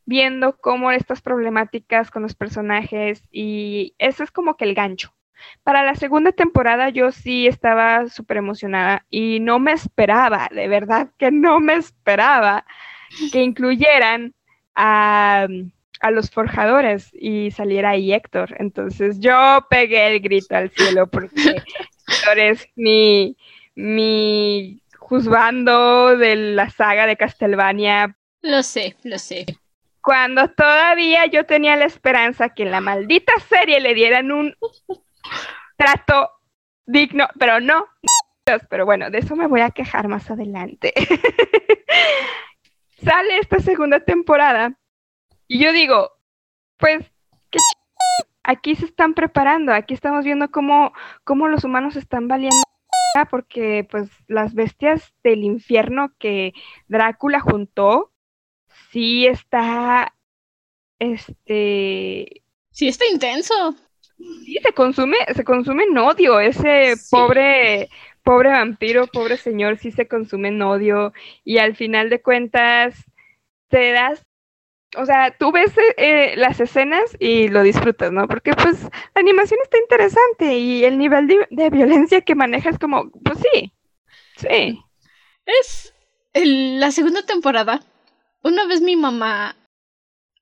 viendo 0.07 0.57
cómo 0.59 0.91
estas 0.93 1.21
problemáticas 1.21 2.11
con 2.11 2.23
los 2.23 2.35
personajes 2.35 3.23
y 3.31 3.95
eso 3.99 4.23
es 4.23 4.31
como 4.31 4.57
que 4.57 4.65
el 4.65 4.75
gancho. 4.75 5.15
Para 5.63 5.83
la 5.83 5.95
segunda 5.95 6.33
temporada 6.33 6.89
yo 6.91 7.11
sí 7.13 7.47
estaba 7.47 8.09
súper 8.09 8.39
emocionada 8.39 9.05
y 9.11 9.41
no 9.41 9.59
me 9.59 9.73
esperaba, 9.73 10.49
de 10.51 10.69
verdad 10.69 11.11
que 11.19 11.31
no 11.31 11.61
me 11.61 11.75
esperaba 11.75 12.65
que 13.33 13.43
incluyeran 13.43 14.35
a, 14.75 15.47
a 16.01 16.11
los 16.11 16.31
forjadores 16.31 17.11
y 17.13 17.51
saliera 17.51 17.91
ahí 17.91 18.13
Héctor. 18.13 18.57
Entonces 18.59 19.21
yo 19.21 19.67
pegué 19.71 20.15
el 20.15 20.21
grito 20.21 20.57
al 20.57 20.71
cielo 20.71 21.07
porque 21.07 21.35
Héctor 22.09 22.39
es 22.39 22.69
mi, 22.77 23.37
mi 23.75 24.81
juzgando 24.99 26.17
de 26.17 26.37
la 26.37 26.71
saga 26.71 27.07
de 27.07 27.17
Castlevania. 27.17 28.17
Lo 28.43 28.63
sé, 28.63 28.97
lo 29.05 29.19
sé 29.19 29.47
cuando 30.05 30.51
todavía 30.51 31.25
yo 31.25 31.47
tenía 31.47 31.77
la 31.77 31.87
esperanza 31.87 32.51
que 32.51 32.65
en 32.65 32.71
la 32.71 32.83
maldita 32.83 33.33
serie 33.49 33.81
le 33.81 33.95
dieran 33.95 34.31
un 34.31 34.55
trato 35.79 36.31
digno, 36.85 37.27
pero 37.39 37.59
no. 37.59 37.87
Pero 38.69 38.85
bueno, 38.85 39.09
de 39.11 39.21
eso 39.21 39.35
me 39.35 39.47
voy 39.47 39.63
a 39.63 39.71
quejar 39.71 40.09
más 40.09 40.31
adelante. 40.31 40.93
Sale 43.05 43.39
esta 43.39 43.59
segunda 43.61 44.01
temporada 44.01 44.79
y 45.47 45.63
yo 45.63 45.73
digo, 45.73 46.11
pues, 46.79 47.05
qué 47.51 47.59
ch... 47.59 48.27
aquí 48.43 48.75
se 48.75 48.87
están 48.87 49.15
preparando, 49.15 49.73
aquí 49.73 49.95
estamos 49.95 50.25
viendo 50.25 50.51
cómo, 50.51 50.93
cómo 51.25 51.49
los 51.49 51.65
humanos 51.65 51.97
están 51.97 52.29
valiendo 52.29 52.65
porque 53.31 53.87
pues 53.89 54.11
las 54.27 54.55
bestias 54.55 55.15
del 55.23 55.45
infierno 55.45 56.13
que 56.19 56.53
Drácula 56.89 57.39
juntó 57.39 58.13
sí 58.91 59.27
está, 59.27 60.17
este... 60.99 62.43
Sí 62.71 62.89
está 62.89 63.07
intenso. 63.07 63.77
Sí, 64.19 64.59
se 64.61 64.73
consume, 64.73 65.19
se 65.33 65.45
consume 65.45 65.85
en 65.85 65.97
odio, 65.97 66.41
ese 66.41 66.95
pobre, 67.11 67.89
pobre 68.25 68.51
vampiro, 68.51 69.07
pobre 69.07 69.37
señor, 69.37 69.79
sí 69.79 69.93
se 69.93 70.09
consume 70.09 70.49
en 70.49 70.63
odio, 70.63 71.13
y 71.45 71.59
al 71.59 71.77
final 71.77 72.11
de 72.11 72.23
cuentas 72.23 73.05
te 73.69 73.93
das 73.93 74.25
o 74.97 75.07
sea, 75.07 75.37
tú 75.37 75.53
ves 75.53 75.73
eh, 75.97 76.35
las 76.37 76.61
escenas 76.61 77.17
y 77.19 77.49
lo 77.49 77.63
disfrutas, 77.63 78.13
¿no? 78.13 78.27
Porque 78.29 78.53
pues 78.55 78.83
la 78.83 79.21
animación 79.21 79.61
está 79.63 79.79
interesante 79.79 80.57
y 80.57 80.85
el 80.85 80.99
nivel 80.99 81.27
de, 81.27 81.71
violencia 81.71 82.21
que 82.21 82.35
maneja 82.35 82.71
es 82.71 82.79
como, 82.79 83.11
pues 83.11 83.39
sí, 83.39 83.73
sí. 84.37 84.81
Es 85.47 85.95
la 86.35 86.91
segunda 86.91 87.25
temporada 87.25 87.81
una 88.43 88.67
vez 88.67 88.81
mi 88.81 88.97
mamá. 88.97 89.57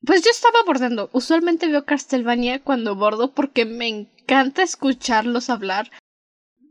Pues 0.05 0.23
yo 0.25 0.31
estaba 0.31 0.65
bordando. 0.67 1.11
Usualmente 1.13 1.69
veo 1.69 1.85
Castlevania 1.85 2.61
cuando 2.61 2.97
bordo 2.97 3.33
porque 3.33 3.65
me 3.65 3.89
encanta 3.89 4.63
escucharlos 4.63 5.49
hablar. 5.49 5.91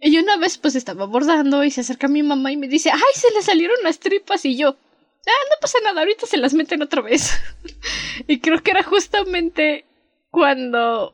Y 0.01 0.17
una 0.17 0.37
vez 0.37 0.57
pues 0.57 0.75
estaba 0.75 1.05
bordando 1.05 1.63
y 1.63 1.69
se 1.69 1.81
acerca 1.81 2.07
mi 2.07 2.23
mamá 2.23 2.51
y 2.51 2.57
me 2.57 2.67
dice, 2.67 2.89
¡ay, 2.89 3.13
se 3.13 3.31
le 3.31 3.43
salieron 3.43 3.77
las 3.83 3.99
tripas! 3.99 4.43
Y 4.45 4.57
yo, 4.57 4.69
ah, 4.69 5.45
no 5.49 5.55
pasa 5.61 5.77
nada, 5.83 6.01
ahorita 6.01 6.25
se 6.25 6.37
las 6.37 6.55
meten 6.55 6.81
otra 6.81 7.03
vez. 7.03 7.39
y 8.27 8.39
creo 8.39 8.63
que 8.63 8.71
era 8.71 8.81
justamente 8.81 9.85
cuando 10.31 11.13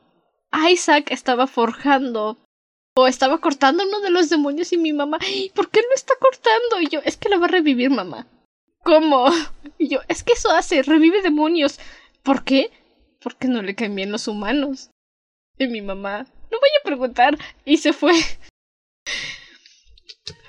Isaac 0.72 1.12
estaba 1.12 1.48
forjando 1.48 2.38
o 2.96 3.08
estaba 3.08 3.40
cortando 3.40 3.84
uno 3.84 4.00
de 4.00 4.10
los 4.10 4.30
demonios 4.30 4.72
y 4.72 4.78
mi 4.78 4.94
mamá, 4.94 5.20
¿por 5.54 5.70
qué 5.70 5.82
lo 5.82 5.94
está 5.94 6.14
cortando? 6.20 6.80
Y 6.82 6.88
yo, 6.88 7.02
es 7.04 7.18
que 7.18 7.30
lo 7.30 7.42
va 7.42 7.46
a 7.46 7.50
revivir 7.50 7.90
mamá. 7.90 8.26
¿Cómo? 8.84 9.26
Y 9.80 9.90
yo, 9.90 10.00
es 10.08 10.24
que 10.24 10.34
eso 10.34 10.50
hace, 10.50 10.82
revive 10.82 11.22
demonios. 11.22 11.80
¿Por 12.24 12.44
qué? 12.44 12.72
Porque 13.20 13.48
no 13.48 13.62
le 13.62 13.76
caen 13.76 13.94
bien 13.94 14.12
los 14.12 14.28
humanos. 14.28 14.90
Y 15.60 15.68
mi 15.68 15.82
mamá, 15.82 16.26
no 16.52 16.60
voy 16.60 16.70
a 16.80 16.84
preguntar. 16.84 17.38
Y 17.64 17.78
se 17.78 17.94
fue. 17.94 18.14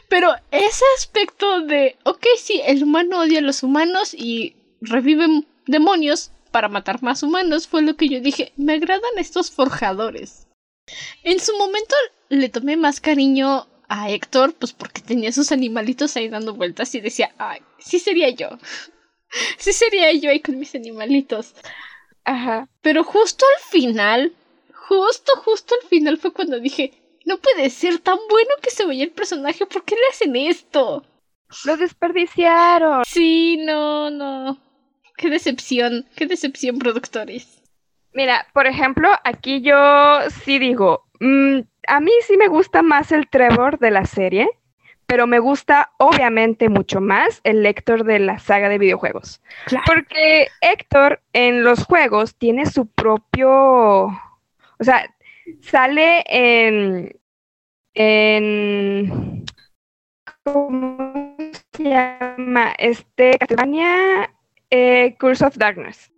Pero 0.09 0.35
ese 0.51 0.85
aspecto 0.97 1.61
de, 1.61 1.97
ok, 2.05 2.27
sí, 2.39 2.63
el 2.65 2.83
humano 2.83 3.21
odia 3.21 3.41
a 3.41 3.43
los 3.43 3.63
humanos 3.63 4.15
y 4.15 4.57
revive 4.81 5.45
demonios 5.67 6.33
para 6.51 6.69
matar 6.69 7.03
más 7.03 7.23
humanos, 7.23 7.69
fue 7.69 7.83
lo 7.83 7.95
que 7.97 8.09
yo 8.09 8.21
dije, 8.21 8.53
me 8.57 8.75
agradan 8.75 9.19
estos 9.19 9.51
forjadores. 9.51 10.47
En 11.23 11.41
su 11.41 11.57
momento 11.59 11.95
le 12.31 12.49
tomé 12.49 12.77
más 12.77 13.01
cariño 13.01 13.69
a 13.89 14.11
Héctor, 14.11 14.55
pues 14.55 14.73
porque 14.73 15.03
tenía 15.03 15.33
sus 15.33 15.53
animalitos 15.53 16.17
ahí 16.17 16.29
dando 16.29 16.55
vueltas 16.55 16.95
y 16.95 17.01
decía, 17.01 17.35
ay, 17.39 17.61
sí 17.79 17.99
sería 17.99 18.31
yo. 18.31 18.49
Sí 19.59 19.75
sería 19.75 20.11
yo 20.15 20.31
ahí 20.31 20.41
con 20.41 20.59
mis 20.59 20.75
animalitos. 20.75 21.55
Ajá. 22.25 22.67
Pero 22.81 23.05
justo 23.05 23.45
al 23.45 23.71
final, 23.71 24.33
justo, 24.73 25.33
justo 25.45 25.75
al 25.83 25.87
final 25.87 26.17
fue 26.17 26.33
cuando 26.33 26.59
dije, 26.59 26.95
no 27.25 27.39
puede 27.39 27.71
ser 27.71 27.99
tan 27.99 28.19
bueno 28.29 28.51
que 28.63 28.71
se 28.71 28.87
vaya 28.87 29.05
el 29.05 29.11
personaje, 29.11 29.67
¿por 29.67 29.85
qué 29.85 29.95
le 29.95 30.07
hacen 30.11 30.37
esto? 30.37 31.05
Lo 31.65 31.77
desperdiciaron. 31.77 33.05
Sí, 33.07 33.59
no, 33.65 34.11
no. 34.11 34.59
Qué 35.17 35.31
decepción, 35.31 36.07
qué 36.15 36.27
decepción, 36.27 36.79
productores. 36.79 37.63
Mira, 38.13 38.47
por 38.53 38.67
ejemplo, 38.67 39.09
aquí 39.25 39.61
yo 39.61 40.19
sí 40.45 40.59
digo, 40.59 41.05
mmm, 41.21 41.61
a 41.87 42.01
mí 42.01 42.13
sí 42.27 42.37
me 42.37 42.49
gusta 42.49 42.83
más 42.83 43.13
el 43.13 43.29
Trevor 43.29 43.79
de 43.79 43.91
la 43.91 44.05
serie, 44.05 44.49
pero 45.07 45.27
me 45.27 45.39
gusta 45.39 45.93
obviamente 45.99 46.69
mucho 46.69 47.01
más 47.01 47.41
el 47.45 47.65
Héctor 47.65 48.05
de 48.05 48.19
la 48.19 48.39
saga 48.39 48.69
de 48.69 48.79
videojuegos. 48.79 49.41
Porque 49.87 50.49
Héctor 50.61 51.23
en 51.33 51.65
los 51.65 51.85
juegos 51.85 52.37
tiene 52.37 52.67
su 52.67 52.87
propio, 52.87 53.51
o 53.51 54.15
sea, 54.81 55.09
sale 55.61 56.25
en, 56.27 57.19
en 57.95 59.45
¿cómo 60.45 61.37
se 61.73 61.85
llama? 61.85 62.75
Este, 62.79 63.39
Castlevania 63.39 64.31
eh, 64.71 65.17
Curse 65.19 65.47
of 65.47 65.57
Darkness, 65.57 66.13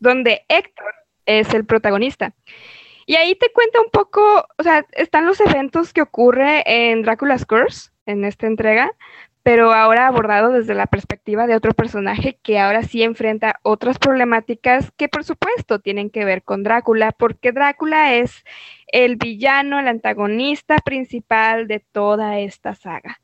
donde 0.00 0.42
Héctor 0.48 0.94
es 1.26 1.52
el 1.54 1.64
protagonista. 1.64 2.34
Y 3.06 3.16
ahí 3.16 3.34
te 3.34 3.50
cuenta 3.52 3.80
un 3.80 3.90
poco, 3.90 4.46
o 4.58 4.62
sea, 4.62 4.86
están 4.92 5.26
los 5.26 5.40
eventos 5.40 5.92
que 5.92 6.02
ocurre 6.02 6.62
en 6.66 7.02
Drácula's 7.02 7.44
Curse, 7.44 7.90
en 8.06 8.24
esta 8.24 8.46
entrega, 8.46 8.92
pero 9.42 9.72
ahora 9.72 10.06
abordado 10.06 10.50
desde 10.50 10.74
la 10.74 10.86
perspectiva 10.86 11.46
de 11.46 11.56
otro 11.56 11.72
personaje 11.72 12.38
que 12.42 12.58
ahora 12.58 12.82
sí 12.84 13.02
enfrenta 13.02 13.58
otras 13.62 13.98
problemáticas 13.98 14.92
que 14.96 15.08
por 15.08 15.24
supuesto 15.24 15.80
tienen 15.80 16.10
que 16.10 16.24
ver 16.24 16.42
con 16.44 16.62
Drácula, 16.62 17.12
porque 17.12 17.50
Drácula 17.50 18.14
es 18.14 18.44
el 18.86 19.16
villano, 19.16 19.80
el 19.80 19.88
antagonista 19.88 20.78
principal 20.78 21.66
de 21.66 21.80
toda 21.80 22.38
esta 22.38 22.74
saga. 22.74 23.20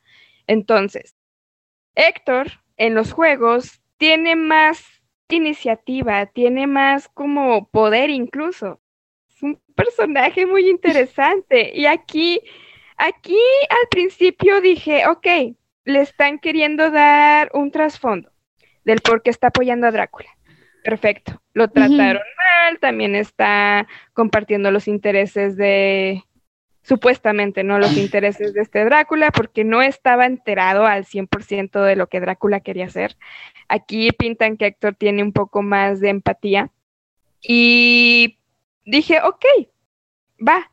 Entonces, 0.46 1.14
Héctor 1.94 2.48
en 2.76 2.94
los 2.94 3.12
juegos 3.12 3.80
tiene 3.96 4.34
más 4.34 4.84
iniciativa, 5.28 6.26
tiene 6.26 6.66
más 6.66 7.08
como 7.08 7.68
poder 7.68 8.10
incluso. 8.10 8.80
Es 9.28 9.42
un 9.42 9.60
personaje 9.76 10.46
muy 10.46 10.68
interesante 10.68 11.70
y 11.74 11.86
aquí, 11.86 12.40
aquí 12.96 13.38
al 13.70 13.88
principio 13.88 14.60
dije, 14.60 15.06
ok, 15.06 15.56
le 15.88 16.02
están 16.02 16.38
queriendo 16.38 16.90
dar 16.90 17.50
un 17.54 17.70
trasfondo 17.70 18.30
del 18.84 19.00
por 19.00 19.22
qué 19.22 19.30
está 19.30 19.48
apoyando 19.48 19.86
a 19.86 19.90
Drácula. 19.90 20.28
Perfecto. 20.84 21.42
Lo 21.54 21.68
trataron 21.68 22.22
mal, 22.36 22.78
también 22.78 23.14
está 23.14 23.88
compartiendo 24.12 24.70
los 24.70 24.86
intereses 24.86 25.56
de, 25.56 26.24
supuestamente, 26.82 27.64
¿no? 27.64 27.78
Los 27.78 27.96
intereses 27.96 28.52
de 28.52 28.60
este 28.60 28.84
Drácula, 28.84 29.30
porque 29.30 29.64
no 29.64 29.80
estaba 29.80 30.26
enterado 30.26 30.86
al 30.86 31.06
100% 31.06 31.82
de 31.82 31.96
lo 31.96 32.06
que 32.08 32.20
Drácula 32.20 32.60
quería 32.60 32.84
hacer. 32.84 33.16
Aquí 33.68 34.10
pintan 34.12 34.58
que 34.58 34.66
Héctor 34.66 34.94
tiene 34.94 35.22
un 35.22 35.32
poco 35.32 35.62
más 35.62 36.00
de 36.00 36.10
empatía. 36.10 36.70
Y 37.40 38.38
dije, 38.84 39.20
ok, 39.22 39.44
va. 40.46 40.70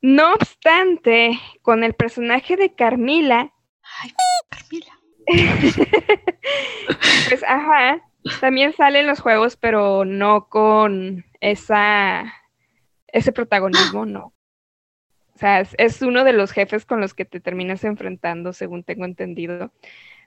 No 0.00 0.32
obstante, 0.32 1.38
con 1.60 1.84
el 1.84 1.92
personaje 1.92 2.56
de 2.56 2.74
Carmila, 2.74 3.52
Ay, 4.00 4.12
pues 7.28 7.44
ajá, 7.46 8.02
también 8.40 8.72
sale 8.72 9.00
en 9.00 9.06
los 9.06 9.20
juegos, 9.20 9.56
pero 9.56 10.04
no 10.04 10.48
con 10.48 11.24
esa 11.40 12.32
ese 13.08 13.32
protagonismo, 13.32 14.06
no. 14.06 14.32
O 15.34 15.38
sea, 15.38 15.60
es, 15.60 15.74
es, 15.78 16.02
uno 16.02 16.24
de 16.24 16.32
los 16.32 16.50
jefes 16.50 16.84
con 16.84 17.00
los 17.00 17.14
que 17.14 17.24
te 17.24 17.40
terminas 17.40 17.84
enfrentando, 17.84 18.52
según 18.52 18.82
tengo 18.82 19.04
entendido. 19.04 19.72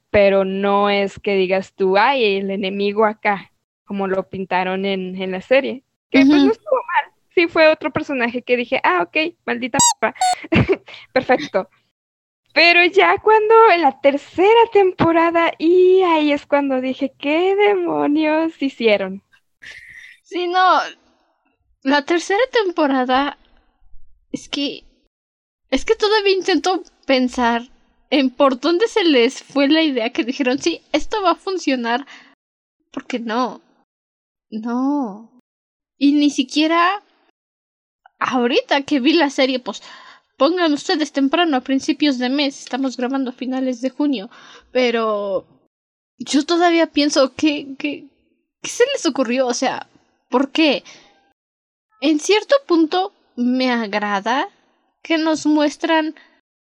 Pero 0.10 0.46
no 0.46 0.90
es 0.90 1.20
que 1.20 1.36
digas 1.36 1.74
tú, 1.74 1.98
ay, 1.98 2.38
el 2.38 2.50
enemigo 2.50 3.06
acá, 3.06 3.52
como 3.86 4.08
lo 4.08 4.30
pintaron 4.30 4.86
en, 4.86 5.22
en 5.22 5.32
la 5.32 5.42
serie. 5.42 5.84
Que 6.10 6.20
uh 6.20 6.22
-huh. 6.22 6.30
pues 6.30 6.44
no 6.44 6.52
estuvo 6.52 6.76
mal. 6.76 7.14
Sí 7.36 7.48
fue 7.48 7.68
otro 7.68 7.92
personaje 7.92 8.42
que 8.42 8.58
dije, 8.58 8.80
ah, 8.84 9.04
ok, 9.04 9.36
maldita 9.46 9.78
p 10.50 10.82
Perfecto. 11.14 11.70
Pero 12.54 12.84
ya 12.86 13.18
cuando 13.20 13.72
en 13.74 13.82
la 13.82 14.02
tercera 14.02 14.66
temporada, 14.74 15.54
y 15.58 16.02
ahí 16.02 16.34
es 16.34 16.46
cuando 16.46 16.82
dije, 16.82 17.14
¿qué 17.18 17.56
demonios 17.56 18.62
hicieron? 18.62 19.24
Sí, 20.24 20.48
no. 20.48 20.80
La 21.84 22.06
tercera 22.06 22.44
temporada 22.52 23.38
es 24.32 24.50
que. 24.50 24.84
Es 25.70 25.86
que 25.86 25.96
todavía 25.96 26.34
intento 26.34 26.84
pensar 27.06 27.64
en 28.10 28.30
por 28.30 28.60
dónde 28.60 28.90
se 28.90 29.06
les 29.06 29.42
fue 29.42 29.70
la 29.70 29.82
idea 29.82 30.12
que 30.12 30.26
dijeron, 30.26 30.60
sí, 30.60 30.82
esto 30.92 31.22
va 31.22 31.32
a 31.32 31.36
funcionar. 31.36 32.06
Porque 32.92 33.20
no. 33.20 33.62
No. 34.50 35.40
Y 35.98 36.14
ni 36.14 36.30
siquiera. 36.30 37.02
Ahorita 38.20 38.84
que 38.84 39.00
vi 39.00 39.14
la 39.14 39.30
serie, 39.30 39.60
pues 39.60 39.82
pongan 40.42 40.74
ustedes 40.74 41.12
temprano 41.12 41.56
a 41.56 41.62
principios 41.62 42.18
de 42.18 42.28
mes, 42.28 42.62
estamos 42.62 42.98
grabando 42.98 43.30
a 43.30 43.40
finales 43.42 43.80
de 43.80 43.92
junio, 43.92 44.28
pero 44.72 45.46
yo 46.18 46.44
todavía 46.48 46.88
pienso 46.88 47.36
que, 47.36 47.76
que, 47.78 48.08
¿qué 48.60 48.70
se 48.72 48.84
les 48.92 49.06
ocurrió? 49.06 49.46
O 49.46 49.54
sea, 49.54 49.88
¿por 50.32 50.50
qué? 50.50 50.84
En 52.02 52.20
cierto 52.20 52.56
punto 52.66 53.14
me 53.36 53.70
agrada 53.70 54.50
que 55.04 55.20
nos 55.20 55.46
muestran 55.46 56.16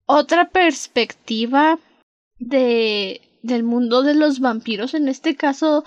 otra 0.06 0.50
perspectiva 0.50 1.78
de 2.40 3.20
del 3.44 3.64
mundo 3.64 4.02
de 4.02 4.16
los 4.16 4.40
vampiros, 4.40 4.94
en 4.94 5.10
este 5.10 5.36
caso 5.36 5.84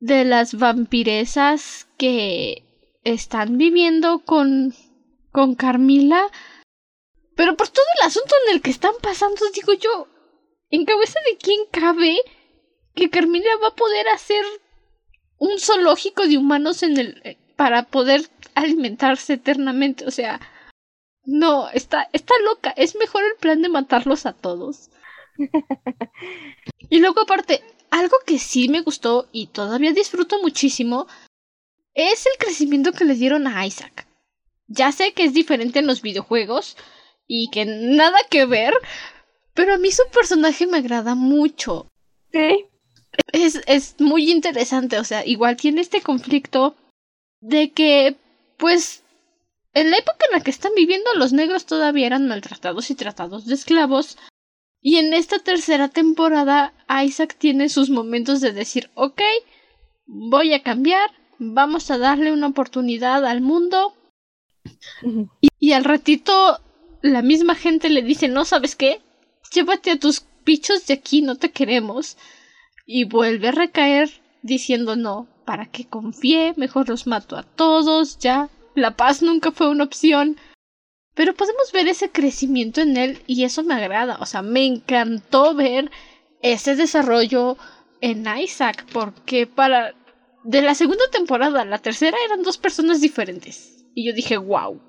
de 0.00 0.24
las 0.24 0.54
vampiresas 0.54 1.86
que 1.96 2.64
están 3.04 3.56
viviendo 3.56 4.18
con 4.24 4.74
con 5.30 5.54
Carmila 5.54 6.26
pero 7.36 7.56
por 7.56 7.68
todo 7.68 7.86
el 8.00 8.06
asunto 8.06 8.34
en 8.46 8.54
el 8.54 8.62
que 8.62 8.70
están 8.70 8.94
pasando, 9.02 9.50
digo 9.54 9.72
yo, 9.72 10.08
¿en 10.70 10.84
cabeza 10.84 11.18
de 11.30 11.36
quién 11.36 11.60
cabe 11.70 12.18
que 12.94 13.10
Carmila 13.10 13.50
va 13.62 13.68
a 13.68 13.76
poder 13.76 14.08
hacer 14.08 14.44
un 15.38 15.58
zoológico 15.58 16.26
de 16.26 16.38
humanos 16.38 16.82
en 16.82 16.98
el 16.98 17.20
eh, 17.24 17.38
para 17.56 17.84
poder 17.84 18.28
alimentarse 18.54 19.34
eternamente? 19.34 20.06
O 20.06 20.10
sea, 20.10 20.40
no, 21.24 21.68
está, 21.70 22.08
está 22.12 22.34
loca. 22.44 22.72
Es 22.76 22.96
mejor 22.96 23.24
el 23.24 23.36
plan 23.36 23.62
de 23.62 23.68
matarlos 23.68 24.26
a 24.26 24.32
todos. 24.32 24.90
y 26.90 27.00
luego 27.00 27.22
aparte, 27.22 27.62
algo 27.90 28.16
que 28.26 28.38
sí 28.38 28.68
me 28.68 28.82
gustó 28.82 29.28
y 29.32 29.48
todavía 29.48 29.92
disfruto 29.92 30.40
muchísimo 30.40 31.06
es 31.94 32.26
el 32.26 32.32
crecimiento 32.38 32.92
que 32.92 33.04
le 33.04 33.14
dieron 33.14 33.46
a 33.46 33.64
Isaac. 33.66 34.06
Ya 34.66 34.92
sé 34.92 35.12
que 35.12 35.24
es 35.24 35.34
diferente 35.34 35.78
en 35.78 35.86
los 35.86 36.02
videojuegos, 36.02 36.76
y 37.26 37.50
que 37.50 37.64
nada 37.64 38.18
que 38.30 38.46
ver, 38.46 38.74
pero 39.54 39.74
a 39.74 39.78
mí 39.78 39.90
su 39.90 40.02
personaje 40.12 40.66
me 40.66 40.78
agrada 40.78 41.14
mucho. 41.14 41.90
Sí. 42.32 42.66
Es, 43.32 43.60
es 43.66 43.94
muy 44.00 44.30
interesante, 44.30 44.98
o 44.98 45.04
sea, 45.04 45.24
igual 45.24 45.56
tiene 45.56 45.80
este 45.80 46.00
conflicto 46.00 46.76
de 47.40 47.70
que, 47.70 48.16
pues, 48.58 49.04
en 49.72 49.90
la 49.90 49.98
época 49.98 50.26
en 50.28 50.38
la 50.38 50.42
que 50.42 50.50
están 50.50 50.72
viviendo 50.74 51.12
los 51.14 51.32
negros 51.32 51.66
todavía 51.66 52.06
eran 52.06 52.28
maltratados 52.28 52.90
y 52.90 52.94
tratados 52.94 53.46
de 53.46 53.54
esclavos. 53.54 54.18
Y 54.80 54.98
en 54.98 55.14
esta 55.14 55.38
tercera 55.38 55.88
temporada 55.88 56.74
Isaac 57.04 57.36
tiene 57.38 57.68
sus 57.68 57.90
momentos 57.90 58.40
de 58.40 58.52
decir, 58.52 58.90
ok, 58.94 59.22
voy 60.06 60.52
a 60.52 60.62
cambiar, 60.62 61.10
vamos 61.38 61.90
a 61.90 61.98
darle 61.98 62.32
una 62.32 62.48
oportunidad 62.48 63.24
al 63.24 63.40
mundo. 63.40 63.94
y, 65.40 65.48
y 65.58 65.72
al 65.72 65.84
ratito 65.84 66.60
la 67.04 67.20
misma 67.20 67.54
gente 67.54 67.90
le 67.90 68.00
dice, 68.00 68.28
no 68.28 68.46
sabes 68.46 68.76
qué, 68.76 69.02
llévate 69.52 69.90
a 69.90 69.98
tus 69.98 70.24
bichos 70.46 70.86
de 70.86 70.94
aquí, 70.94 71.20
no 71.20 71.36
te 71.36 71.50
queremos. 71.50 72.16
Y 72.86 73.04
vuelve 73.04 73.48
a 73.48 73.52
recaer 73.52 74.10
diciendo 74.42 74.96
no, 74.96 75.28
para 75.44 75.66
que 75.66 75.86
confíe, 75.86 76.54
mejor 76.56 76.88
los 76.88 77.06
mato 77.06 77.36
a 77.36 77.42
todos, 77.42 78.18
ya, 78.20 78.48
la 78.74 78.96
paz 78.96 79.20
nunca 79.20 79.52
fue 79.52 79.68
una 79.68 79.84
opción. 79.84 80.38
Pero 81.14 81.34
podemos 81.34 81.72
ver 81.72 81.88
ese 81.88 82.10
crecimiento 82.10 82.80
en 82.80 82.96
él 82.96 83.22
y 83.26 83.44
eso 83.44 83.62
me 83.64 83.74
agrada, 83.74 84.16
o 84.20 84.24
sea, 84.24 84.40
me 84.40 84.64
encantó 84.64 85.54
ver 85.54 85.90
ese 86.40 86.74
desarrollo 86.74 87.58
en 88.00 88.24
Isaac, 88.38 88.86
porque 88.94 89.46
para 89.46 89.94
de 90.42 90.62
la 90.62 90.74
segunda 90.74 91.04
temporada 91.12 91.60
a 91.60 91.66
la 91.66 91.78
tercera 91.78 92.16
eran 92.24 92.42
dos 92.42 92.56
personas 92.56 93.02
diferentes. 93.02 93.84
Y 93.94 94.06
yo 94.06 94.14
dije, 94.14 94.38
wow, 94.38 94.80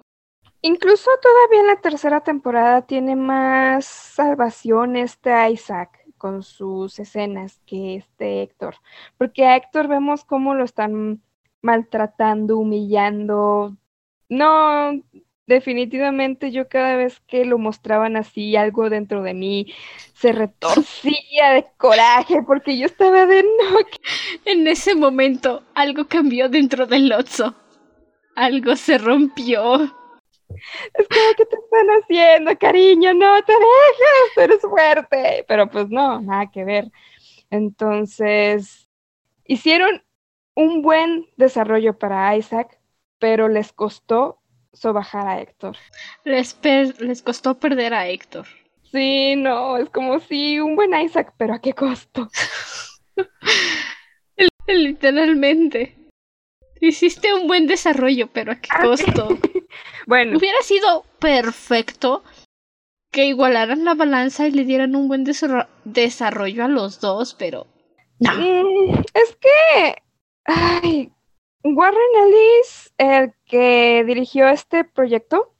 Incluso 0.65 1.11
todavía 1.21 1.59
en 1.59 1.67
la 1.67 1.79
tercera 1.79 2.21
temporada 2.21 2.81
tiene 2.81 3.15
más 3.15 3.85
salvación 3.85 4.95
este 4.95 5.51
Isaac 5.51 5.99
con 6.17 6.41
sus 6.41 6.97
escenas 6.97 7.61
que 7.67 7.97
este 7.97 8.41
Héctor. 8.41 8.73
Porque 9.15 9.45
a 9.45 9.57
Héctor 9.57 9.87
vemos 9.87 10.23
cómo 10.23 10.55
lo 10.55 10.63
están 10.63 11.21
maltratando, 11.61 12.57
humillando. 12.57 13.77
No, 14.27 14.89
definitivamente 15.45 16.49
yo 16.49 16.67
cada 16.67 16.95
vez 16.95 17.19
que 17.27 17.45
lo 17.45 17.59
mostraban 17.59 18.17
así, 18.17 18.55
algo 18.55 18.89
dentro 18.89 19.21
de 19.21 19.35
mí 19.35 19.71
se 20.15 20.31
retorcía 20.31 21.51
de 21.53 21.67
coraje 21.77 22.41
porque 22.41 22.75
yo 22.75 22.87
estaba 22.87 23.27
de 23.27 23.43
no. 23.43 23.77
En 24.45 24.65
ese 24.67 24.95
momento 24.95 25.61
algo 25.75 26.07
cambió 26.07 26.49
dentro 26.49 26.87
del 26.87 27.09
Lotso. 27.09 27.53
Algo 28.35 28.75
se 28.75 28.97
rompió. 28.97 30.04
Es 30.93 31.07
como 31.07 31.33
que 31.37 31.45
te 31.45 31.55
están 31.55 31.87
haciendo, 32.01 32.57
cariño, 32.57 33.13
no 33.13 33.41
te 33.43 33.53
dejes, 33.53 34.37
eres 34.37 34.61
fuerte. 34.61 35.45
Pero 35.47 35.69
pues 35.69 35.89
no, 35.89 36.21
nada 36.21 36.49
que 36.51 36.63
ver. 36.63 36.91
Entonces, 37.49 38.89
hicieron 39.45 40.03
un 40.55 40.81
buen 40.81 41.27
desarrollo 41.37 41.97
para 41.97 42.35
Isaac, 42.35 42.79
pero 43.19 43.47
les 43.47 43.73
costó 43.73 44.39
sobajar 44.73 45.27
a 45.27 45.41
Héctor. 45.41 45.77
Les, 46.23 46.57
les 46.99 47.21
costó 47.21 47.59
perder 47.59 47.93
a 47.93 48.07
Héctor. 48.07 48.45
Sí, 48.91 49.35
no, 49.35 49.77
es 49.77 49.89
como 49.89 50.19
si 50.19 50.59
un 50.59 50.75
buen 50.75 50.93
Isaac, 50.93 51.33
pero 51.37 51.53
¿a 51.53 51.59
qué 51.59 51.73
costo? 51.73 52.29
Literalmente. 54.67 56.04
Hiciste 56.87 57.33
un 57.33 57.47
buen 57.47 57.67
desarrollo, 57.67 58.27
pero 58.31 58.51
¿a 58.51 58.55
qué 58.55 58.69
costo? 58.81 59.37
bueno. 60.07 60.37
Hubiera 60.37 60.61
sido 60.61 61.03
perfecto 61.19 62.23
que 63.11 63.25
igualaran 63.25 63.85
la 63.85 63.93
balanza 63.93 64.47
y 64.47 64.51
le 64.51 64.65
dieran 64.65 64.95
un 64.95 65.07
buen 65.07 65.23
desarrollo 65.83 66.65
a 66.65 66.67
los 66.67 66.99
dos, 66.99 67.33
pero 67.33 67.67
no. 68.19 68.31
Mm, 68.33 69.03
es 69.13 69.37
que 69.37 69.95
ay, 70.45 71.11
Warren 71.63 72.27
Ellis, 72.27 72.93
el 72.97 73.33
que 73.45 74.03
dirigió 74.05 74.47
este 74.47 74.83
proyecto, 74.83 75.53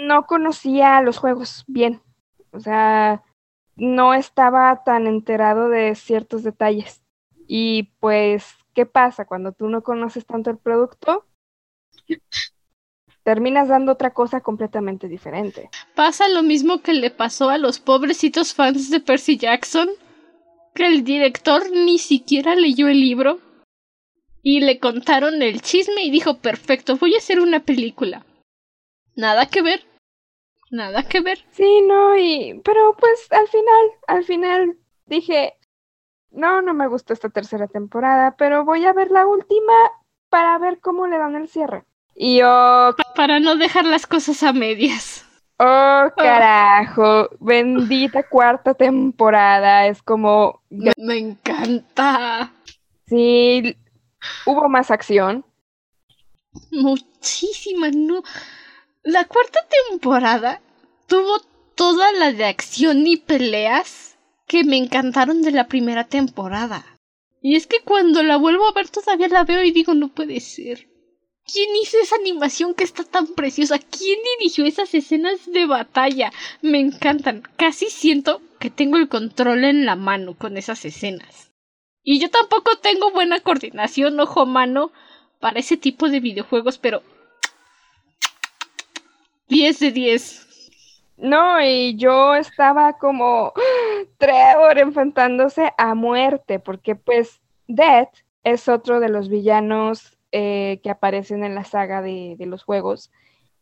no 0.00 0.26
conocía 0.26 1.00
los 1.02 1.18
juegos 1.18 1.64
bien. 1.66 2.02
O 2.50 2.60
sea, 2.60 3.22
no 3.76 4.14
estaba 4.14 4.82
tan 4.84 5.06
enterado 5.06 5.68
de 5.68 5.94
ciertos 5.94 6.42
detalles. 6.42 7.02
Y 7.46 7.94
pues, 8.00 8.56
¿qué 8.74 8.86
pasa 8.86 9.24
cuando 9.24 9.52
tú 9.52 9.68
no 9.68 9.82
conoces 9.82 10.26
tanto 10.26 10.50
el 10.50 10.58
producto? 10.58 11.26
terminas 13.22 13.68
dando 13.68 13.92
otra 13.92 14.12
cosa 14.12 14.40
completamente 14.40 15.08
diferente. 15.08 15.70
Pasa 15.94 16.28
lo 16.28 16.42
mismo 16.42 16.82
que 16.82 16.92
le 16.92 17.10
pasó 17.10 17.50
a 17.50 17.58
los 17.58 17.78
pobrecitos 17.78 18.54
fans 18.54 18.90
de 18.90 19.00
Percy 19.00 19.36
Jackson, 19.36 19.88
que 20.74 20.86
el 20.86 21.04
director 21.04 21.70
ni 21.70 21.98
siquiera 21.98 22.54
leyó 22.54 22.88
el 22.88 23.00
libro 23.00 23.38
y 24.42 24.60
le 24.60 24.80
contaron 24.80 25.42
el 25.42 25.62
chisme 25.62 26.02
y 26.02 26.10
dijo, 26.10 26.38
perfecto, 26.38 26.96
voy 26.96 27.14
a 27.14 27.18
hacer 27.18 27.40
una 27.40 27.60
película. 27.60 28.24
Nada 29.14 29.46
que 29.46 29.62
ver. 29.62 29.84
Nada 30.70 31.02
que 31.04 31.20
ver. 31.20 31.44
Sí, 31.50 31.82
no, 31.82 32.16
y... 32.16 32.60
Pero 32.64 32.96
pues 32.98 33.30
al 33.30 33.46
final, 33.46 33.90
al 34.08 34.24
final 34.24 34.78
dije, 35.06 35.54
no, 36.32 36.62
no 36.62 36.74
me 36.74 36.86
gustó 36.86 37.12
esta 37.12 37.28
tercera 37.28 37.66
temporada, 37.66 38.34
pero 38.36 38.64
voy 38.64 38.84
a 38.86 38.92
ver 38.92 39.10
la 39.10 39.26
última 39.26 39.72
para 40.28 40.58
ver 40.58 40.80
cómo 40.80 41.06
le 41.06 41.18
dan 41.18 41.36
el 41.36 41.48
cierre. 41.48 41.84
Y 42.14 42.38
yo... 42.38 42.94
Para 43.14 43.40
no 43.40 43.56
dejar 43.56 43.84
las 43.84 44.06
cosas 44.06 44.42
a 44.42 44.52
medias. 44.52 45.24
Oh, 45.58 46.10
carajo. 46.16 47.28
Bendita 47.40 48.22
cuarta 48.28 48.74
temporada. 48.74 49.86
Es 49.86 50.02
como... 50.02 50.62
Me, 50.70 50.92
me 50.96 51.18
encanta. 51.18 52.52
Sí, 53.06 53.76
hubo 54.46 54.68
más 54.68 54.90
acción. 54.90 55.44
Muchísima, 56.70 57.90
no. 57.94 58.22
La 59.02 59.24
cuarta 59.24 59.60
temporada 59.90 60.60
tuvo 61.06 61.40
toda 61.74 62.12
la 62.12 62.32
de 62.32 62.44
acción 62.44 63.06
y 63.06 63.16
peleas 63.16 64.11
que 64.52 64.64
me 64.64 64.76
encantaron 64.76 65.40
de 65.40 65.50
la 65.50 65.66
primera 65.66 66.04
temporada. 66.04 66.84
Y 67.40 67.56
es 67.56 67.66
que 67.66 67.80
cuando 67.80 68.22
la 68.22 68.36
vuelvo 68.36 68.68
a 68.68 68.74
ver 68.74 68.90
todavía 68.90 69.28
la 69.28 69.44
veo 69.44 69.64
y 69.64 69.70
digo, 69.70 69.94
no 69.94 70.08
puede 70.08 70.40
ser. 70.40 70.90
¿Quién 71.50 71.74
hizo 71.82 71.96
esa 71.96 72.16
animación 72.16 72.74
que 72.74 72.84
está 72.84 73.02
tan 73.02 73.28
preciosa? 73.28 73.78
¿Quién 73.78 74.18
dirigió 74.38 74.66
esas 74.66 74.92
escenas 74.92 75.50
de 75.50 75.64
batalla? 75.64 76.34
Me 76.60 76.80
encantan. 76.80 77.44
Casi 77.56 77.86
siento 77.86 78.42
que 78.60 78.68
tengo 78.68 78.98
el 78.98 79.08
control 79.08 79.64
en 79.64 79.86
la 79.86 79.96
mano 79.96 80.36
con 80.36 80.58
esas 80.58 80.84
escenas. 80.84 81.50
Y 82.02 82.20
yo 82.20 82.28
tampoco 82.28 82.76
tengo 82.76 83.10
buena 83.10 83.40
coordinación 83.40 84.20
ojo-mano 84.20 84.92
para 85.40 85.60
ese 85.60 85.78
tipo 85.78 86.10
de 86.10 86.20
videojuegos, 86.20 86.76
pero 86.76 87.02
10 89.48 89.78
de 89.78 89.92
10. 89.92 90.51
No, 91.22 91.62
y 91.62 91.94
yo 91.94 92.34
estaba 92.34 92.94
como 92.94 93.52
Trevor 94.18 94.76
enfrentándose 94.78 95.72
a 95.78 95.94
muerte, 95.94 96.58
porque 96.58 96.96
pues 96.96 97.40
Death 97.68 98.12
es 98.42 98.68
otro 98.68 98.98
de 98.98 99.08
los 99.08 99.28
villanos 99.28 100.18
eh, 100.32 100.80
que 100.82 100.90
aparecen 100.90 101.44
en 101.44 101.54
la 101.54 101.62
saga 101.62 102.02
de, 102.02 102.34
de 102.38 102.46
los 102.46 102.64
juegos. 102.64 103.12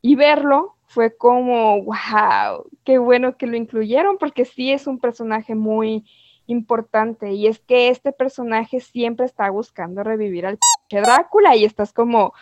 Y 0.01 0.14
verlo 0.14 0.77
fue 0.87 1.14
como, 1.14 1.83
wow, 1.83 2.64
qué 2.85 2.96
bueno 2.96 3.37
que 3.37 3.46
lo 3.46 3.59
incluyeron, 3.59 4.16
porque 4.16 4.46
sí 4.46 4.73
es 4.73 4.87
un 4.87 4.99
personaje 4.99 5.55
muy 5.55 6.07
importante. 6.46 7.33
Y 7.33 7.46
es 7.46 7.59
que 7.59 7.90
este 7.90 8.12
personaje 8.12 8.81
siempre 8.81 9.27
está 9.27 9.51
buscando 9.51 10.03
revivir 10.03 10.46
al 10.46 10.59
Drácula 10.88 11.55
y 11.57 11.66
estás 11.66 11.92
como, 11.92 12.33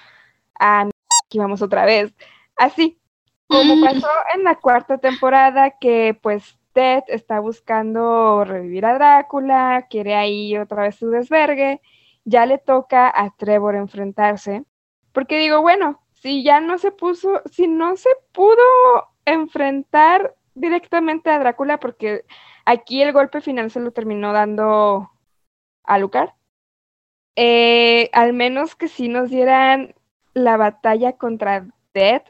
ah, 0.61 0.89
aquí 1.27 1.41
vamos 1.41 1.61
otra 1.61 1.85
vez. 1.85 2.15
Así, 2.57 3.01
como 3.49 3.77
mm. 3.77 3.85
pasó 3.85 4.09
en 4.35 4.45
la 4.45 4.55
cuarta 4.57 4.99
temporada, 4.99 5.71
que 5.81 6.19
pues 6.23 6.59
Ted 6.73 7.03
está 7.09 7.41
buscando 7.41 8.45
revivir 8.45 8.87
a 8.87 8.95
Drácula, 8.95 9.87
quiere 9.91 10.15
ahí 10.15 10.57
otra 10.57 10.83
vez 10.83 10.97
su 10.97 11.11
desvergue 11.11 11.81
ya 12.29 12.45
le 12.45 12.59
toca 12.59 13.11
a 13.15 13.31
Trevor 13.37 13.75
enfrentarse, 13.75 14.65
porque 15.13 15.39
digo, 15.39 15.63
bueno, 15.63 16.03
si 16.13 16.45
ya 16.45 16.61
no 16.61 16.77
se 16.77 16.93
puso, 16.93 17.41
si 17.51 17.67
no 17.67 17.97
se 17.97 18.11
pudo 18.33 18.63
enfrentar 19.25 20.37
directamente 20.55 21.31
a 21.31 21.39
Drácula, 21.39 21.81
porque 21.81 22.27
aquí 22.67 23.01
el 23.01 23.13
golpe 23.13 23.41
final 23.41 23.71
se 23.71 23.81
lo 23.81 23.93
terminó 23.93 24.35
dando 24.35 25.11
a 25.85 25.99
Lucar, 25.99 26.35
eh, 27.35 28.11
al 28.13 28.35
menos 28.35 28.77
que 28.77 28.89
si 28.89 29.09
nos 29.09 29.31
dieran 29.31 29.95
la 30.35 30.59
batalla 30.59 31.15
contra 31.15 31.67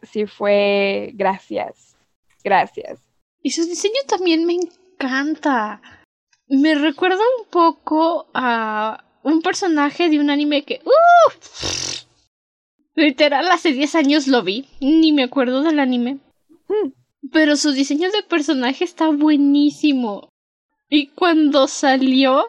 Si 0.02 0.26
fue 0.26 1.11
gracias, 1.14 1.96
gracias. 2.42 3.00
Y 3.42 3.50
su 3.50 3.64
diseño 3.64 4.00
también 4.07 4.44
me 4.44 4.54
encanta. 4.54 5.81
Me 6.48 6.74
recuerda 6.74 7.22
un 7.38 7.46
poco 7.50 8.26
a 8.35 9.04
un 9.22 9.42
personaje 9.42 10.09
de 10.09 10.18
un 10.18 10.31
anime 10.31 10.64
que... 10.64 10.81
¡Uh! 10.85 11.33
Literal, 12.94 13.48
hace 13.50 13.72
10 13.72 13.94
años 13.94 14.26
lo 14.26 14.42
vi. 14.42 14.66
Ni 14.81 15.12
me 15.12 15.24
acuerdo 15.24 15.62
del 15.62 15.78
anime. 15.78 16.18
Hmm. 16.68 16.90
Pero 17.33 17.57
su 17.57 17.72
diseño 17.72 18.11
de 18.11 18.22
personaje 18.22 18.85
está 18.85 19.09
buenísimo. 19.09 20.31
Y 20.88 21.09
cuando 21.09 21.68
salió... 21.68 22.48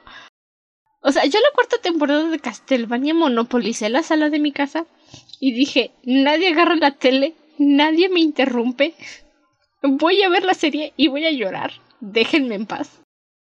O 1.02 1.12
sea, 1.12 1.26
yo 1.26 1.40
la 1.40 1.52
cuarta 1.54 1.78
temporada 1.82 2.30
de 2.30 2.40
Castlevania 2.40 3.14
monopolicé 3.14 3.90
la 3.90 4.04
sala 4.04 4.30
de 4.30 4.40
mi 4.40 4.52
casa 4.52 4.86
y 5.40 5.54
dije, 5.54 5.92
nadie 6.04 6.50
agarra 6.50 6.76
la 6.76 6.92
tele, 6.92 7.36
nadie 7.58 8.10
me 8.10 8.20
interrumpe. 8.20 8.94
Voy 9.82 10.22
a 10.24 10.30
ver 10.30 10.44
la 10.44 10.54
serie 10.54 10.94
y 10.98 11.08
voy 11.08 11.26
a 11.26 11.32
llorar. 11.32 11.74
Déjenme 12.02 12.56
en 12.56 12.66
paz. 12.66 13.02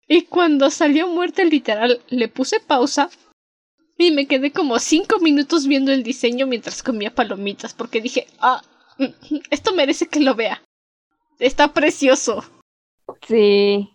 Y 0.07 0.23
cuando 0.23 0.69
salió 0.69 1.07
muerte 1.07 1.45
literal, 1.45 2.01
le 2.09 2.27
puse 2.27 2.59
pausa 2.59 3.09
y 3.97 4.11
me 4.11 4.27
quedé 4.27 4.51
como 4.51 4.77
cinco 4.79 5.19
minutos 5.19 5.67
viendo 5.67 5.91
el 5.91 6.03
diseño 6.03 6.47
mientras 6.47 6.83
comía 6.83 7.13
palomitas 7.13 7.73
porque 7.73 8.01
dije, 8.01 8.27
ah, 8.39 8.61
mm, 8.97 9.37
esto 9.49 9.73
merece 9.73 10.07
que 10.07 10.19
lo 10.19 10.35
vea. 10.35 10.61
Está 11.39 11.73
precioso. 11.73 12.43
Sí. 13.27 13.89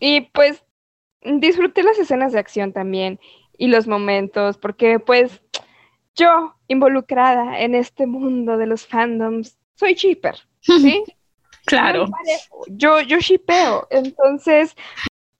Y 0.00 0.20
pues 0.32 0.62
disfruté 1.22 1.82
las 1.82 1.98
escenas 1.98 2.32
de 2.32 2.38
acción 2.38 2.72
también 2.72 3.18
y 3.56 3.68
los 3.68 3.86
momentos 3.86 4.56
porque 4.56 4.98
pues 4.98 5.40
yo 6.18 6.54
involucrada 6.66 7.60
en 7.60 7.74
este 7.74 8.06
mundo 8.06 8.58
de 8.58 8.66
los 8.66 8.86
fandoms 8.86 9.56
soy 9.74 9.94
cheaper, 9.94 10.36
¿sí? 10.60 11.04
claro. 11.64 12.06
Yo 12.68 13.00
yo 13.00 13.18
shipeo, 13.18 13.86
entonces 13.90 14.74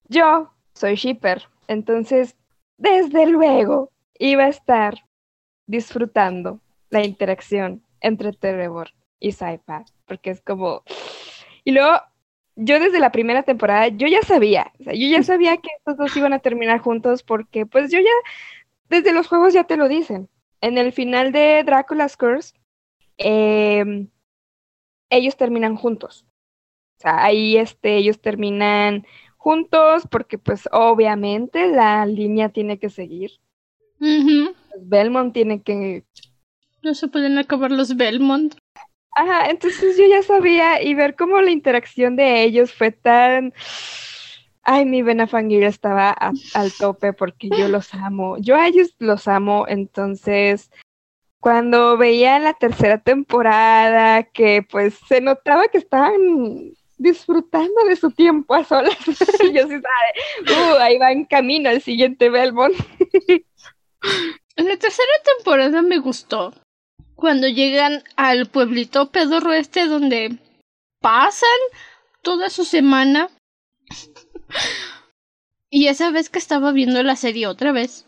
yo 0.09 0.51
soy 0.75 0.95
shipper, 0.95 1.49
entonces, 1.67 2.37
desde 2.79 3.27
luego, 3.27 3.91
iba 4.19 4.45
a 4.45 4.49
estar 4.49 5.05
disfrutando 5.67 6.61
la 6.91 7.05
interacción 7.05 7.83
entre 8.01 8.33
Trevor 8.33 8.91
y 9.21 9.33
Saipa, 9.33 9.85
porque 10.07 10.31
es 10.31 10.41
como... 10.41 10.83
Y 11.65 11.73
luego, 11.73 12.01
yo 12.57 12.81
desde 12.81 13.01
la 13.01 13.13
primera 13.13 13.43
temporada, 13.43 13.89
yo 13.89 14.07
ya 14.09 14.23
sabía, 14.23 14.73
o 14.81 14.85
sea, 14.85 14.95
yo 14.95 15.09
ya 15.09 15.23
sabía 15.23 15.57
que 15.59 15.69
estos 15.77 15.97
dos 15.97 16.17
iban 16.17 16.33
a 16.33 16.39
terminar 16.39 16.79
juntos 16.79 17.23
porque, 17.23 17.67
pues 17.67 17.91
yo 17.91 17.99
ya, 17.99 18.11
desde 18.89 19.13
los 19.13 19.29
juegos 19.29 19.53
ya 19.53 19.65
te 19.65 19.77
lo 19.77 19.89
dicen. 19.89 20.29
En 20.61 20.79
el 20.79 20.93
final 20.93 21.33
de 21.33 21.63
Dracula's 21.65 22.17
Curse, 22.17 22.55
em, 23.17 24.09
ellos 25.11 25.37
terminan 25.37 25.77
juntos. 25.77 26.25
O 26.99 27.01
sea, 27.01 27.25
ahí 27.25 27.57
este, 27.57 27.97
ellos 27.97 28.21
terminan 28.21 29.07
juntos 29.37 30.03
porque 30.11 30.37
pues 30.37 30.69
obviamente 30.73 31.69
la 31.69 32.05
línea 32.07 32.49
tiene 32.49 32.79
que 32.79 32.91
seguir. 32.91 33.33
Belmont 34.81 35.33
tiene 35.33 35.63
que... 35.63 36.05
No 36.83 36.95
se 36.95 37.09
pueden 37.09 37.39
acabar 37.39 37.71
los 37.71 37.97
Belmont. 37.97 38.55
Ajá, 39.13 39.51
entonces 39.51 39.97
yo 39.97 40.07
ya 40.07 40.23
sabía 40.23 40.83
y 40.83 40.95
ver 40.95 41.17
cómo 41.17 41.41
la 41.41 41.51
interacción 41.51 42.17
de 42.17 42.45
ellos 42.45 42.73
fue 42.73 42.93
tan... 42.93 43.53
Ay, 44.71 44.85
mi 44.85 45.01
Benafangir 45.01 45.63
estaba 45.63 46.11
al 46.11 46.73
tope 46.75 47.15
porque 47.15 47.49
yo 47.49 47.69
los 47.69 47.95
amo. 47.95 48.37
Yo 48.37 48.55
a 48.55 48.67
ellos 48.67 48.95
los 48.99 49.27
amo, 49.27 49.65
entonces 49.67 50.71
cuando 51.41 51.97
veía 51.97 52.39
la 52.39 52.53
tercera 52.53 52.99
temporada 52.99 54.25
que 54.25 54.63
pues 54.71 54.99
se 55.09 55.23
notaba 55.23 55.69
que 55.69 55.79
estaban 55.79 56.75
disfrutando 56.99 57.83
de 57.89 57.97
su 57.97 58.11
tiempo 58.11 58.55
a 58.55 58.63
solas. 58.63 58.99
yo 59.07 59.17
sí 59.69 59.81
sabe, 59.81 60.75
uh, 60.75 60.79
ahí 60.81 60.99
va 60.99 61.13
en 61.13 61.25
camino 61.25 61.71
el 61.71 61.81
siguiente 61.81 62.29
Belmont. 62.29 62.75
la 64.57 64.77
tercera 64.77 65.13
temporada 65.37 65.81
me 65.81 65.97
gustó 65.97 66.53
cuando 67.15 67.49
llegan 67.49 68.05
al 68.17 68.51
pueblito 68.51 69.11
pedorro 69.11 69.55
este 69.55 69.87
donde 69.87 70.37
pasan 71.01 71.49
toda 72.21 72.51
su 72.51 72.67
semana. 72.67 73.31
Y 75.71 75.89
esa 75.89 76.11
vez 76.11 76.31
que 76.31 76.39
estaba 76.39 76.73
viendo 76.73 77.03
la 77.03 77.17
serie 77.17 77.47
otra 77.47 77.73
vez, 77.73 78.07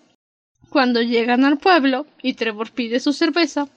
cuando 0.71 1.03
llegan 1.03 1.45
al 1.45 1.59
pueblo 1.59 2.07
y 2.23 2.35
Trevor 2.35 2.71
pide 2.71 3.01
su 3.01 3.13
cerveza, 3.13 3.69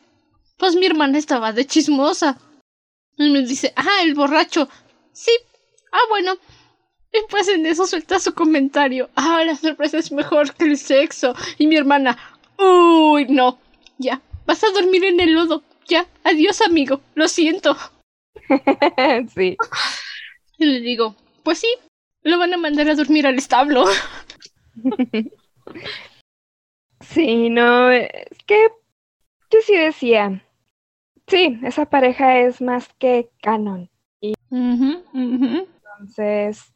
pues 0.58 0.76
mi 0.76 0.86
hermana 0.86 1.18
estaba 1.18 1.52
de 1.52 1.66
chismosa. 1.66 2.38
Y 3.18 3.30
me 3.30 3.42
dice, 3.42 3.74
ah, 3.76 4.02
el 4.04 4.16
borracho. 4.16 4.70
Sí. 5.12 5.32
Ah, 5.92 6.02
bueno. 6.10 6.36
Y 7.12 7.20
pues 7.30 7.48
en 7.48 7.66
eso 7.66 7.86
suelta 7.86 8.20
su 8.20 8.34
comentario. 8.34 9.10
Ah, 9.16 9.44
la 9.46 9.56
cerveza 9.56 9.98
es 9.98 10.12
mejor 10.12 10.54
que 10.54 10.66
el 10.66 10.78
sexo. 10.78 11.36
Y 11.58 11.68
mi 11.68 11.76
hermana, 11.76 12.18
uy, 12.58 13.26
no. 13.30 13.60
Ya, 13.98 14.22
vas 14.46 14.64
a 14.64 14.72
dormir 14.72 15.04
en 15.04 15.20
el 15.20 15.34
lodo. 15.34 15.64
Ya, 15.88 16.08
adiós 16.24 16.62
amigo. 16.62 17.02
Lo 17.14 17.28
siento. 17.28 17.78
sí. 19.36 19.58
Y 20.58 20.66
le 20.66 20.80
digo, 20.82 21.16
pues 21.44 21.60
sí, 21.60 21.68
lo 22.24 22.38
van 22.38 22.54
a 22.54 22.58
mandar 22.58 22.90
a 22.90 22.96
dormir 22.96 23.28
al 23.28 23.38
establo. 23.38 23.86
sí, 27.02 27.50
no, 27.50 27.92
es 27.92 28.10
que 28.46 28.70
yo 29.52 29.60
sí 29.66 29.76
decía, 29.76 30.44
sí, 31.28 31.60
esa 31.64 31.86
pareja 31.86 32.40
es 32.40 32.62
más 32.62 32.90
que 32.98 33.30
canon. 33.42 33.90
Y 34.22 34.34
entonces... 35.14 36.74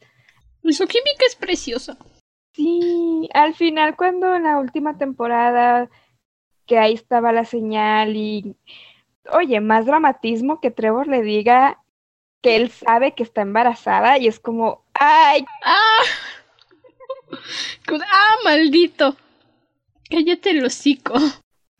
Su 0.69 0.85
química 0.85 1.25
es 1.25 1.35
preciosa. 1.35 1.97
Sí, 2.53 3.29
al 3.33 3.53
final 3.53 3.95
cuando 3.95 4.35
en 4.35 4.43
la 4.43 4.59
última 4.59 4.97
temporada 4.97 5.89
que 6.65 6.77
ahí 6.77 6.93
estaba 6.93 7.31
la 7.31 7.45
señal 7.45 8.15
y 8.15 8.57
oye, 9.31 9.61
más 9.61 9.85
dramatismo 9.85 10.59
que 10.59 10.71
Trevor 10.71 11.07
le 11.07 11.21
diga 11.21 11.81
que 12.41 12.55
él 12.55 12.71
sabe 12.71 13.13
que 13.13 13.23
está 13.23 13.41
embarazada 13.41 14.17
y 14.17 14.27
es 14.27 14.39
como, 14.39 14.85
ay, 14.93 15.45
ah, 15.63 16.03
ah, 17.89 18.35
maldito, 18.43 19.15
cállate 20.09 20.51
el 20.51 20.65
hocico. 20.65 21.19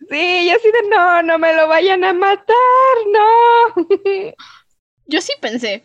Sí, 0.10 0.48
yo 0.48 0.56
así 0.56 0.72
de 0.72 0.90
no, 0.90 1.24
no 1.24 1.38
me 1.38 1.54
lo 1.54 1.68
vayan 1.68 2.04
a 2.04 2.14
matar, 2.14 2.56
no. 3.12 3.88
Yo 5.06 5.22
sí 5.22 5.34
pensé, 5.42 5.84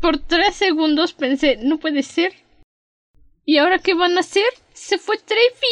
por 0.00 0.18
tres 0.18 0.54
segundos 0.54 1.12
pensé, 1.12 1.56
no 1.56 1.78
puede 1.78 2.02
ser. 2.02 2.34
¿Y 3.44 3.58
ahora 3.58 3.78
qué 3.78 3.94
van 3.94 4.16
a 4.16 4.20
hacer? 4.20 4.48
Se 4.74 4.98
fue 4.98 5.18
Trefi. 5.18 5.66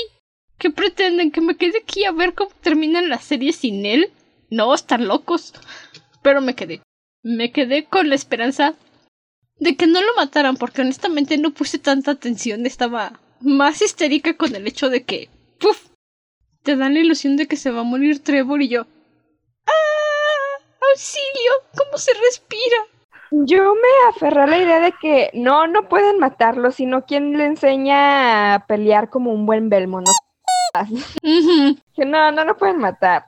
¿Qué 0.58 0.70
pretenden? 0.70 1.30
¿Que 1.30 1.40
me 1.40 1.56
quede 1.56 1.78
aquí 1.78 2.04
a 2.04 2.12
ver 2.12 2.34
cómo 2.34 2.50
terminan 2.62 3.08
la 3.08 3.18
serie 3.18 3.52
sin 3.52 3.84
él? 3.84 4.10
No, 4.50 4.74
están 4.74 5.06
locos. 5.06 5.52
Pero 6.22 6.40
me 6.40 6.54
quedé. 6.54 6.80
Me 7.28 7.50
quedé 7.50 7.86
con 7.86 8.08
la 8.08 8.14
esperanza 8.14 8.74
de 9.58 9.76
que 9.76 9.88
no 9.88 10.00
lo 10.00 10.14
mataran, 10.14 10.56
porque 10.56 10.82
honestamente 10.82 11.36
no 11.38 11.50
puse 11.50 11.80
tanta 11.80 12.12
atención. 12.12 12.66
Estaba 12.66 13.18
más 13.40 13.82
histérica 13.82 14.36
con 14.36 14.54
el 14.54 14.64
hecho 14.68 14.90
de 14.90 15.02
que. 15.02 15.28
¡Puf! 15.58 15.88
Te 16.62 16.76
dan 16.76 16.94
la 16.94 17.00
ilusión 17.00 17.36
de 17.36 17.48
que 17.48 17.56
se 17.56 17.72
va 17.72 17.80
a 17.80 17.82
morir 17.82 18.22
Trevor 18.22 18.62
y 18.62 18.68
yo. 18.68 18.86
¡Ah! 19.66 20.62
¡Auxilio! 20.92 21.50
¿Cómo 21.76 21.98
se 21.98 22.12
respira? 22.14 22.76
Yo 23.32 23.74
me 23.74 24.08
aferré 24.08 24.42
a 24.42 24.46
la 24.46 24.58
idea 24.58 24.78
de 24.78 24.92
que 24.92 25.30
no, 25.34 25.66
no 25.66 25.88
pueden 25.88 26.20
matarlo, 26.20 26.70
sino 26.70 27.06
quien 27.06 27.36
le 27.36 27.46
enseña 27.46 28.54
a 28.54 28.66
pelear 28.68 29.10
como 29.10 29.32
un 29.32 29.46
buen 29.46 29.68
Belmo, 29.68 30.00
¿no? 30.00 30.12
Que 31.92 32.04
no, 32.04 32.30
no 32.30 32.44
lo 32.44 32.56
pueden 32.56 32.78
matar. 32.78 33.26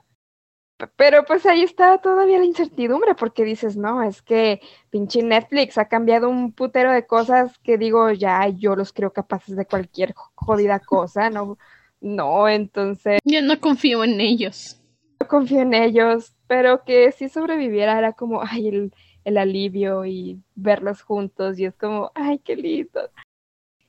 Pero 0.97 1.25
pues 1.25 1.45
ahí 1.45 1.63
está 1.63 1.99
todavía 1.99 2.39
la 2.39 2.45
incertidumbre, 2.45 3.15
porque 3.15 3.45
dices, 3.45 3.77
no, 3.77 4.03
es 4.03 4.23
que 4.23 4.61
pinche 4.91 5.23
Netflix 5.23 5.77
ha 5.77 5.89
cambiado 5.89 6.29
un 6.29 6.53
putero 6.53 6.93
de 6.93 7.07
cosas 7.07 7.59
que 7.59 7.79
digo, 7.79 8.13
ya 8.13 8.47
yo 8.49 8.77
los 8.77 8.93
creo 8.93 9.13
capaces 9.13 9.57
de 9.57 9.67
cualquier 9.67 10.15
jodida 10.35 10.79
cosa, 10.79 11.31
¿no? 11.31 11.59
No, 12.01 12.49
entonces... 12.49 13.19
Yo 13.25 13.43
no 13.43 13.61
confío 13.61 14.05
en 14.05 14.21
ellos. 14.21 14.81
No 15.21 15.27
confío 15.27 15.63
en 15.63 15.75
ellos, 15.75 16.35
pero 16.47 16.85
que 16.85 17.11
si 17.11 17.29
sobreviviera 17.29 17.99
era 17.99 18.13
como, 18.13 18.41
ay, 18.43 18.69
el, 18.69 18.95
el 19.25 19.37
alivio 19.37 20.05
y 20.05 20.41
verlos 20.55 21.03
juntos 21.03 21.59
y 21.59 21.65
es 21.65 21.75
como, 21.75 22.13
ay, 22.15 22.39
qué 22.39 22.55
lindo. 22.55 23.11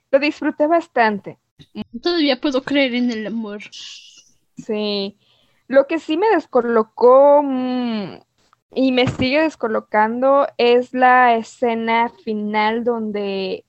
Lo 0.10 0.18
disfruté 0.18 0.66
bastante. 0.66 1.38
Todavía 2.02 2.42
puedo 2.42 2.64
creer 2.64 2.96
en 2.96 3.12
el 3.12 3.28
amor. 3.28 3.62
Sí. 4.58 5.18
Lo 5.70 5.86
que 5.86 6.00
sí 6.00 6.18
me 6.18 6.28
descolocó 6.32 7.44
mm, 7.44 8.22
y 8.74 8.92
me 8.92 9.06
sigue 9.06 9.44
descolocando 9.44 10.48
es 10.58 10.96
la 10.96 11.36
escena 11.36 12.10
final 12.10 12.84
donde 12.84 13.66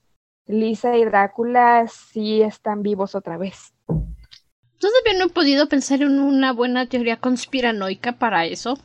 Lisa 0.46 0.96
y 0.96 1.04
Drácula 1.04 1.86
sí 1.88 2.40
están 2.40 2.82
vivos 2.82 3.14
otra 3.14 3.36
vez. 3.36 3.74
Todavía 3.86 5.18
no 5.18 5.26
he 5.26 5.28
podido 5.28 5.68
pensar 5.68 6.00
en 6.00 6.18
una 6.18 6.54
buena 6.54 6.86
teoría 6.86 7.18
conspiranoica 7.18 8.12
para 8.12 8.46
eso. 8.46 8.78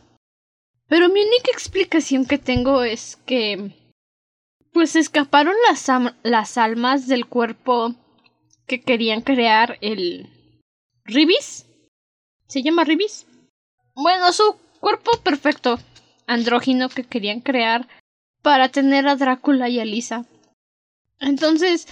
Pero 0.89 1.07
mi 1.07 1.21
única 1.21 1.51
explicación 1.53 2.25
que 2.25 2.37
tengo 2.37 2.83
es 2.83 3.15
que 3.25 3.71
pues 4.73 4.97
escaparon 4.97 5.55
las, 5.69 5.89
las 6.23 6.57
almas 6.57 7.07
del 7.07 7.27
cuerpo 7.27 7.95
que 8.67 8.81
querían 8.81 9.21
crear 9.21 9.77
el 9.79 10.29
Ribis. 11.05 11.65
¿Se 12.47 12.61
llama 12.61 12.83
Ribis? 12.83 13.25
Bueno, 13.95 14.31
su 14.31 14.55
cuerpo 14.79 15.11
perfecto, 15.23 15.79
andrógino 16.27 16.89
que 16.89 17.03
querían 17.03 17.41
crear 17.41 17.87
para 18.41 18.69
tener 18.69 19.07
a 19.07 19.15
Drácula 19.15 19.69
y 19.69 19.79
a 19.79 19.85
Lisa. 19.85 20.25
Entonces, 21.19 21.87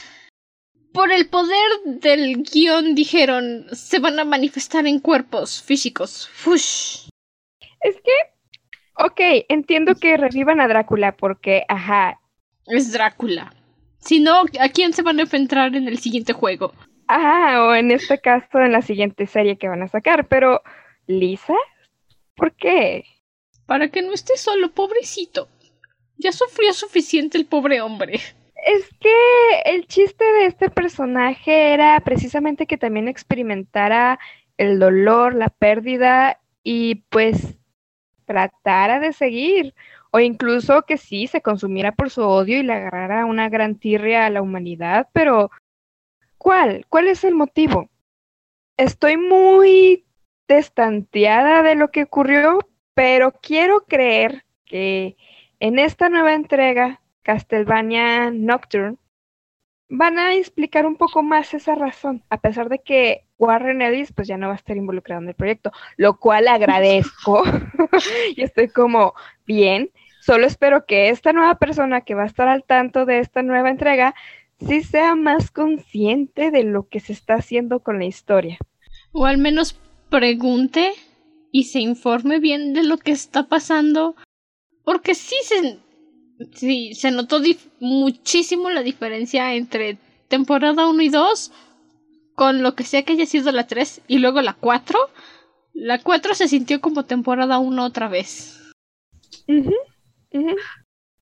por 0.94 1.12
el 1.12 1.28
poder 1.28 1.72
del 1.86 2.44
guion 2.44 2.94
dijeron, 2.94 3.66
se 3.72 4.00
van 4.00 4.20
a 4.20 4.26
manifestar 4.26 4.86
en 4.86 5.00
cuerpos 5.00 5.64
físicos. 5.64 6.30
Fush. 6.32 7.08
Es 7.82 7.96
que, 7.96 8.12
ok, 9.04 9.46
entiendo 9.50 9.96
que 9.96 10.18
revivan 10.18 10.62
a 10.62 10.68
Drácula 10.68 11.16
porque, 11.18 11.64
ajá. 11.68 12.20
Es 12.68 12.92
Drácula. 12.94 13.54
Si 14.00 14.20
no, 14.20 14.44
¿a 14.60 14.70
quién 14.70 14.94
se 14.94 15.02
van 15.02 15.18
a 15.20 15.24
enfrentar 15.24 15.76
en 15.76 15.88
el 15.88 15.98
siguiente 15.98 16.34
juego? 16.34 16.74
O 17.16 17.76
en 17.76 17.92
este 17.92 18.20
caso 18.20 18.60
en 18.60 18.72
la 18.72 18.82
siguiente 18.82 19.28
serie 19.28 19.58
que 19.58 19.68
van 19.68 19.84
a 19.84 19.88
sacar. 19.88 20.28
Pero, 20.28 20.62
¿Lisa? 21.06 21.56
¿Por 22.36 22.54
qué? 22.54 23.06
Para 23.66 23.90
que 23.90 24.02
no 24.02 24.14
esté 24.14 24.38
solo, 24.38 24.72
pobrecito. 24.72 25.48
Ya 26.18 26.32
sufrió 26.32 26.74
suficiente 26.74 27.38
el 27.38 27.46
pobre 27.46 27.82
hombre. 27.82 28.14
Es 28.66 28.90
que 29.00 29.12
el 29.66 29.88
chiste 29.88 30.24
de 30.24 30.46
este 30.46 30.70
personaje 30.70 31.74
era 31.74 32.00
precisamente 32.00 32.66
que 32.66 32.78
también 32.78 33.08
experimentara 33.08 34.20
el 34.58 34.80
dolor, 34.80 35.36
la 35.36 35.50
pérdida 35.50 36.40
y 36.64 36.96
pues 37.10 37.58
tratara 38.26 39.00
de 39.00 39.12
seguir 39.12 39.74
o 40.12 40.20
incluso 40.20 40.84
que 40.84 40.98
sí 40.98 41.28
se 41.28 41.42
consumiera 41.42 41.92
por 41.92 42.10
su 42.10 42.22
odio 42.22 42.60
y 42.60 42.64
le 42.64 42.74
agarrara 42.74 43.26
una 43.26 43.50
gran 43.50 43.76
tirria 43.76 44.28
a 44.28 44.30
la 44.30 44.42
humanidad, 44.42 45.10
pero 45.12 45.50
¿cuál? 46.44 46.86
¿Cuál 46.90 47.08
es 47.08 47.24
el 47.24 47.34
motivo? 47.34 47.90
Estoy 48.78 49.18
muy 49.18 50.06
destanteada 50.48 51.64
de 51.64 51.76
lo 51.76 51.90
que 51.90 52.04
ocurrió, 52.04 52.60
pero 52.94 53.32
quiero 53.32 53.86
creer 53.86 54.44
que 54.66 55.16
en 55.60 55.80
esta 55.80 56.10
nueva 56.10 56.34
entrega, 56.34 57.02
Castlevania 57.24 58.30
Nocturne, 58.30 58.98
van 59.88 60.20
a 60.20 60.36
explicar 60.36 60.86
un 60.86 60.98
poco 60.98 61.24
más 61.24 61.54
esa 61.54 61.76
razón, 61.76 62.24
a 62.30 62.42
pesar 62.42 62.68
de 62.68 62.80
que 62.80 63.26
Warren 63.38 63.82
Ellis 63.82 64.12
pues 64.12 64.28
ya 64.28 64.38
no 64.38 64.48
va 64.48 64.54
a 64.54 64.58
estar 64.58 64.76
involucrado 64.76 65.22
en 65.22 65.30
el 65.30 65.36
proyecto, 65.36 65.72
lo 65.96 66.20
cual 66.20 66.48
agradezco 66.48 67.44
y 68.36 68.42
estoy 68.42 68.68
como 68.68 69.14
bien, 69.46 69.92
solo 70.20 70.46
espero 70.46 70.86
que 70.86 71.10
esta 71.10 71.32
nueva 71.32 71.56
persona 71.56 72.02
que 72.02 72.16
va 72.16 72.24
a 72.24 72.28
estar 72.28 72.48
al 72.50 72.64
tanto 72.64 73.06
de 73.06 73.20
esta 73.20 73.44
nueva 73.44 73.70
entrega 73.70 74.14
sí 74.68 74.84
sea 74.84 75.16
más 75.16 75.52
consciente 75.52 76.52
de 76.52 76.64
lo 76.64 76.88
que 76.88 77.00
se 77.00 77.14
está 77.14 77.36
haciendo 77.36 77.82
con 77.82 78.00
la 78.00 78.06
historia. 78.06 78.58
O 79.12 79.26
al 79.26 79.38
menos 79.38 79.80
pregunte 80.10 80.92
y 81.52 81.66
se 81.66 81.80
informe 81.80 82.40
bien 82.40 82.74
de 82.74 82.84
lo 82.84 82.98
que 82.98 83.12
está 83.12 83.48
pasando, 83.48 84.16
porque 84.84 85.16
sí 85.16 85.36
se 85.44 85.80
sí, 86.54 86.94
se 86.94 87.12
notó 87.12 87.40
muchísimo 87.80 88.70
la 88.70 88.84
diferencia 88.84 89.54
entre 89.54 89.98
temporada 90.28 90.88
1 90.88 91.02
y 91.02 91.10
2 91.10 91.52
con 92.36 92.64
lo 92.64 92.76
que 92.76 92.84
sea 92.84 93.04
que 93.04 93.14
haya 93.14 93.26
sido 93.26 93.52
la 93.52 93.68
3 93.68 94.02
y 94.08 94.18
luego 94.18 94.42
la 94.42 94.54
4. 94.54 94.98
La 95.74 96.00
4 96.00 96.36
se 96.36 96.48
sintió 96.48 96.82
como 96.82 97.06
temporada 97.06 97.60
1 97.60 97.86
otra 97.86 98.08
vez. 98.08 98.60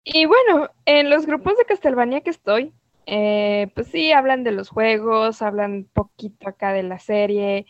Y 0.04 0.26
bueno, 0.26 0.70
en 0.86 1.10
los 1.10 1.26
grupos 1.26 1.58
de 1.58 1.66
Castlevania 1.66 2.22
que 2.22 2.30
estoy, 2.30 2.74
eh, 3.06 3.70
pues 3.76 3.88
sí, 3.88 4.12
hablan 4.12 4.44
de 4.44 4.52
los 4.52 4.70
juegos, 4.70 5.42
hablan 5.42 5.88
poquito 5.94 6.50
acá 6.50 6.74
de 6.74 6.84
la 6.84 7.00
serie. 7.00 7.66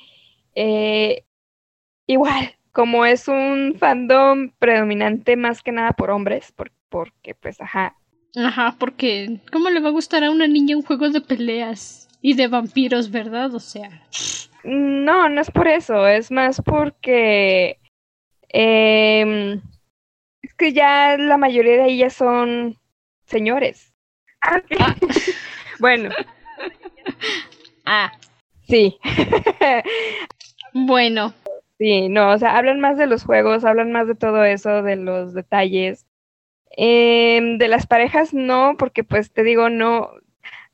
Eh, 0.55 1.23
igual, 2.07 2.55
como 2.71 3.05
es 3.05 3.27
un 3.27 3.75
fandom 3.77 4.51
predominante 4.59 5.35
más 5.35 5.61
que 5.61 5.71
nada 5.71 5.93
por 5.93 6.11
hombres, 6.11 6.51
porque 6.55 6.81
porque 6.91 7.33
pues 7.33 7.59
ajá. 7.59 7.95
Ajá, 8.35 8.75
porque 8.77 9.39
¿cómo 9.51 9.69
le 9.69 9.79
va 9.79 9.89
a 9.89 9.93
gustar 9.93 10.23
a 10.23 10.29
una 10.29 10.47
niña 10.47 10.77
un 10.77 10.83
juego 10.83 11.09
de 11.09 11.21
peleas 11.21 12.07
y 12.21 12.35
de 12.35 12.47
vampiros, 12.47 13.09
verdad? 13.09 13.55
O 13.55 13.59
sea. 13.59 13.89
No, 14.63 15.27
no 15.27 15.41
es 15.41 15.49
por 15.49 15.67
eso, 15.67 16.07
es 16.07 16.29
más 16.29 16.61
porque 16.63 17.79
eh, 18.53 19.59
es 20.43 20.53
que 20.53 20.71
ya 20.71 21.17
la 21.17 21.37
mayoría 21.37 21.77
de 21.77 21.91
ellas 21.91 22.13
son 22.13 22.77
señores. 23.25 23.90
Ah, 24.41 24.61
bueno. 25.79 26.09
Ah. 27.85 28.11
Sí. 28.67 28.97
bueno. 30.73 31.33
Sí, 31.77 32.09
no, 32.09 32.31
o 32.31 32.37
sea, 32.37 32.57
hablan 32.57 32.79
más 32.79 32.97
de 32.97 33.07
los 33.07 33.23
juegos, 33.23 33.65
hablan 33.65 33.91
más 33.91 34.07
de 34.07 34.15
todo 34.15 34.45
eso, 34.45 34.83
de 34.83 34.95
los 34.97 35.33
detalles. 35.33 36.05
Eh, 36.77 37.57
de 37.57 37.67
las 37.67 37.87
parejas 37.87 38.33
no, 38.33 38.75
porque 38.77 39.03
pues 39.03 39.31
te 39.33 39.43
digo, 39.43 39.69
no, 39.69 40.11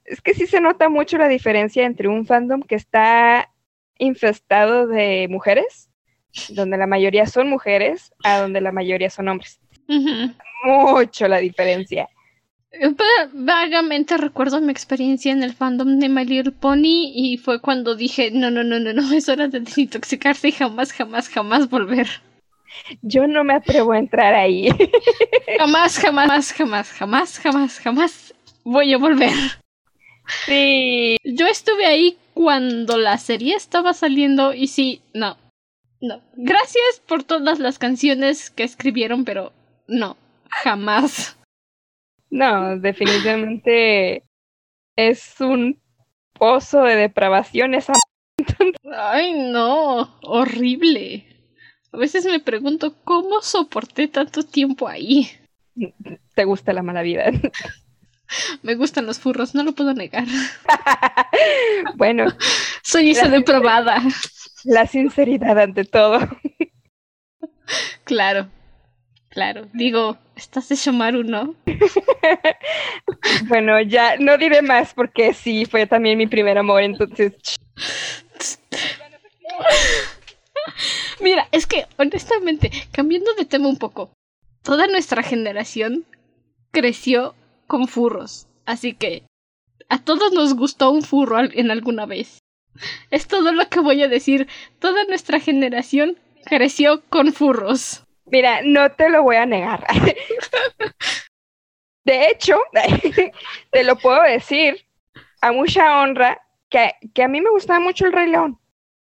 es 0.06 0.22
que 0.22 0.34
sí 0.34 0.46
se 0.48 0.62
nota 0.62 0.90
mucho 0.90 1.18
la 1.18 1.28
diferencia 1.28 1.86
entre 1.86 2.08
un 2.08 2.26
fandom 2.26 2.62
que 2.62 2.76
está 2.76 3.52
infestado 3.98 4.88
de 4.88 5.28
mujeres, 5.30 5.90
donde 6.50 6.78
la 6.78 6.88
mayoría 6.88 7.26
son 7.26 7.50
mujeres, 7.50 8.14
a 8.24 8.40
donde 8.40 8.62
la 8.62 8.72
mayoría 8.72 9.10
son 9.10 9.28
hombres. 9.28 9.60
Mucho 10.64 11.28
la 11.28 11.38
diferencia. 11.38 12.10
Vagamente 13.34 14.18
recuerdo 14.18 14.62
mi 14.62 14.72
experiencia 14.72 15.32
en 15.32 15.42
el 15.42 15.54
fandom 15.54 16.00
de 16.00 16.10
My 16.10 16.26
Little 16.26 16.52
Pony 16.52 17.12
y 17.14 17.38
fue 17.38 17.62
cuando 17.62 17.96
dije, 17.96 18.30
no, 18.32 18.52
no, 18.52 18.64
no, 18.64 18.80
no, 18.80 18.94
no, 18.94 19.14
es 19.14 19.30
hora 19.30 19.48
de 19.48 19.62
desintoxicarse 19.62 20.50
y 20.50 20.52
jamás, 20.52 20.92
jamás, 20.92 21.30
jamás 21.30 21.70
volver. 21.70 22.08
Yo 23.02 23.28
no 23.28 23.44
me 23.44 23.54
atrevo 23.54 23.94
a 23.94 24.00
entrar 24.00 24.34
ahí. 24.34 24.70
jamás, 25.58 25.98
jamás, 25.98 26.54
jamás, 26.54 26.92
jamás, 26.92 27.40
jamás, 27.40 27.80
jamás 27.80 28.34
voy 28.64 28.94
a 28.94 28.98
volver. 28.98 29.34
Sí. 30.46 31.18
Yo 31.24 31.48
estuve 31.48 31.86
ahí 31.86 32.18
cuando 32.34 32.98
la 32.98 33.18
serie 33.18 33.56
estaba 33.56 33.94
saliendo 33.94 34.54
y 34.54 34.68
sí, 34.68 35.02
no, 35.14 35.38
no. 36.02 36.22
Gracias 36.36 37.02
por 37.08 37.24
todas 37.24 37.60
las 37.60 37.80
canciones 37.80 38.50
que 38.50 38.64
escribieron, 38.64 39.24
pero 39.24 39.54
no, 39.88 40.18
jamás. 40.50 41.37
No, 42.30 42.78
definitivamente 42.78 44.24
es 44.96 45.40
un 45.40 45.80
pozo 46.34 46.84
de 46.84 46.96
depravación 46.96 47.74
esa. 47.74 47.94
Ay, 48.92 49.34
no, 49.34 50.18
horrible. 50.22 51.26
A 51.92 51.98
veces 51.98 52.26
me 52.26 52.40
pregunto 52.40 52.96
cómo 53.04 53.42
soporté 53.42 54.08
tanto 54.08 54.44
tiempo 54.44 54.88
ahí. 54.88 55.30
Te 56.36 56.44
gusta 56.44 56.74
la 56.74 56.84
mala 56.84 57.02
vida. 57.02 57.32
Me 58.62 58.76
gustan 58.76 59.06
los 59.06 59.20
furros, 59.20 59.56
no 59.56 59.64
lo 59.64 59.74
puedo 59.74 59.94
negar. 59.94 60.26
bueno. 61.96 62.26
Soy 62.84 63.12
esa 63.12 63.30
depravada. 63.30 64.02
La 64.64 64.86
sinceridad 64.86 65.58
ante 65.60 65.86
todo. 65.86 66.20
Claro. 68.04 68.50
Claro, 69.30 69.68
digo, 69.74 70.18
estás 70.36 70.70
de 70.70 70.76
Shomaru, 70.76 71.24
¿no? 71.24 71.56
bueno, 73.48 73.82
ya 73.82 74.18
no 74.18 74.38
diré 74.38 74.62
más 74.62 74.94
porque 74.94 75.34
sí, 75.34 75.66
fue 75.66 75.86
también 75.86 76.18
mi 76.18 76.28
primer 76.28 76.58
amor, 76.58 76.82
entonces... 76.84 77.34
Mira, 81.20 81.48
es 81.52 81.66
que 81.66 81.86
honestamente, 81.98 82.72
cambiando 82.92 83.34
de 83.34 83.46
tema 83.46 83.68
un 83.68 83.78
poco, 83.78 84.12
toda 84.64 84.88
nuestra 84.88 85.24
generación 85.24 86.06
creció 86.72 87.36
con 87.68 87.88
furros, 87.88 88.48
así 88.66 88.94
que 88.94 89.24
a 89.90 90.04
todos 90.04 90.34
nos 90.34 90.54
gustó 90.54 90.92
un 90.92 91.04
furro 91.04 91.40
en 91.40 91.72
alguna 91.72 92.06
vez. 92.06 92.40
Es 93.10 93.28
todo 93.28 93.52
lo 93.52 93.68
que 93.70 93.80
voy 93.80 94.04
a 94.04 94.08
decir. 94.08 94.48
Toda 94.80 95.04
nuestra 95.06 95.40
generación 95.40 96.18
creció 96.46 97.02
con 97.10 97.34
furros. 97.34 98.04
Mira, 98.28 98.62
no 98.64 98.92
te 98.92 99.10
lo 99.10 99.24
voy 99.24 99.38
a 99.38 99.46
negar. 99.46 99.86
De 102.06 102.30
hecho, 102.30 102.58
te 103.72 103.84
lo 103.84 103.98
puedo 103.98 104.22
decir 104.24 104.86
a 105.42 105.52
mucha 105.52 106.02
honra 106.02 106.42
que, 106.70 106.94
que, 107.14 107.24
a 107.24 107.28
mí 107.28 107.42
me 107.42 107.50
gustaba 107.50 107.80
mucho 107.80 108.06
el 108.06 108.14
Rey 108.14 108.30
León. 108.30 108.60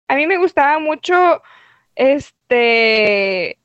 A 0.07 0.15
mí 0.15 0.27
me 0.27 0.37
gustaba 0.37 0.79
mucho 0.79 1.41
este 1.95 3.57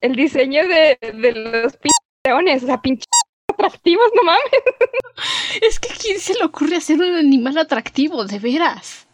el 0.00 0.16
diseño 0.16 0.66
de, 0.68 0.98
de 1.00 1.32
los 1.32 1.78
leones, 2.24 2.62
o 2.64 2.66
sea, 2.66 2.80
pinches 2.82 3.06
atractivos, 3.48 4.10
no 4.14 4.22
mames. 4.24 4.42
Es 5.62 5.78
que 5.78 5.88
quién 5.88 6.18
se 6.18 6.34
le 6.34 6.44
ocurre 6.44 6.76
hacer 6.76 6.98
un 6.98 7.14
animal 7.14 7.56
atractivo, 7.58 8.24
de 8.24 8.38
veras. 8.38 9.06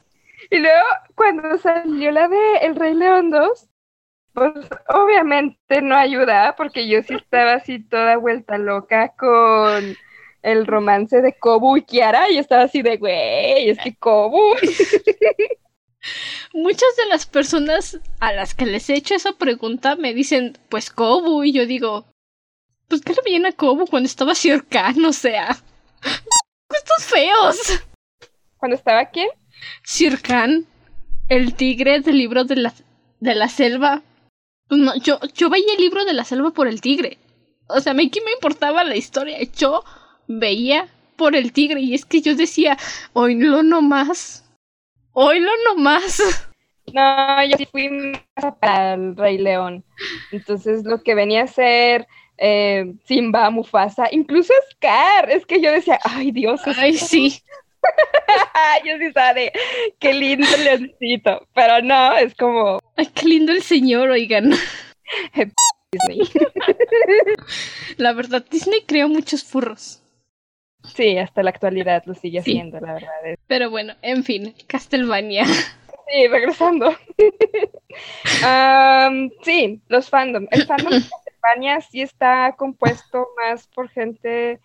Y 0.51 0.59
luego, 0.59 0.87
cuando 1.15 1.59
salió 1.59 2.11
la 2.11 2.29
de 2.29 2.57
El 2.63 2.77
Rey 2.77 2.95
León 2.95 3.31
2, 3.31 3.68
pues 4.39 4.67
obviamente 4.89 5.83
no 5.83 5.97
ayuda, 5.97 6.55
porque 6.57 6.89
yo 6.89 7.03
sí 7.03 7.15
estaba 7.15 7.55
así 7.55 7.81
toda 7.81 8.17
vuelta 8.17 8.59
loca 8.59 9.15
con 9.17 9.97
el 10.43 10.67
romance 10.67 11.21
de 11.21 11.33
Kobu 11.35 11.77
y 11.77 11.83
Kiara, 11.83 12.31
y 12.31 12.39
estaba 12.39 12.63
así 12.63 12.83
de, 12.83 12.97
güey, 12.97 13.71
es 13.71 13.79
que 13.79 13.97
Kobu. 13.97 14.55
Muchas 16.55 16.97
de 16.97 17.07
las 17.07 17.27
personas 17.27 18.01
a 18.21 18.33
las 18.33 18.55
que 18.55 18.67
les 18.67 18.89
he 18.89 18.95
hecho 18.95 19.15
esa 19.15 19.33
pregunta 19.33 19.97
me 19.97 20.15
dicen, 20.15 20.57
pues 20.69 20.91
Kobu, 20.91 21.43
y 21.45 21.53
yo 21.53 21.67
digo, 21.67 22.07
pues 22.89 23.03
qué 23.03 23.13
le 23.13 23.23
viene 23.25 23.49
a 23.49 23.53
Kobu 23.53 23.87
cuando 23.87 24.07
estaba 24.07 24.35
cercano, 24.35 25.09
o 25.09 25.13
sea. 25.13 25.57
Estos 26.71 27.05
feos. 27.05 27.83
¿Cuando 28.57 28.77
estaba 28.77 29.07
quién? 29.07 29.29
Sir 29.85 30.21
Khan, 30.21 30.67
el 31.29 31.55
tigre 31.55 32.01
del 32.01 32.19
libro 32.19 32.45
de 32.45 32.57
la, 32.57 32.75
de 33.21 33.35
la 33.35 33.49
selva. 33.49 34.03
No, 34.71 34.97
yo, 34.97 35.19
yo 35.35 35.51
veía 35.51 35.75
el 35.75 35.81
libro 35.81 36.05
de 36.05 36.13
la 36.13 36.25
selva 36.25 36.51
por 36.51 36.69
el 36.69 36.81
tigre. 36.81 37.19
O 37.69 37.81
sea, 37.81 37.93
a 37.93 37.95
mí 37.95 38.11
qué 38.11 38.21
me 38.23 38.33
importaba 38.33 38.85
la 38.85 38.97
historia. 38.97 39.39
Yo 39.57 39.85
veía 40.27 40.89
por 41.17 41.35
el 41.35 41.53
tigre 41.53 41.81
y 41.81 41.95
es 41.95 42.05
que 42.05 42.21
yo 42.21 42.35
decía, 42.35 42.77
oílo 43.13 43.63
nomás. 43.63 44.45
Oílo 45.13 45.51
nomás. 45.67 46.23
No, 46.95 47.45
yo 47.45 47.59
sí 47.59 47.67
fui 47.67 47.91
más 47.91 48.55
para 48.63 48.95
el 48.95 49.15
Rey 49.15 49.37
León. 49.37 49.85
Entonces 50.33 50.85
lo 50.85 51.03
que 51.03 51.15
venía 51.15 51.43
a 51.43 51.47
ser 51.47 52.07
eh, 52.39 52.95
Simba, 53.05 53.51
Mufasa, 53.51 54.09
incluso 54.11 54.55
Scar. 54.71 55.31
Es 55.31 55.45
que 55.45 55.61
yo 55.61 55.71
decía, 55.71 55.99
ay 56.03 56.31
Dios. 56.31 56.63
Ay, 56.65 56.95
sí. 56.95 57.43
yo 58.85 58.99
sí 58.99 59.13
sabe, 59.13 59.53
qué 59.99 60.13
lindo 60.13 60.47
el 60.57 60.65
leoncito, 60.65 61.47
pero 61.55 61.83
no, 61.83 62.17
es 62.17 62.35
como... 62.35 62.81
Ay, 62.97 63.07
qué 63.07 63.27
lindo 63.27 63.53
el 63.53 63.63
señor, 63.63 64.11
oigan. 64.11 64.53
Disney. 65.91 66.21
la 67.97 68.13
verdad, 68.13 68.45
Disney 68.51 68.83
creó 68.87 69.09
muchos 69.09 69.45
furros. 69.45 70.03
Sí, 70.95 71.19
hasta 71.19 71.43
la 71.43 71.51
actualidad 71.51 72.03
lo 72.07 72.15
sigue 72.15 72.41
haciendo, 72.41 72.81
la 72.81 72.95
verdad. 72.95 73.27
Es... 73.27 73.39
Pero 73.47 73.71
bueno, 73.71 73.95
en 74.03 74.25
fin, 74.25 74.55
Castlevania. 74.67 75.45
Sí, 75.47 76.27
regresando. 76.29 76.89
um, 78.43 79.31
sí, 79.43 79.81
los 79.89 80.09
fandom. 80.09 80.47
El 80.51 80.67
fandom 80.67 80.93
de 80.93 81.01
Castlevania 81.11 81.81
sí 81.81 82.03
está 82.03 82.55
compuesto 82.57 83.29
más 83.37 83.67
por 83.69 83.89
gente 83.89 84.61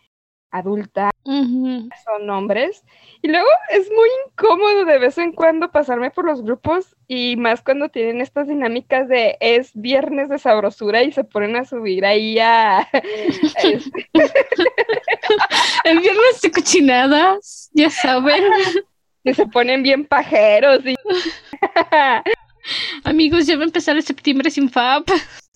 adulta, 0.54 1.10
uh 1.26 1.32
-huh. 1.32 1.90
son 2.06 2.30
hombres. 2.30 2.84
Y 3.22 3.28
luego 3.28 3.48
es 3.70 3.90
muy 3.90 4.10
incómodo 4.28 4.86
de 4.86 5.00
vez 5.00 5.18
en 5.18 5.34
cuando 5.34 5.72
pasarme 5.72 6.12
por 6.12 6.26
los 6.26 6.44
grupos 6.44 6.96
y 7.08 7.36
más 7.38 7.62
cuando 7.62 7.90
tienen 7.90 8.22
estas 8.22 8.48
dinámicas 8.48 9.10
de 9.10 9.36
es 9.40 9.72
viernes 9.74 10.30
de 10.30 10.38
sabrosura 10.38 11.02
y 11.02 11.12
se 11.12 11.24
ponen 11.24 11.56
a 11.56 11.66
subir 11.66 12.06
ahí 12.06 12.38
a... 12.40 12.88
este... 12.94 13.80
El 15.84 16.00
viernes 16.00 16.42
de 16.42 16.52
cochinadas, 16.52 17.70
ya 17.74 17.90
saben. 17.90 18.44
Que 19.26 19.34
se 19.34 19.48
ponen 19.48 19.84
bien 19.84 20.06
pajeros 20.06 20.86
y... 20.86 20.96
Amigos, 23.06 23.48
ya 23.48 23.56
va 23.56 23.62
a 23.64 23.68
empezar 23.68 23.96
el 23.96 24.04
septiembre 24.04 24.52
sin 24.52 24.70
FAP. 24.70 25.08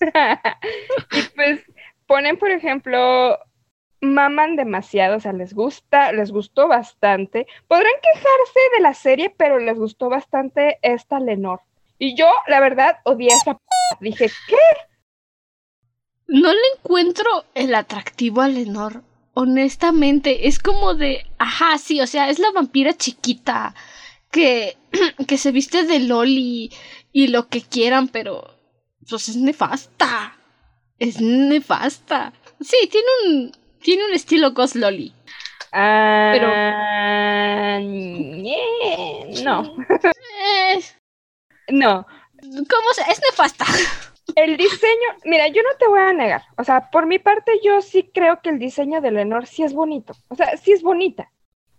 y 1.12 1.22
pues 1.36 1.60
ponen, 2.06 2.38
por 2.38 2.50
ejemplo, 2.50 3.38
maman 4.00 4.56
demasiado, 4.56 5.16
o 5.16 5.20
sea, 5.20 5.32
les 5.32 5.54
gusta, 5.54 6.12
les 6.12 6.30
gustó 6.30 6.68
bastante. 6.68 7.46
Podrán 7.66 7.92
quejarse 8.02 8.60
de 8.76 8.82
la 8.82 8.94
serie, 8.94 9.34
pero 9.36 9.58
les 9.58 9.76
gustó 9.76 10.08
bastante 10.08 10.78
esta 10.82 11.20
Lenor. 11.20 11.60
Y 11.98 12.16
yo, 12.16 12.28
la 12.46 12.60
verdad, 12.60 12.98
odié 13.04 13.28
esa 13.28 13.54
p 13.54 13.60
Dije, 14.00 14.30
¿qué? 14.48 14.56
No 16.28 16.52
le 16.52 16.60
encuentro 16.76 17.44
el 17.54 17.74
atractivo 17.74 18.42
a 18.42 18.48
Lenor. 18.48 19.02
Honestamente, 19.34 20.48
es 20.48 20.58
como 20.58 20.94
de, 20.94 21.26
ajá, 21.38 21.78
sí, 21.78 22.00
o 22.00 22.06
sea, 22.06 22.28
es 22.28 22.38
la 22.38 22.50
vampira 22.52 22.92
chiquita 22.92 23.74
que, 24.30 24.76
que 25.26 25.38
se 25.38 25.52
viste 25.52 25.84
de 25.84 26.00
loli 26.00 26.70
y 27.12 27.28
lo 27.28 27.48
que 27.48 27.62
quieran, 27.62 28.08
pero 28.08 28.54
pues 29.08 29.28
es 29.28 29.36
nefasta. 29.36 30.36
Es 30.98 31.20
nefasta. 31.20 32.32
Sí, 32.60 32.76
tiene 32.90 33.06
un, 33.24 33.52
tiene 33.82 34.04
un 34.06 34.12
estilo 34.14 34.52
Ghost 34.52 34.76
Loli. 34.76 35.12
Ah, 35.72 36.30
Pero- 36.34 36.48
no, 39.44 39.84
Eh, 39.84 40.80
no. 41.68 42.06
¿Cómo 42.40 42.92
se? 42.94 43.02
Es 43.10 43.20
nefasta. 43.20 43.64
El 44.36 44.56
diseño, 44.56 45.08
mira, 45.24 45.48
yo 45.48 45.62
no 45.62 45.70
te 45.78 45.88
voy 45.88 46.00
a 46.00 46.12
negar. 46.12 46.42
O 46.56 46.64
sea, 46.64 46.90
por 46.90 47.06
mi 47.06 47.18
parte, 47.18 47.52
yo 47.62 47.80
sí 47.82 48.10
creo 48.12 48.40
que 48.42 48.50
el 48.50 48.58
diseño 48.58 49.00
de 49.00 49.10
Lenore 49.10 49.46
sí 49.46 49.62
es 49.62 49.72
bonito. 49.72 50.14
O 50.28 50.34
sea, 50.34 50.56
sí 50.56 50.72
es 50.72 50.82
bonita. 50.82 51.30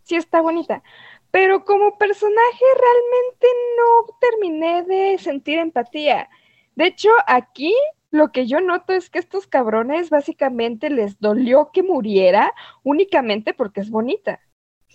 Sí 0.03 0.15
está 0.15 0.41
bonita. 0.41 0.83
Pero 1.31 1.63
como 1.63 1.97
personaje 1.97 2.65
realmente 2.75 3.47
no 3.77 4.17
terminé 4.19 4.83
de 4.83 5.17
sentir 5.19 5.59
empatía. 5.59 6.27
De 6.75 6.87
hecho, 6.87 7.09
aquí 7.27 7.73
lo 8.11 8.31
que 8.31 8.47
yo 8.47 8.59
noto 8.61 8.93
es 8.93 9.09
que 9.09 9.19
estos 9.19 9.47
cabrones 9.47 10.09
básicamente 10.09 10.89
les 10.89 11.19
dolió 11.19 11.71
que 11.71 11.83
muriera 11.83 12.53
únicamente 12.83 13.53
porque 13.53 13.81
es 13.81 13.89
bonita. 13.89 14.39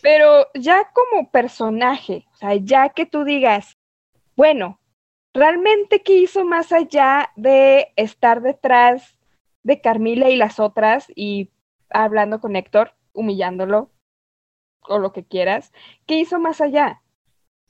Pero 0.03 0.49
ya 0.55 0.91
como 0.93 1.31
personaje, 1.31 2.27
o 2.33 2.37
sea, 2.37 2.55
ya 2.57 2.89
que 2.91 3.07
tú 3.07 3.25
digas, 3.25 3.79
bueno, 4.37 4.81
realmente 5.33 6.03
qué 6.03 6.15
hizo 6.15 6.45
más 6.45 6.73
allá 6.73 7.31
de 7.37 7.93
estar 7.97 8.43
detrás 8.43 9.17
de 9.63 9.81
Carmila 9.81 10.29
y 10.29 10.37
las 10.37 10.61
otras 10.61 11.07
y 11.15 11.51
hablando 11.91 12.41
con 12.41 12.57
Héctor, 12.57 12.95
humillándolo 13.13 13.91
o 14.83 14.99
lo 14.99 15.13
que 15.13 15.25
quieras, 15.25 15.73
¿qué 16.07 16.19
hizo 16.19 16.39
más 16.39 16.61
allá? 16.61 17.03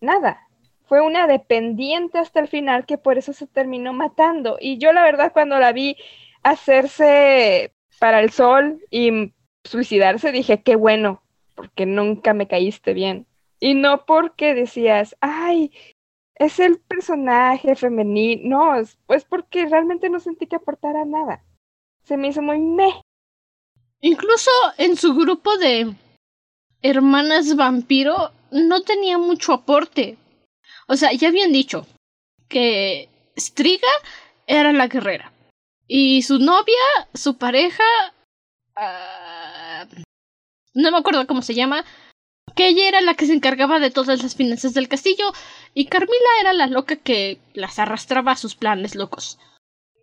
Nada. 0.00 0.43
Fue 0.86 1.00
una 1.00 1.26
dependiente 1.26 2.18
hasta 2.18 2.40
el 2.40 2.48
final 2.48 2.86
que 2.86 2.98
por 2.98 3.18
eso 3.18 3.32
se 3.32 3.46
terminó 3.46 3.92
matando. 3.92 4.58
Y 4.60 4.78
yo 4.78 4.92
la 4.92 5.02
verdad 5.02 5.32
cuando 5.32 5.58
la 5.58 5.72
vi 5.72 5.96
hacerse 6.42 7.72
para 7.98 8.20
el 8.20 8.30
sol 8.30 8.80
y 8.90 9.32
suicidarse 9.64 10.30
dije, 10.30 10.62
qué 10.62 10.76
bueno, 10.76 11.22
porque 11.54 11.86
nunca 11.86 12.34
me 12.34 12.46
caíste 12.46 12.92
bien. 12.92 13.26
Y 13.60 13.74
no 13.74 14.04
porque 14.04 14.54
decías, 14.54 15.16
ay, 15.20 15.72
es 16.34 16.58
el 16.58 16.78
personaje 16.78 17.74
femenino. 17.76 18.42
No, 18.44 18.76
es 18.76 18.98
pues 19.06 19.24
porque 19.24 19.66
realmente 19.66 20.10
no 20.10 20.20
sentí 20.20 20.46
que 20.46 20.56
aportara 20.56 21.04
nada. 21.04 21.42
Se 22.04 22.16
me 22.16 22.28
hizo 22.28 22.42
muy 22.42 22.58
meh. 22.60 23.00
Incluso 24.00 24.50
en 24.76 24.96
su 24.96 25.14
grupo 25.14 25.56
de 25.56 25.94
hermanas 26.82 27.56
vampiro 27.56 28.32
no 28.50 28.82
tenía 28.82 29.16
mucho 29.16 29.54
aporte. 29.54 30.18
O 30.86 30.96
sea, 30.96 31.12
ya 31.12 31.28
habían 31.28 31.52
dicho 31.52 31.86
que 32.48 33.08
Striga 33.36 33.88
era 34.46 34.72
la 34.72 34.88
guerrera. 34.88 35.32
Y 35.86 36.22
su 36.22 36.38
novia, 36.38 37.08
su 37.14 37.36
pareja... 37.36 37.84
ah, 38.76 39.86
no 40.74 40.90
me 40.90 40.98
acuerdo 40.98 41.26
cómo 41.26 41.42
se 41.42 41.54
llama. 41.54 41.84
Que 42.56 42.68
ella 42.68 42.88
era 42.88 43.00
la 43.00 43.14
que 43.14 43.26
se 43.26 43.34
encargaba 43.34 43.80
de 43.80 43.90
todas 43.90 44.22
las 44.22 44.34
finanzas 44.34 44.74
del 44.74 44.88
castillo. 44.88 45.32
Y 45.72 45.86
Carmila 45.86 46.28
era 46.40 46.52
la 46.52 46.66
loca 46.66 46.96
que 46.96 47.38
las 47.54 47.78
arrastraba 47.78 48.32
a 48.32 48.36
sus 48.36 48.54
planes 48.54 48.94
locos. 48.94 49.38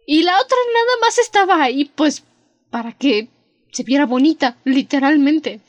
Y 0.06 0.24
la 0.24 0.40
otra 0.40 0.58
nada 0.74 0.98
más 1.02 1.18
estaba 1.20 1.62
ahí, 1.62 1.86
pues, 1.86 2.24
para 2.70 2.94
que 2.94 3.30
se 3.72 3.84
viera 3.84 4.06
bonita, 4.06 4.58
literalmente. 4.66 5.62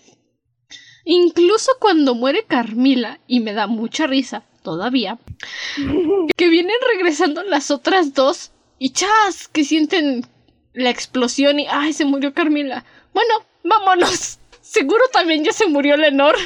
Incluso 1.04 1.72
cuando 1.78 2.14
muere 2.14 2.44
Carmila, 2.44 3.20
y 3.26 3.40
me 3.40 3.52
da 3.52 3.66
mucha 3.66 4.06
risa 4.06 4.44
todavía, 4.62 5.18
que 6.36 6.48
vienen 6.48 6.76
regresando 6.92 7.42
las 7.42 7.70
otras 7.70 8.14
dos 8.14 8.52
y 8.78 8.90
chas, 8.90 9.48
que 9.48 9.64
sienten 9.64 10.26
la 10.72 10.90
explosión 10.90 11.60
y 11.60 11.66
¡ay, 11.70 11.92
se 11.92 12.04
murió 12.04 12.32
Carmila! 12.32 12.84
Bueno, 13.12 13.34
vámonos. 13.62 14.38
Seguro 14.60 15.02
también 15.12 15.44
ya 15.44 15.52
se 15.52 15.66
murió 15.66 15.96
Lenor. 15.96 16.36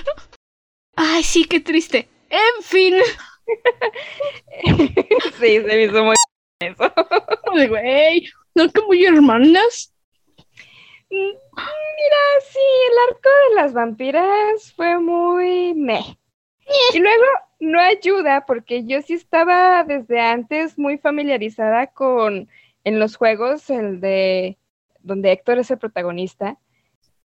Ay, 0.96 1.22
sí, 1.22 1.44
qué 1.44 1.60
triste. 1.60 2.08
En 2.28 2.62
fin. 2.62 2.94
sí, 5.40 5.56
se 5.56 5.60
me 5.60 5.84
hizo 5.84 6.04
muy 6.04 6.16
eso. 6.60 6.92
Güey, 7.68 8.28
¿no 8.54 8.70
que 8.70 8.82
muy 8.82 9.04
hermanas? 9.04 9.92
Mira, 11.08 12.22
sí, 12.50 12.58
el 12.90 13.14
arco 13.14 13.28
de 13.48 13.54
las 13.54 13.72
vampiras 13.72 14.72
fue 14.74 14.98
muy 14.98 15.74
meh. 15.74 16.18
Y 16.94 16.98
luego 16.98 17.24
no 17.60 17.80
ayuda 17.80 18.44
porque 18.46 18.84
yo 18.84 19.00
sí 19.02 19.14
estaba 19.14 19.84
desde 19.84 20.20
antes 20.20 20.78
muy 20.78 20.98
familiarizada 20.98 21.86
con 21.88 22.48
en 22.84 23.00
los 23.00 23.16
juegos, 23.16 23.68
el 23.70 24.00
de 24.00 24.58
donde 25.00 25.32
Héctor 25.32 25.58
es 25.58 25.70
el 25.70 25.78
protagonista, 25.78 26.58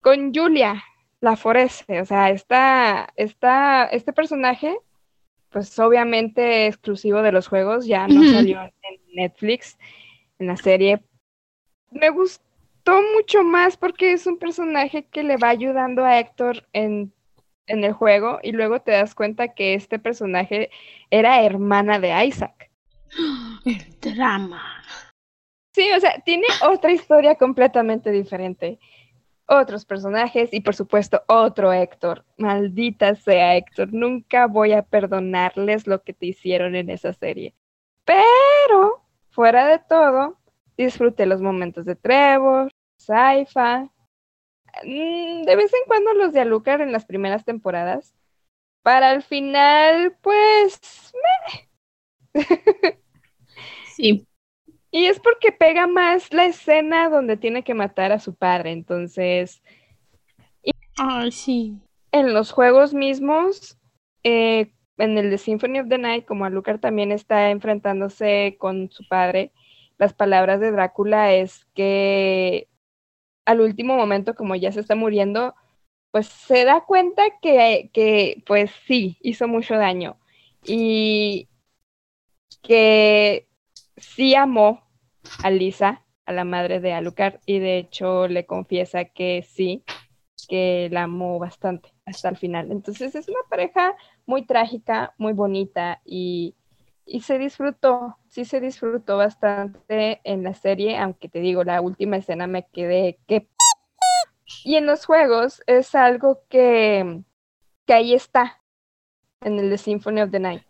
con 0.01 0.33
Julia, 0.33 0.83
la 1.19 1.35
Forese. 1.35 2.01
O 2.01 2.05
sea, 2.05 2.29
esta, 2.29 3.09
esta, 3.15 3.85
este 3.85 4.13
personaje, 4.13 4.77
pues 5.49 5.77
obviamente 5.79 6.67
exclusivo 6.67 7.21
de 7.21 7.31
los 7.31 7.47
juegos, 7.47 7.85
ya 7.85 8.07
no 8.07 8.23
salió 8.31 8.61
en 8.61 9.01
Netflix, 9.13 9.77
en 10.39 10.47
la 10.47 10.57
serie. 10.57 11.01
Me 11.91 12.09
gustó 12.09 13.01
mucho 13.15 13.43
más 13.43 13.77
porque 13.77 14.13
es 14.13 14.27
un 14.27 14.37
personaje 14.37 15.05
que 15.05 15.23
le 15.23 15.37
va 15.37 15.49
ayudando 15.49 16.05
a 16.05 16.19
Héctor 16.19 16.67
en, 16.73 17.13
en 17.67 17.83
el 17.83 17.93
juego 17.93 18.39
y 18.41 18.51
luego 18.51 18.81
te 18.81 18.91
das 18.91 19.13
cuenta 19.13 19.49
que 19.49 19.73
este 19.73 19.99
personaje 19.99 20.69
era 21.11 21.43
hermana 21.43 21.99
de 21.99 22.25
Isaac. 22.25 22.69
El 23.65 23.99
drama. 23.99 24.83
Sí, 25.73 25.89
o 25.95 25.99
sea, 25.99 26.19
tiene 26.25 26.47
otra 26.67 26.91
historia 26.91 27.35
completamente 27.35 28.11
diferente. 28.11 28.79
Otros 29.45 29.85
personajes 29.85 30.51
y 30.51 30.61
por 30.61 30.75
supuesto 30.75 31.21
otro 31.27 31.71
Héctor. 31.71 32.25
Maldita 32.37 33.15
sea 33.15 33.55
Héctor, 33.55 33.93
nunca 33.93 34.47
voy 34.47 34.73
a 34.73 34.81
perdonarles 34.81 35.87
lo 35.87 36.01
que 36.03 36.13
te 36.13 36.25
hicieron 36.25 36.75
en 36.75 36.89
esa 36.89 37.13
serie. 37.13 37.53
Pero, 38.03 39.03
fuera 39.29 39.67
de 39.67 39.79
todo, 39.79 40.37
disfruté 40.77 41.25
los 41.25 41.41
momentos 41.41 41.85
de 41.85 41.95
Trevor, 41.95 42.71
Saifa, 42.97 43.89
de 44.83 45.55
vez 45.55 45.73
en 45.73 45.79
cuando 45.87 46.13
los 46.13 46.33
de 46.33 46.41
Alucard 46.41 46.81
en 46.81 46.91
las 46.91 47.05
primeras 47.05 47.45
temporadas. 47.45 48.13
Para 48.83 49.11
el 49.13 49.21
final, 49.21 50.15
pues 50.21 50.79
Sí. 53.95 54.27
Y 54.91 55.05
es 55.05 55.19
porque 55.19 55.51
pega 55.51 55.87
más 55.87 56.31
la 56.31 56.45
escena 56.45 57.09
donde 57.09 57.35
tiene 57.35 57.63
que 57.63 57.73
matar 57.73 58.11
a 58.11 58.19
su 58.19 58.35
padre. 58.35 58.71
Entonces, 58.71 59.61
Ay, 60.97 61.31
sí. 61.31 61.77
en 62.11 62.33
los 62.33 62.51
juegos 62.51 62.93
mismos, 62.93 63.77
eh, 64.23 64.71
en 64.97 65.17
el 65.17 65.29
de 65.29 65.37
Symphony 65.37 65.79
of 65.79 65.89
the 65.89 65.97
Night, 65.97 66.25
como 66.25 66.45
Alucard 66.45 66.79
también 66.79 67.11
está 67.11 67.49
enfrentándose 67.49 68.55
con 68.59 68.89
su 68.91 69.07
padre, 69.07 69.51
las 69.97 70.13
palabras 70.13 70.59
de 70.59 70.71
Drácula 70.71 71.33
es 71.33 71.65
que 71.73 72.67
al 73.47 73.61
último 73.61 73.95
momento, 73.95 74.35
como 74.35 74.55
ya 74.55 74.71
se 74.73 74.81
está 74.81 74.93
muriendo, 74.95 75.55
pues 76.11 76.27
se 76.27 76.65
da 76.65 76.81
cuenta 76.85 77.23
que, 77.41 77.89
que 77.93 78.43
pues 78.45 78.71
sí, 78.85 79.17
hizo 79.21 79.47
mucho 79.47 79.75
daño. 79.77 80.17
Y 80.65 81.47
que 82.61 83.47
sí 83.95 84.35
amó 84.35 84.83
a 85.43 85.49
Lisa, 85.49 86.03
a 86.25 86.33
la 86.33 86.43
madre 86.43 86.81
de 86.81 86.91
Alucard, 86.91 87.39
y 87.45 87.59
de 87.59 87.77
hecho 87.77 88.27
le 88.27 88.45
confiesa 88.45 89.05
que 89.05 89.43
sí, 89.47 89.85
que 90.49 90.89
la 90.91 91.03
amó 91.03 91.39
bastante 91.39 91.93
hasta 92.05 92.27
el 92.27 92.35
final. 92.35 92.69
Entonces 92.69 93.15
es 93.15 93.29
una 93.29 93.39
pareja 93.49 93.95
muy 94.25 94.45
trágica, 94.45 95.13
muy 95.17 95.31
bonita 95.31 96.01
y, 96.03 96.56
y 97.07 97.21
se 97.21 97.39
disfrutó, 97.39 98.17
sí 98.27 98.45
se 98.45 98.59
disfrutó 98.59 99.17
bastante 99.17 100.21
en 100.23 100.43
la 100.43 100.53
serie, 100.53 100.97
aunque 100.97 101.29
te 101.29 101.39
digo, 101.39 101.63
la 101.63 101.81
última 101.81 102.17
escena 102.17 102.47
me 102.47 102.67
quedé 102.67 103.19
que... 103.27 103.47
Y 104.63 104.75
en 104.75 104.85
los 104.85 105.05
juegos 105.05 105.61
es 105.67 105.95
algo 105.95 106.41
que, 106.49 107.23
que 107.85 107.93
ahí 107.93 108.13
está, 108.13 108.61
en 109.41 109.59
el 109.59 109.69
de 109.69 109.77
Symphony 109.77 110.21
of 110.21 110.31
the 110.31 110.39
Night 110.39 110.63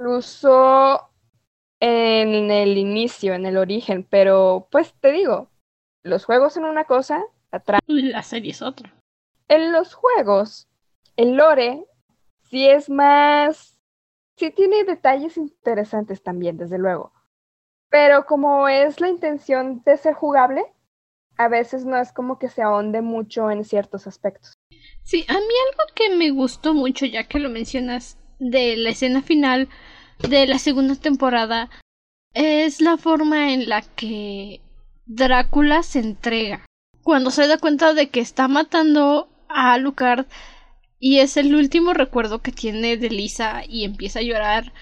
incluso 0.00 1.10
en 1.80 2.50
el 2.50 2.78
inicio, 2.78 3.34
en 3.34 3.46
el 3.46 3.56
origen, 3.56 4.06
pero 4.08 4.68
pues 4.70 4.94
te 5.00 5.12
digo, 5.12 5.50
los 6.02 6.24
juegos 6.24 6.54
son 6.54 6.64
una 6.64 6.84
cosa, 6.84 7.22
atrás. 7.50 7.80
La 7.86 8.22
serie 8.22 8.52
es 8.52 8.62
otra. 8.62 8.92
En 9.48 9.72
los 9.72 9.94
juegos, 9.94 10.68
el 11.16 11.34
lore 11.34 11.84
sí 12.42 12.66
es 12.66 12.88
más, 12.88 13.78
sí 14.40 14.50
tiene 14.50 14.82
detalles 14.84 15.36
interesantes 15.36 16.22
también, 16.22 16.56
desde 16.56 16.78
luego, 16.78 17.12
pero 17.90 18.24
como 18.26 18.66
es 18.68 19.00
la 19.00 19.08
intención 19.08 19.82
de 19.84 19.96
ser 19.96 20.14
jugable, 20.14 20.64
a 21.36 21.48
veces 21.48 21.84
no 21.84 21.96
es 21.96 22.12
como 22.12 22.38
que 22.38 22.48
se 22.48 22.62
ahonde 22.62 23.02
mucho 23.02 23.50
en 23.50 23.64
ciertos 23.64 24.06
aspectos. 24.06 24.54
Sí, 25.02 25.24
a 25.28 25.34
mí 25.34 25.38
algo 25.38 25.84
que 25.94 26.16
me 26.16 26.30
gustó 26.30 26.74
mucho, 26.74 27.06
ya 27.06 27.24
que 27.24 27.38
lo 27.38 27.48
mencionas, 27.48 28.18
de 28.38 28.76
la 28.76 28.90
escena 28.90 29.22
final 29.22 29.68
de 30.28 30.46
la 30.46 30.58
segunda 30.58 30.96
temporada, 30.96 31.68
es 32.34 32.80
la 32.80 32.96
forma 32.96 33.52
en 33.52 33.68
la 33.68 33.82
que 33.82 34.60
Drácula 35.06 35.82
se 35.82 35.98
entrega. 36.00 36.64
cuando 37.02 37.30
se 37.30 37.46
da 37.46 37.58
cuenta 37.58 37.92
de 37.94 38.08
que 38.08 38.20
está 38.20 38.48
matando 38.48 39.28
a 39.48 39.72
Alucard 39.72 40.26
y 41.00 41.20
es 41.20 41.38
el 41.38 41.54
último 41.54 41.94
recuerdo 41.94 42.42
que 42.42 42.52
tiene 42.52 42.98
de 42.98 43.08
Lisa 43.08 43.64
y 43.66 43.84
empieza 43.84 44.18
a 44.18 44.22
llorar. 44.22 44.72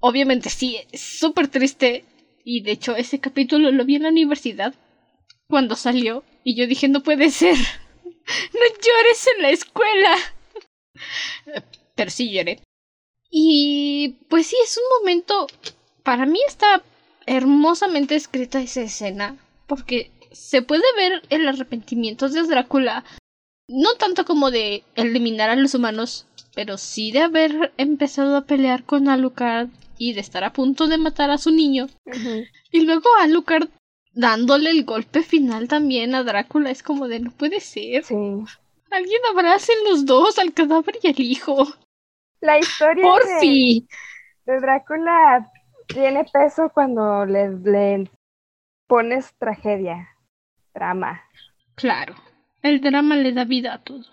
Obviamente 0.00 0.50
sí, 0.50 0.80
es 0.90 1.00
súper 1.00 1.48
triste 1.48 2.04
y 2.44 2.62
de 2.62 2.72
hecho 2.72 2.96
ese 2.96 3.20
capítulo 3.20 3.70
lo 3.70 3.84
vi 3.84 3.94
en 3.94 4.02
la 4.02 4.08
universidad 4.08 4.74
cuando 5.48 5.76
salió 5.76 6.24
y 6.42 6.56
yo 6.56 6.66
dije 6.66 6.88
no 6.88 7.02
puede 7.02 7.30
ser. 7.30 7.56
No 8.52 8.60
llores 8.60 9.26
en 9.34 9.42
la 9.42 9.48
escuela. 9.48 10.18
Pero 11.94 12.10
sí 12.10 12.30
lloré. 12.30 12.60
Y 13.30 14.18
pues 14.28 14.48
sí, 14.48 14.56
es 14.62 14.76
un 14.76 14.84
momento... 14.98 15.46
Para 16.02 16.26
mí 16.26 16.38
está 16.46 16.82
hermosamente 17.24 18.16
escrita 18.16 18.60
esa 18.60 18.82
escena. 18.82 19.38
Porque 19.66 20.10
se 20.32 20.60
puede 20.60 20.84
ver 20.96 21.22
el 21.30 21.48
arrepentimiento 21.48 22.28
de 22.28 22.42
Drácula. 22.42 23.02
No 23.68 23.94
tanto 23.98 24.24
como 24.24 24.50
de 24.50 24.82
eliminar 24.94 25.50
a 25.50 25.56
los 25.56 25.74
humanos, 25.74 26.26
pero 26.54 26.78
sí 26.78 27.12
de 27.12 27.20
haber 27.20 27.72
empezado 27.76 28.36
a 28.36 28.44
pelear 28.44 28.82
con 28.82 29.08
Alucard 29.08 29.68
y 29.98 30.14
de 30.14 30.20
estar 30.20 30.42
a 30.42 30.52
punto 30.52 30.86
de 30.86 30.96
matar 30.96 31.30
a 31.30 31.38
su 31.38 31.50
niño. 31.50 31.88
Y 32.72 32.80
luego 32.86 33.08
Alucard 33.20 33.68
dándole 34.12 34.70
el 34.70 34.84
golpe 34.84 35.22
final 35.22 35.68
también 35.68 36.14
a 36.14 36.22
Drácula. 36.22 36.70
Es 36.70 36.82
como 36.82 37.08
de 37.08 37.20
no 37.20 37.30
puede 37.30 37.60
ser. 37.60 38.04
Sí. 38.04 38.14
Alguien 38.90 39.20
abracen 39.30 39.76
los 39.88 40.06
dos, 40.06 40.38
al 40.38 40.54
cadáver 40.54 40.98
y 41.02 41.08
al 41.08 41.20
hijo. 41.20 41.68
La 42.40 42.58
historia 42.58 43.04
de, 43.40 43.84
de 44.46 44.60
Drácula 44.60 45.50
tiene 45.88 46.24
peso 46.24 46.70
cuando 46.72 47.26
le, 47.26 47.50
le 47.50 48.10
pones 48.86 49.34
tragedia, 49.38 50.08
drama. 50.72 51.22
Claro, 51.74 52.14
el 52.62 52.80
drama 52.80 53.16
le 53.16 53.32
da 53.32 53.44
vida 53.44 53.74
a 53.74 53.82
todo. 53.82 54.04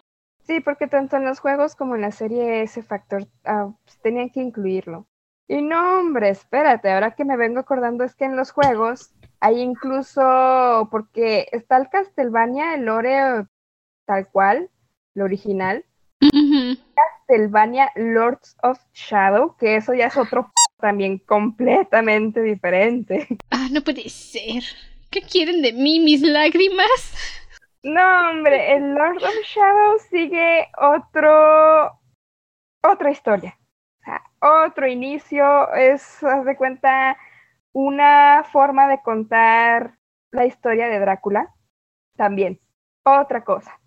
Sí, 0.43 0.59
porque 0.59 0.87
tanto 0.87 1.17
en 1.17 1.25
los 1.25 1.39
juegos 1.39 1.75
como 1.75 1.95
en 1.95 2.01
la 2.01 2.11
serie 2.11 2.61
ese 2.61 2.83
factor 2.83 3.27
pues, 3.43 3.97
tenían 4.01 4.29
que 4.29 4.41
incluirlo. 4.41 5.07
Y 5.47 5.61
no, 5.61 5.99
hombre, 5.99 6.29
espérate, 6.29 6.91
ahora 6.91 7.15
que 7.15 7.25
me 7.25 7.37
vengo 7.37 7.59
acordando 7.59 8.03
es 8.03 8.15
que 8.15 8.25
en 8.25 8.35
los 8.35 8.51
juegos 8.51 9.11
hay 9.39 9.61
incluso, 9.61 10.87
porque 10.89 11.47
está 11.51 11.77
el 11.77 11.89
Castlevania, 11.89 12.73
el 12.73 12.85
lore 12.85 13.45
tal 14.05 14.27
cual, 14.29 14.69
el 15.15 15.21
original. 15.21 15.85
Castlevania 17.27 17.91
Lords 17.95 18.55
of 18.63 18.79
Shadow, 18.93 19.55
que 19.57 19.75
eso 19.75 19.93
ya 19.93 20.07
es 20.07 20.17
otro 20.17 20.51
también 20.79 21.19
completamente 21.19 22.41
diferente. 22.41 23.27
Ah, 23.51 23.67
no 23.71 23.81
puede 23.83 24.09
ser. 24.09 24.63
¿Qué 25.09 25.21
quieren 25.21 25.61
de 25.61 25.73
mí, 25.73 25.99
mis 25.99 26.21
lágrimas? 26.21 27.13
No, 27.85 28.29
hombre, 28.31 28.73
el 28.73 28.95
Lord 28.95 29.17
of 29.17 29.45
Shadow 29.45 29.99
sigue 30.09 30.67
otro, 30.75 31.91
otra 32.81 33.11
historia. 33.11 33.59
O 33.99 34.03
sea, 34.03 34.23
otro 34.65 34.87
inicio, 34.87 35.71
es, 35.75 36.23
haz 36.23 36.45
de 36.45 36.57
cuenta, 36.57 37.15
una 37.73 38.43
forma 38.51 38.87
de 38.87 39.03
contar 39.03 39.99
la 40.31 40.47
historia 40.47 40.87
de 40.87 40.99
Drácula. 40.99 41.53
También, 42.17 42.59
otra 43.03 43.43
cosa. 43.43 43.79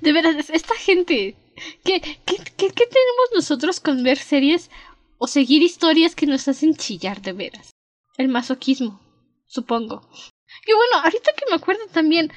De 0.00 0.12
veras, 0.12 0.50
esta 0.50 0.74
gente. 0.74 1.36
¿Qué, 1.84 2.00
qué, 2.00 2.36
qué, 2.56 2.70
qué 2.70 2.86
tenemos 2.86 3.30
nosotros 3.32 3.78
con 3.78 4.02
ver 4.02 4.18
series 4.18 4.68
o 5.18 5.28
seguir 5.28 5.62
historias 5.62 6.16
que 6.16 6.26
nos 6.26 6.48
hacen 6.48 6.74
chillar 6.74 7.22
de 7.22 7.34
veras? 7.34 7.70
El 8.18 8.26
masoquismo, 8.26 8.98
supongo. 9.46 10.02
Y 10.66 10.72
bueno, 10.72 11.04
ahorita 11.04 11.30
que 11.34 11.44
me 11.48 11.56
acuerdo 11.56 11.86
también, 11.92 12.32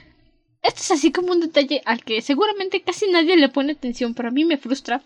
esto 0.61 0.81
es 0.81 0.91
así 0.91 1.11
como 1.11 1.31
un 1.31 1.39
detalle 1.39 1.81
al 1.85 2.03
que 2.03 2.21
seguramente 2.21 2.81
casi 2.81 3.09
nadie 3.09 3.37
le 3.37 3.49
pone 3.49 3.73
atención, 3.73 4.13
pero 4.13 4.29
a 4.29 4.31
mí 4.31 4.45
me 4.45 4.57
frustra. 4.57 5.01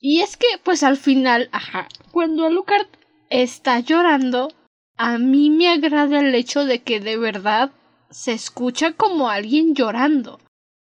Y 0.00 0.20
es 0.20 0.36
que, 0.36 0.46
pues 0.62 0.82
al 0.82 0.96
final, 0.96 1.48
ajá, 1.52 1.88
cuando 2.12 2.46
Alucard 2.46 2.86
está 3.30 3.80
llorando, 3.80 4.52
a 4.96 5.18
mí 5.18 5.50
me 5.50 5.68
agrada 5.68 6.20
el 6.20 6.34
hecho 6.34 6.64
de 6.64 6.82
que 6.82 7.00
de 7.00 7.16
verdad 7.16 7.72
se 8.10 8.32
escucha 8.32 8.92
como 8.92 9.28
alguien 9.28 9.74
llorando. 9.74 10.40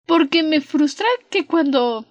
Porque 0.06 0.42
me 0.42 0.61
frustra 0.61 1.06
que 1.28 1.46
cuando 1.46 2.04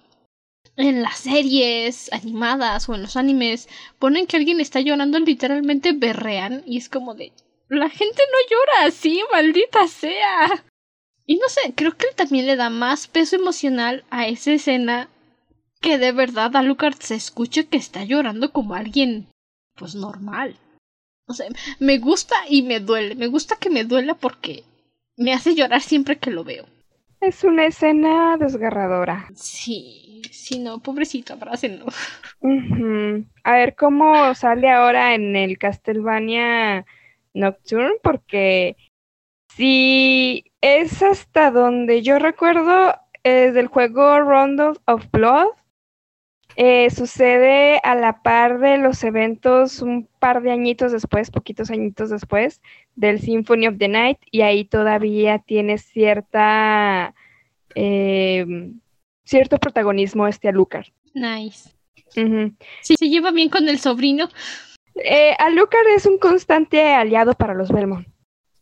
en 0.76 1.02
las 1.02 1.18
series 1.18 2.10
animadas 2.12 2.88
o 2.88 2.94
en 2.94 3.02
los 3.02 3.16
animes 3.16 3.68
ponen 3.98 4.26
que 4.26 4.36
alguien 4.36 4.60
está 4.60 4.80
llorando 4.80 5.18
literalmente 5.18 5.92
berrean 5.92 6.62
y 6.66 6.78
es 6.78 6.88
como 6.88 7.14
de 7.14 7.32
la 7.68 7.88
gente 7.88 8.22
no 8.32 8.50
llora 8.50 8.88
así, 8.88 9.22
maldita 9.30 9.86
sea. 9.86 10.64
Y 11.30 11.36
no 11.36 11.48
sé, 11.48 11.74
creo 11.76 11.96
que 11.96 12.06
él 12.08 12.16
también 12.16 12.44
le 12.44 12.56
da 12.56 12.70
más 12.70 13.06
peso 13.06 13.36
emocional 13.36 14.02
a 14.10 14.26
esa 14.26 14.50
escena 14.50 15.08
que 15.80 15.96
de 15.96 16.10
verdad 16.10 16.56
Alucard 16.56 16.96
se 16.98 17.14
escuche 17.14 17.68
que 17.68 17.76
está 17.76 18.02
llorando 18.02 18.50
como 18.50 18.74
alguien 18.74 19.28
pues 19.76 19.94
normal. 19.94 20.56
No 21.28 21.34
sé, 21.36 21.46
me 21.78 21.98
gusta 21.98 22.34
y 22.48 22.62
me 22.62 22.80
duele. 22.80 23.14
Me 23.14 23.28
gusta 23.28 23.54
que 23.60 23.70
me 23.70 23.84
duela 23.84 24.14
porque 24.14 24.64
me 25.16 25.32
hace 25.32 25.54
llorar 25.54 25.82
siempre 25.82 26.18
que 26.18 26.32
lo 26.32 26.42
veo. 26.42 26.66
Es 27.20 27.44
una 27.44 27.64
escena 27.64 28.36
desgarradora. 28.36 29.28
Sí, 29.36 30.22
sí, 30.32 30.58
no, 30.58 30.80
pobrecito, 30.80 31.34
abrácenlo. 31.34 31.86
Ujú. 32.40 33.24
A 33.44 33.52
ver 33.52 33.76
cómo 33.76 34.34
sale 34.34 34.68
ahora 34.68 35.14
en 35.14 35.36
el 35.36 35.58
Castlevania 35.58 36.84
Nocturne, 37.34 38.00
porque 38.02 38.76
si 39.56 40.52
es 40.60 41.02
hasta 41.02 41.50
donde 41.50 42.02
yo 42.02 42.18
recuerdo, 42.18 42.94
es 43.22 43.54
del 43.54 43.66
juego 43.66 44.20
Rondo 44.20 44.74
of 44.86 45.04
Blood, 45.10 45.48
eh, 46.56 46.90
sucede 46.90 47.80
a 47.82 47.94
la 47.94 48.22
par 48.22 48.58
de 48.58 48.78
los 48.78 49.04
eventos 49.04 49.82
un 49.82 50.08
par 50.18 50.42
de 50.42 50.50
añitos 50.50 50.92
después, 50.92 51.30
poquitos 51.30 51.70
añitos 51.70 52.10
después, 52.10 52.60
del 52.96 53.20
Symphony 53.20 53.68
of 53.68 53.78
the 53.78 53.88
Night, 53.88 54.18
y 54.30 54.42
ahí 54.42 54.64
todavía 54.64 55.38
tiene 55.38 55.78
cierta 55.78 57.14
eh, 57.74 58.72
cierto 59.24 59.58
protagonismo 59.58 60.26
este 60.26 60.48
Alucard. 60.48 60.86
Nice. 61.14 61.70
Ujú. 62.16 62.52
Sí, 62.82 62.96
se 62.98 63.08
lleva 63.08 63.30
bien 63.30 63.48
con 63.48 63.68
el 63.68 63.78
sobrino. 63.78 64.28
Eh, 64.96 65.34
Alucard 65.38 65.86
es 65.96 66.04
un 66.06 66.18
constante 66.18 66.92
aliado 66.92 67.34
para 67.34 67.54
los 67.54 67.70
Belmont. 67.70 68.08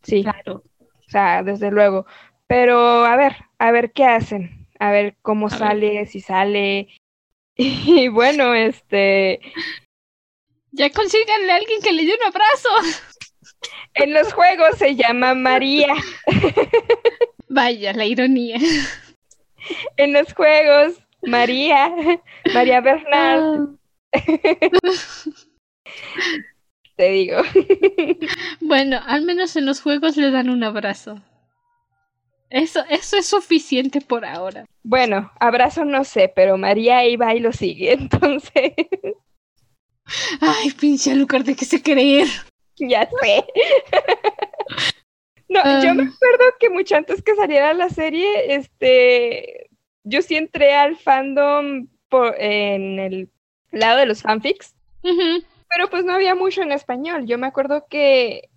Sí, 0.03 0.23
Claro. 0.23 0.63
O 1.09 1.11
sea, 1.11 1.41
desde 1.41 1.71
luego. 1.71 2.05
Pero 2.45 3.03
a 3.03 3.15
ver, 3.15 3.35
a 3.57 3.71
ver 3.71 3.91
qué 3.91 4.05
hacen, 4.05 4.67
a 4.79 4.91
ver 4.91 5.15
cómo 5.23 5.47
A 5.47 5.49
ver. 5.49 5.59
sale, 5.59 6.05
si 6.05 6.21
sale. 6.21 6.87
Y 7.61 8.07
bueno, 8.07 8.53
este, 8.53 9.41
Ya 10.71 10.89
consíganle 10.91 11.51
a 11.51 11.55
alguien 11.55 11.81
que 11.81 11.91
le 11.91 12.05
dé 12.05 12.13
un 12.13 12.27
abrazo. 12.27 12.69
en 13.95 14.13
los 14.13 14.31
juegos 14.33 14.77
se 14.77 14.95
llama 14.95 15.33
María. 15.33 15.93
Vaya, 17.49 17.91
la 17.93 18.05
ironía. 18.05 18.57
En 19.97 20.13
los 20.13 20.31
juegos, 20.33 20.99
María, 21.23 21.91
María 22.53 22.79
Bernal, 22.81 23.77
te 26.99 27.09
digo. 27.11 27.37
Bueno, 28.59 28.99
al 29.07 29.21
menos 29.21 29.55
en 29.55 29.65
los 29.65 29.81
juegos 29.81 30.17
le 30.17 30.31
dan 30.31 30.49
un 30.49 30.65
abrazo. 30.65 31.21
Eso, 32.49 32.83
eso 32.89 33.15
es 33.15 33.25
suficiente 33.25 34.01
por 34.01 34.25
ahora. 34.25 34.65
Bueno, 34.83 35.31
abrazo 35.39 35.85
no 35.85 36.03
sé, 36.03 36.29
pero 36.35 36.57
María 36.57 37.07
iba 37.07 37.33
y 37.33 37.39
lo 37.39 37.53
sigue, 37.53 37.93
entonces 38.01 38.73
Ay, 40.41 40.71
pinche 40.71 41.11
Alucard, 41.11 41.45
¿de 41.45 41.55
qué 41.55 41.63
se 41.63 41.81
creer? 41.81 42.27
ya 42.77 43.09
sé. 43.21 43.45
No, 45.47 45.61
yo 45.81 45.95
me 45.95 46.03
acuerdo 46.03 46.43
que 46.59 46.69
mucho 46.69 46.95
antes 46.95 47.23
que 47.23 47.33
saliera 47.33 47.73
la 47.73 47.89
serie, 47.89 48.53
este, 48.53 49.67
yo 50.03 50.21
sí 50.21 50.35
entré 50.35 50.75
al 50.75 50.95
fandom 50.95 51.87
por, 52.07 52.35
en 52.39 52.99
el 52.99 53.29
lado 53.71 53.97
de 53.97 54.05
los 54.05 54.21
fanfics, 54.21 54.75
Ujú, 55.01 55.43
pero 55.69 55.89
pues 55.89 56.03
no 56.03 56.13
había 56.13 56.35
mucho 56.35 56.61
en 56.61 56.71
español. 56.71 57.25
Yo 57.25 57.37
me 57.37 57.47
acuerdo 57.47 57.85
que 57.89 58.49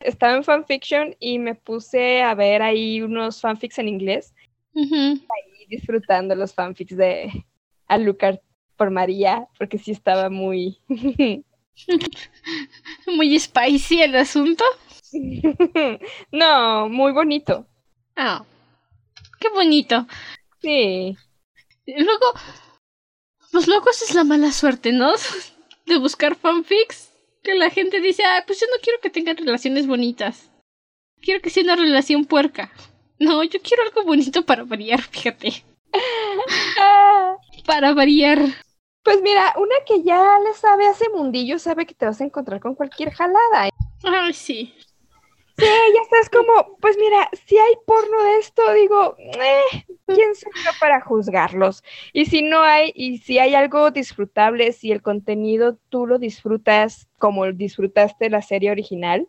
estaba 0.00 0.34
en 0.34 0.44
fanfiction 0.44 1.16
y 1.18 1.38
me 1.38 1.54
puse 1.54 2.22
a 2.22 2.34
ver 2.34 2.62
ahí 2.62 3.02
unos 3.02 3.40
fanfics 3.40 3.78
en 3.78 3.88
inglés 3.88 4.34
y 4.74 5.22
disfrutando 5.68 6.34
los 6.34 6.54
fanfics 6.54 6.96
de 6.96 7.44
Alucard 7.88 8.38
por 8.76 8.90
María, 8.90 9.46
porque 9.58 9.78
sí 9.78 9.92
estaba 9.92 10.30
muy... 10.30 10.78
Muy 13.06 13.38
spicy 13.38 14.02
el 14.02 14.14
asunto. 14.14 14.62
no, 16.32 16.88
muy 16.88 17.12
bonito. 17.12 17.66
Ah, 18.14 18.44
qué 19.40 19.48
bonito. 19.48 20.06
Sí. 20.60 21.16
Luego, 21.86 22.26
pues 23.50 23.66
luego 23.66 23.90
esa 23.90 24.04
es 24.04 24.14
la 24.14 24.24
mala 24.24 24.52
suerte, 24.52 24.92
¿no? 24.92 25.12
De 25.86 25.98
buscar 25.98 26.34
fanfics. 26.36 27.10
Que 27.42 27.54
la 27.54 27.70
gente 27.70 28.00
dice, 28.00 28.24
ah, 28.24 28.44
pues 28.46 28.60
yo 28.60 28.66
no 28.68 28.80
quiero 28.82 29.00
que 29.00 29.10
tengan 29.10 29.36
relaciones 29.36 29.86
bonitas. 29.86 30.50
Quiero 31.20 31.40
que 31.40 31.50
sea 31.50 31.64
una 31.64 31.76
relación 31.76 32.24
puerca. 32.24 32.70
No, 33.18 33.42
yo 33.44 33.60
quiero 33.62 33.82
algo 33.82 34.04
bonito 34.04 34.44
para 34.44 34.64
variar, 34.64 35.00
fíjate. 35.02 35.64
Para 37.66 37.94
variar. 37.94 38.38
pues 39.04 39.20
mira, 39.22 39.54
una 39.56 39.74
que 39.86 40.02
ya 40.02 40.38
le 40.40 40.54
sabe 40.54 40.86
a 40.86 40.92
ese 40.92 41.08
mundillo 41.10 41.58
sabe 41.58 41.86
que 41.86 41.94
te 41.94 42.06
vas 42.06 42.20
a 42.20 42.24
encontrar 42.24 42.60
con 42.60 42.74
cualquier 42.74 43.10
jalada. 43.12 43.68
Ay, 44.02 44.32
sí. 44.32 44.74
Sí, 45.58 45.66
ya 45.66 46.02
estás 46.02 46.30
como, 46.30 46.78
pues 46.78 46.96
mira, 46.98 47.28
si 47.46 47.58
hay 47.58 47.74
porno 47.86 48.22
de 48.22 48.38
esto, 48.38 48.72
digo, 48.72 49.16
eh, 49.18 49.84
¿quién 50.06 50.34
soy 50.34 50.52
yo 50.64 50.70
para 50.80 51.00
juzgarlos? 51.00 51.84
Y 52.12 52.26
si 52.26 52.42
no 52.42 52.62
hay, 52.62 52.92
y 52.94 53.18
si 53.18 53.38
hay 53.38 53.54
algo 53.54 53.90
disfrutable, 53.90 54.72
si 54.72 54.92
el 54.92 55.02
contenido 55.02 55.76
tú 55.90 56.06
lo 56.06 56.18
disfrutas 56.18 57.08
como 57.18 57.50
disfrutaste 57.52 58.30
la 58.30 58.42
serie 58.42 58.70
original, 58.70 59.28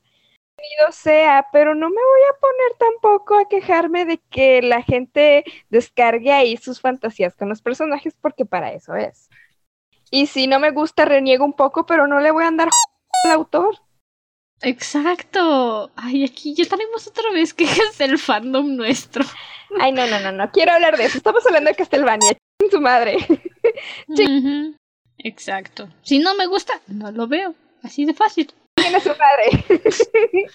sea, 0.92 1.48
pero 1.52 1.76
no 1.76 1.90
me 1.90 1.96
voy 1.96 2.22
a 2.30 2.40
poner 2.40 2.78
tampoco 2.78 3.38
a 3.38 3.48
quejarme 3.48 4.06
de 4.06 4.20
que 4.30 4.62
la 4.62 4.82
gente 4.82 5.44
descargue 5.70 6.32
ahí 6.32 6.58
sus 6.58 6.82
fantasías 6.82 7.36
con 7.36 7.50
los 7.50 7.62
personajes, 7.62 8.16
porque 8.20 8.46
para 8.46 8.74
eso 8.74 8.96
es. 8.96 9.30
Y 10.12 10.28
si 10.28 10.48
no 10.48 10.60
me 10.60 10.72
gusta, 10.72 11.06
reniego 11.06 11.46
un 11.46 11.54
poco, 11.54 11.86
pero 11.86 12.08
no 12.08 12.20
le 12.20 12.32
voy 12.32 12.44
a 12.44 12.48
andar 12.48 12.70
al 13.26 13.32
autor. 13.32 13.76
Exacto. 14.64 15.92
Ay, 15.96 16.24
aquí 16.26 16.54
ya 16.56 16.66
tenemos 16.66 17.08
otra 17.08 17.30
vez 17.32 17.54
quejas 17.54 17.98
del 17.98 18.18
fandom 18.18 18.76
nuestro. 18.76 19.24
Ay, 19.80 19.92
no, 19.92 20.06
no, 20.08 20.20
no, 20.20 20.32
no 20.32 20.52
quiero 20.52 20.72
hablar 20.74 20.98
de 20.98 21.06
eso. 21.06 21.18
Estamos 21.18 21.46
hablando 21.46 21.70
de 21.70 21.76
Castlevania. 21.76 22.32
ch- 22.32 22.72
su 22.72 22.82
madre. 22.82 23.18
Sí. 24.16 24.24
Ujú. 24.26 24.76
Exacto. 25.20 25.88
Si 26.02 26.20
no 26.20 26.36
me 26.36 26.48
gusta, 26.48 26.74
no 26.88 27.12
lo 27.12 27.28
veo. 27.28 27.56
Así 27.82 28.04
de 28.06 28.14
fácil. 28.14 28.52
Tiene 28.76 29.00
su 29.00 29.10
madre. 29.10 29.66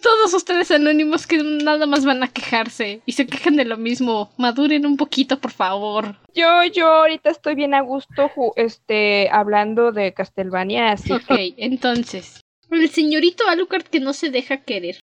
Todos 0.00 0.32
ustedes 0.34 0.70
anónimos 0.70 1.26
que 1.26 1.38
nada 1.42 1.86
más 1.86 2.04
van 2.04 2.22
a 2.22 2.28
quejarse 2.28 3.00
y 3.06 3.12
se 3.12 3.26
quejan 3.26 3.56
de 3.56 3.64
lo 3.64 3.76
mismo. 3.78 4.30
Maduren 4.36 4.86
un 4.86 4.96
poquito, 4.96 5.40
por 5.40 5.50
favor. 5.50 6.16
Yo, 6.34 6.62
yo 6.64 6.86
ahorita 6.86 7.30
estoy 7.30 7.54
bien 7.56 7.74
a 7.74 7.80
gusto, 7.80 8.30
este, 8.56 9.28
hablando 9.30 9.90
de 9.90 10.12
Castlevania, 10.14 10.92
así. 10.92 11.12
Ok, 11.12 11.24
entonces. 11.56 12.40
El 12.70 12.90
señorito 12.90 13.48
Alucard 13.48 13.84
que 13.84 14.00
no 14.00 14.12
se 14.12 14.30
deja 14.30 14.62
querer. 14.62 15.00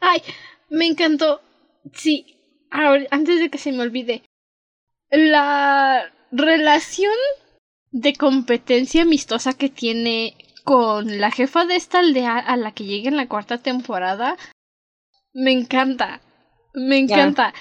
Ay, 0.00 0.22
me 0.68 0.86
encantó. 0.86 1.40
Sí, 1.94 2.36
ahora- 2.70 3.06
antes 3.10 3.38
de 3.40 3.50
que 3.50 3.58
se 3.58 3.72
me 3.72 3.82
olvide. 3.82 4.22
La 5.10 6.12
relación 6.30 7.12
de 7.90 8.14
competencia 8.14 9.02
amistosa 9.02 9.52
que 9.54 9.68
tiene 9.68 10.36
con 10.64 11.20
la 11.20 11.30
jefa 11.30 11.64
de 11.64 11.76
esta 11.76 11.98
aldea 12.00 12.38
a 12.38 12.56
la 12.56 12.72
que 12.72 12.84
llega 12.84 13.08
en 13.08 13.16
la 13.16 13.28
cuarta 13.28 13.58
temporada. 13.58 14.36
Me 15.32 15.52
encanta. 15.52 16.20
Me 16.74 16.98
encanta. 16.98 17.52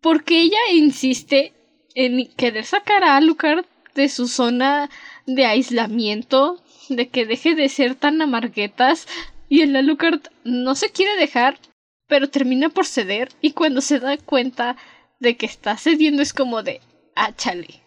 Porque 0.00 0.40
ella 0.40 0.58
insiste 0.72 1.52
en 1.94 2.28
querer 2.36 2.64
sacar 2.64 3.02
a 3.02 3.16
Alucard 3.16 3.64
de 3.94 4.08
su 4.08 4.28
zona 4.28 4.90
de 5.26 5.46
aislamiento, 5.46 6.62
de 6.88 7.08
que 7.08 7.26
deje 7.26 7.54
de 7.54 7.68
ser 7.68 7.94
tan 7.94 8.20
amarguetas, 8.22 9.06
y 9.48 9.62
el 9.62 9.76
Alucard 9.76 10.20
no 10.44 10.74
se 10.74 10.90
quiere 10.90 11.16
dejar, 11.16 11.58
pero 12.06 12.28
termina 12.30 12.68
por 12.68 12.86
ceder, 12.86 13.30
y 13.40 13.52
cuando 13.52 13.80
se 13.80 14.00
da 14.00 14.16
cuenta 14.18 14.76
de 15.20 15.36
que 15.36 15.46
está 15.46 15.76
cediendo 15.76 16.22
es 16.22 16.32
como 16.32 16.62
de, 16.62 16.80
ah, 17.14 17.32
chale. 17.36 17.82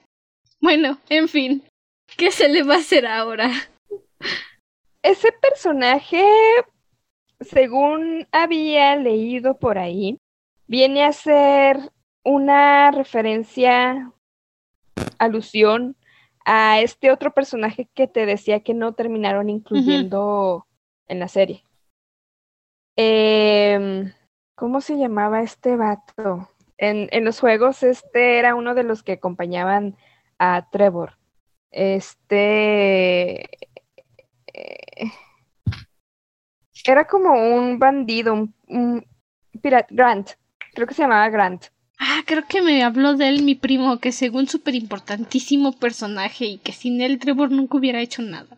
Bueno, 0.62 1.00
en 1.10 1.28
fin, 1.28 1.64
¿qué 2.18 2.32
se 2.32 2.50
le 2.50 2.64
va 2.64 2.76
a 2.76 2.80
hacer 2.80 3.06
ahora? 3.06 3.52
Ese 5.02 5.32
personaje, 5.32 6.26
según 7.40 8.28
había 8.32 8.96
leído 8.98 9.58
por 9.58 9.78
ahí, 9.78 10.18
viene 10.68 11.04
a 11.04 11.14
ser 11.14 11.78
una 12.24 12.92
referencia, 12.92 14.12
alusión 15.18 15.96
a 16.46 16.80
este 16.80 17.12
otro 17.12 17.34
personaje 17.34 17.90
que 17.94 18.08
te 18.08 18.26
decía 18.26 18.62
que 18.62 18.74
no 18.74 18.94
terminaron 18.94 19.50
incluyendo 19.50 20.66
en 21.08 21.20
la 21.20 21.28
serie. 21.28 21.64
Em, 22.96 24.12
¿cómo 24.56 24.82
se 24.82 24.98
llamaba 24.98 25.42
este 25.42 25.76
vato? 25.76 26.50
En, 26.78 27.08
en 27.12 27.26
los 27.26 27.40
juegos, 27.40 27.84
este 27.84 28.40
era 28.40 28.56
uno 28.56 28.74
de 28.76 28.84
los 28.84 29.04
que 29.04 29.14
acompañaban 29.14 29.96
a 30.38 30.70
Trevor. 30.70 31.18
Este 31.72 33.42
eh, 34.54 35.12
era 36.86 37.06
como 37.06 37.32
un 37.34 37.80
bandido, 37.80 38.34
un, 38.34 38.54
un 38.68 39.06
pira- 39.62 39.86
Grant, 39.90 40.32
creo 40.74 40.88
que 40.88 40.94
se 40.94 41.02
llamaba 41.04 41.30
Grant. 41.30 41.66
Ah, 42.02 42.24
creo 42.26 42.46
que 42.48 42.62
me 42.62 42.82
habló 42.82 43.16
de 43.16 43.28
él 43.28 43.44
mi 43.44 43.56
primo, 43.56 44.00
que 44.00 44.14
según 44.14 44.48
súper 44.48 44.74
importantísimo 44.74 45.74
personaje 45.74 46.46
y 46.46 46.58
que 46.58 46.72
sin 46.72 47.02
él 47.02 47.20
Trevor 47.20 47.52
nunca 47.52 47.78
hubiera 47.78 48.00
hecho 48.00 48.22
nada. 48.22 48.56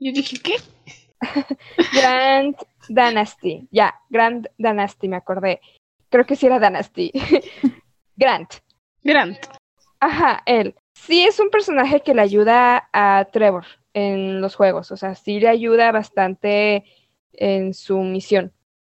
Yo 0.00 0.12
dije, 0.12 0.38
¿qué? 0.42 0.56
Grant 1.94 2.56
Dynasty, 2.88 3.68
ya, 3.70 3.94
Grant 4.10 4.48
Dynasty, 4.58 5.06
me 5.06 5.16
acordé. 5.16 5.60
Creo 6.10 6.26
que 6.26 6.34
sí 6.34 6.46
era 6.46 6.58
Dynasty. 6.58 7.12
Grant, 8.16 8.54
Grant. 9.04 9.38
ajá, 10.00 10.42
él. 10.44 10.74
Sí 10.94 11.24
es 11.24 11.38
un 11.38 11.50
personaje 11.50 12.00
que 12.00 12.14
le 12.14 12.22
ayuda 12.22 12.88
a 12.92 13.28
Trevor 13.32 13.64
en 13.94 14.40
los 14.40 14.56
juegos, 14.56 14.90
o 14.90 14.96
sea, 14.96 15.14
sí 15.14 15.38
le 15.38 15.48
ayuda 15.48 15.92
bastante 15.92 16.84
en 17.32 17.74
su 17.74 17.98
misión, 18.00 18.52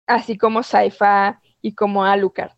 así 0.07 0.39
como 0.39 0.63
Saifa 0.63 1.41
y 1.61 1.75
como 1.75 2.05
Alucard. 2.05 2.53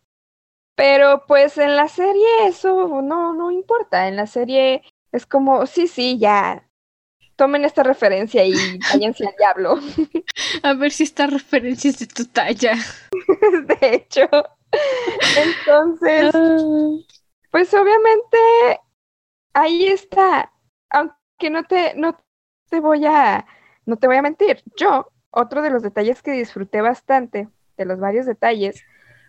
Pero 0.75 1.25
pues 1.25 1.57
en 1.57 1.75
la 1.75 1.87
serie 1.87 2.47
eso 2.47 3.01
no, 3.01 3.33
no 3.33 3.51
importa, 3.51 4.07
en 4.07 4.17
la 4.17 4.27
serie 4.27 4.83
es 5.11 5.25
como, 5.25 5.65
sí, 5.65 5.87
sí, 5.87 6.17
ya, 6.19 6.67
tomen 7.35 7.65
esta 7.65 7.83
referencia 7.83 8.45
y 8.45 8.53
váyanse 8.91 9.27
al 9.27 9.35
diablo. 9.37 9.79
A 10.63 10.73
ver 10.73 10.91
si 10.91 11.03
esta 11.03 11.27
referencia 11.27 11.89
es 11.89 11.99
de 11.99 12.07
tu 12.07 12.25
talla. 12.25 12.75
de 13.79 13.95
hecho. 13.95 14.27
Entonces, 15.37 16.33
pues 17.51 17.73
obviamente 17.73 18.37
ahí 19.53 19.87
está. 19.87 20.51
Aunque 20.89 21.49
no 21.49 21.63
te, 21.63 21.93
no 21.95 22.17
te 22.69 22.79
voy 22.79 23.05
a, 23.05 23.45
no 23.85 23.97
te 23.97 24.07
voy 24.07 24.17
a 24.17 24.21
mentir. 24.21 24.63
Yo, 24.77 25.11
otro 25.31 25.61
de 25.61 25.69
los 25.69 25.83
detalles 25.83 26.21
que 26.21 26.31
disfruté 26.31 26.81
bastante, 26.81 27.49
de 27.77 27.85
los 27.85 27.99
varios 27.99 28.25
detalles, 28.25 28.83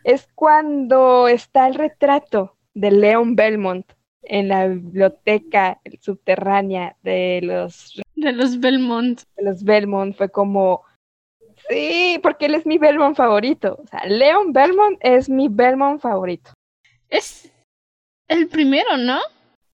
es 0.07 0.29
cuando 0.37 1.27
está 1.27 1.67
el 1.67 1.75
retrato 1.75 2.55
de 2.75 2.93
Leon 2.93 3.35
Belmont 3.35 3.85
en 4.23 4.49
la 4.49 4.69
biblioteca 4.69 5.81
subterránea 6.01 6.97
de 7.03 7.41
los, 7.43 8.01
De 8.15 8.33
los 8.33 8.61
Belmont. 8.61 9.21
de 9.37 9.43
los 9.43 9.65
Belmont. 9.65 10.17
Fue 10.17 10.29
como, 10.29 10.85
sí, 11.69 12.21
porque 12.23 12.47
él 12.47 12.55
es 12.55 12.67
mi 12.67 12.79
Belmont 12.79 13.17
favorito. 13.17 13.81
O 13.83 13.87
sea, 13.89 14.05
Leon 14.07 14.53
Belmont 14.53 14.97
es 15.01 15.29
mi 15.29 15.49
Belmont 15.49 16.01
favorito. 16.01 16.53
Es 17.09 17.51
el 18.29 18.47
primero, 18.47 18.97
¿no? 18.97 19.19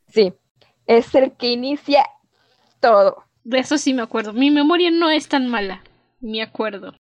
Sí, 0.08 0.32
es 0.86 1.14
el 1.14 1.32
que 1.32 1.52
inicia 1.52 2.06
todo. 2.80 3.24
De 3.44 3.58
eso 3.58 3.76
sí 3.76 3.92
me 3.92 4.00
acuerdo. 4.02 4.32
Mi 4.32 4.50
memoria 4.50 4.90
no 4.90 5.10
es 5.10 5.28
tan 5.28 5.46
mala. 5.48 5.82
Me 6.20 6.40
acuerdo. 6.40 6.94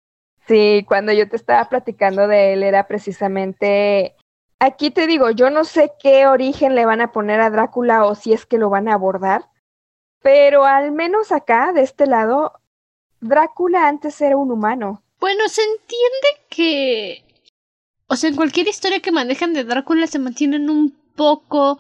Sí, 0.51 0.85
cuando 0.89 1.13
yo 1.13 1.29
te 1.29 1.37
estaba 1.37 1.69
platicando 1.69 2.27
de 2.27 2.55
él 2.55 2.65
era 2.65 2.89
precisamente... 2.89 4.17
Aquí 4.59 4.91
te 4.91 5.07
digo, 5.07 5.31
yo 5.31 5.49
no 5.49 5.63
sé 5.65 5.93
qué 6.03 6.27
origen 6.27 6.75
le 6.75 6.85
van 6.85 7.01
a 7.01 7.13
poner 7.13 7.41
a 7.41 7.51
Drácula 7.51 8.05
o 8.05 8.17
si 8.17 8.33
es 8.33 8.47
que 8.47 8.59
lo 8.59 8.69
van 8.69 8.89
a 8.89 8.95
abordar, 8.95 9.49
pero 10.23 10.65
al 10.65 10.91
menos 10.91 11.31
acá, 11.31 11.73
de 11.73 11.83
este 11.83 12.09
lado, 12.09 12.55
Drácula 13.21 13.87
antes 13.87 14.21
era 14.21 14.37
un 14.37 14.51
humano. 14.51 15.05
Bueno, 15.21 15.49
se 15.49 15.63
entiende 15.63 16.49
que. 16.49 17.25
O 18.09 18.17
sea, 18.17 18.29
en 18.29 18.35
cualquier 18.35 18.67
historia 18.67 18.99
que 18.99 19.13
manejan 19.13 19.53
de 19.53 19.63
Drácula 19.63 20.09
se 20.09 20.19
mantienen 20.19 20.69
un 20.69 20.91
poco 21.15 21.79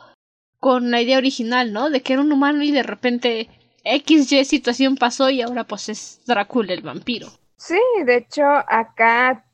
con 0.60 0.92
la 0.92 1.02
idea 1.02 1.18
original, 1.18 1.72
¿no? 1.72 1.90
De 1.90 2.02
que 2.02 2.12
era 2.12 2.22
un 2.22 2.30
humano 2.30 2.62
y 2.62 2.70
de 2.70 2.84
repente 2.84 3.48
XY 3.84 4.44
situación 4.44 4.94
pasó 4.94 5.28
y 5.28 5.42
ahora 5.42 5.64
pues 5.64 5.88
es 5.88 6.20
Drácula 6.24 6.72
el 6.72 6.82
vampiro. 6.82 7.32
Sí, 7.60 7.78
de 8.06 8.16
hecho, 8.16 8.42
acá 8.66 9.44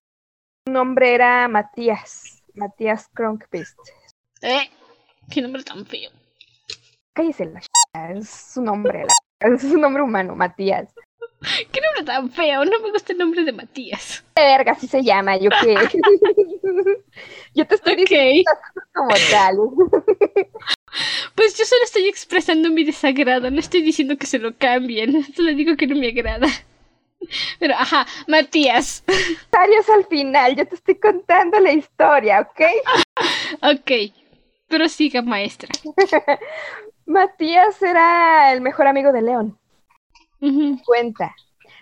su 0.64 0.72
nombre 0.72 1.12
era 1.12 1.48
Matías, 1.48 2.40
Matías 2.54 3.09
Kronkvist. 3.12 3.76
¿Eh? 4.42 4.70
Qué 5.28 5.42
nombre 5.42 5.64
tan 5.64 5.84
feo. 5.86 6.11
Cállese 7.12 7.46
la 7.46 7.61
es 8.14 8.28
su 8.30 8.62
nombre, 8.62 9.04
la- 9.07 9.48
es 9.54 9.62
su 9.62 9.76
nombre 9.76 10.04
humano, 10.04 10.36
Matías. 10.36 10.88
Qué 11.72 11.80
nombre 11.80 12.04
tan 12.04 12.30
feo. 12.30 12.64
No 12.64 12.78
me 12.80 12.92
gusta 12.92 13.12
el 13.12 13.18
nombre 13.18 13.42
de 13.42 13.52
Matías. 13.52 14.24
Verga, 14.36 14.72
así 14.72 14.86
se 14.86 15.02
llama, 15.02 15.36
yo 15.36 15.50
qué. 15.61 15.74
yo 17.54 17.66
te 17.66 17.74
estoy 17.74 17.96
diciendo 17.96 18.50
Ok. 18.52 18.84
como 18.94 19.14
tal. 19.30 19.57
Pues 21.34 21.59
yo 21.59 21.64
solo 21.64 21.82
estoy 21.84 22.07
expresando 22.09 22.70
mi 22.70 22.84
desagrado. 22.84 23.50
No 23.50 23.59
estoy 23.59 23.82
diciendo 23.82 24.16
que 24.16 24.26
se 24.26 24.38
lo 24.38 24.57
cambien. 24.57 25.24
Solo 25.34 25.52
digo 25.54 25.76
que 25.76 25.86
no 25.88 25.96
me 25.96 26.09
agrada. 26.09 26.46
Pero, 27.59 27.75
ajá, 27.75 28.07
Matías. 28.27 29.05
Arios 29.53 29.89
al 29.89 30.07
final, 30.07 30.55
yo 30.55 30.67
te 30.67 30.75
estoy 30.75 30.97
contando 30.97 31.59
la 31.61 31.73
historia, 31.73 32.41
¿ok? 32.41 32.61
ok, 33.62 33.91
pero 34.69 34.89
siga, 34.89 35.23
maestra. 35.23 35.69
Matías 37.07 37.81
era 37.83 38.53
el 38.53 38.61
mejor 38.61 38.87
amigo 38.87 39.12
de 39.12 39.23
León. 39.23 39.59
Cuenta 40.85 41.35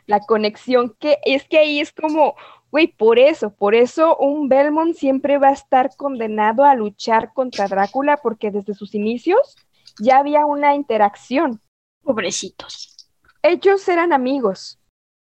la 0.07 0.21
conexión 0.21 0.95
que 0.99 1.19
es 1.25 1.45
que 1.45 1.59
ahí 1.59 1.81
es 1.81 1.93
como, 1.93 2.35
güey, 2.71 2.89
por 2.89 3.19
eso, 3.19 3.55
por 3.55 3.75
eso 3.75 4.17
un 4.17 4.49
Belmont 4.49 4.95
siempre 4.95 5.39
va 5.39 5.49
a 5.49 5.53
estar 5.53 5.97
condenado 5.97 6.65
a 6.65 6.75
luchar 6.75 7.33
contra 7.33 7.69
Drácula 7.69 8.19
porque 8.19 8.51
desde 8.51 8.75
sus 8.75 8.95
inicios 8.95 9.57
ya 10.01 10.19
había 10.19 10.47
una 10.47 10.75
interacción. 10.75 11.61
Pobrecitos. 12.03 13.09
Ellos 13.43 13.89
eran 13.89 14.13
amigos. 14.13 14.79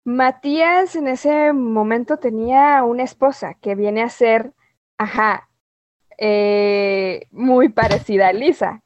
Matías 0.05 0.95
en 0.95 1.07
ese 1.07 1.51
momento 1.51 2.17
tenía 2.17 2.83
una 2.83 3.01
esposa 3.01 3.55
que 3.55 3.73
viene 3.73 4.03
a 4.03 4.09
ser, 4.09 4.53
ajá, 4.99 5.49
eh, 6.19 7.27
muy 7.31 7.69
parecida 7.69 8.27
a 8.27 8.33
Lisa. 8.33 8.83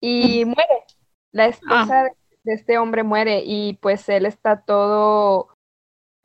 Y 0.00 0.44
muere. 0.46 0.84
La 1.32 1.46
esposa 1.46 2.02
ah. 2.02 2.10
de 2.44 2.54
este 2.54 2.78
hombre 2.78 3.02
muere 3.02 3.42
y 3.44 3.74
pues 3.74 4.08
él 4.08 4.24
está 4.24 4.60
todo... 4.62 5.48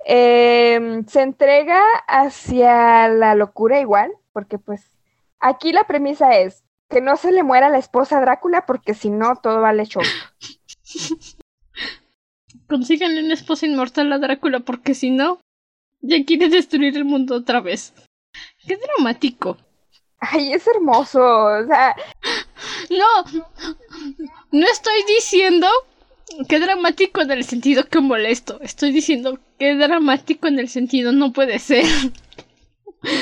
Em, 0.03 1.05
se 1.05 1.21
entrega 1.21 1.81
hacia 2.07 3.07
la 3.07 3.35
locura 3.35 3.79
igual, 3.79 4.11
porque 4.33 4.57
pues 4.57 4.97
aquí 5.39 5.73
la 5.73 5.83
premisa 5.85 6.37
es 6.37 6.63
que 6.89 7.01
no 7.01 7.17
se 7.17 7.31
le 7.31 7.43
muera 7.43 7.69
la 7.69 7.77
esposa 7.77 8.17
a 8.17 8.21
Drácula 8.21 8.65
porque 8.65 8.93
si 8.93 9.09
no 9.09 9.35
todo 9.35 9.61
vale 9.61 9.85
show. 9.85 10.03
Consíganle 12.71 13.21
una 13.21 13.33
esposa 13.33 13.65
inmortal 13.65 14.13
a 14.13 14.17
Drácula 14.17 14.61
porque 14.61 14.95
si 14.95 15.09
no, 15.09 15.41
ya 15.99 16.23
quiere 16.23 16.47
destruir 16.47 16.95
el 16.95 17.03
mundo 17.03 17.35
otra 17.35 17.59
vez. 17.59 17.93
Qué 18.65 18.77
dramático. 18.77 19.57
Ay, 20.21 20.53
es 20.53 20.65
hermoso. 20.67 21.19
O 21.21 21.67
sea. 21.67 21.93
No. 22.89 23.41
No 24.51 24.67
estoy 24.67 25.03
diciendo 25.17 25.67
que 26.47 26.61
dramático 26.61 27.19
en 27.19 27.31
el 27.31 27.43
sentido 27.43 27.85
que 27.87 27.99
molesto. 27.99 28.57
Estoy 28.61 28.93
diciendo 28.93 29.37
que 29.59 29.75
dramático 29.75 30.47
en 30.47 30.57
el 30.57 30.69
sentido 30.69 31.11
no 31.11 31.33
puede 31.33 31.59
ser. 31.59 31.83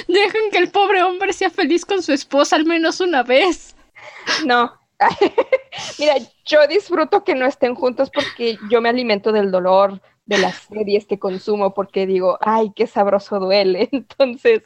Dejen 0.07 0.51
que 0.51 0.59
el 0.59 0.69
pobre 0.69 1.01
hombre 1.01 1.33
sea 1.33 1.49
feliz 1.49 1.85
con 1.85 2.03
su 2.03 2.13
esposa 2.13 2.55
al 2.55 2.65
menos 2.65 2.99
una 2.99 3.23
vez. 3.23 3.75
No, 4.45 4.78
Mira, 5.99 6.15
yo 6.45 6.67
disfruto 6.67 7.23
que 7.23 7.35
no 7.35 7.45
estén 7.45 7.75
juntos 7.75 8.09
porque 8.13 8.57
yo 8.69 8.81
me 8.81 8.89
alimento 8.89 9.31
del 9.31 9.51
dolor 9.51 10.01
de 10.25 10.37
las 10.37 10.55
series 10.55 11.05
que 11.05 11.19
consumo 11.19 11.73
porque 11.73 12.05
digo, 12.05 12.37
ay, 12.41 12.71
qué 12.75 12.85
sabroso 12.87 13.39
duele. 13.39 13.89
Entonces, 13.91 14.63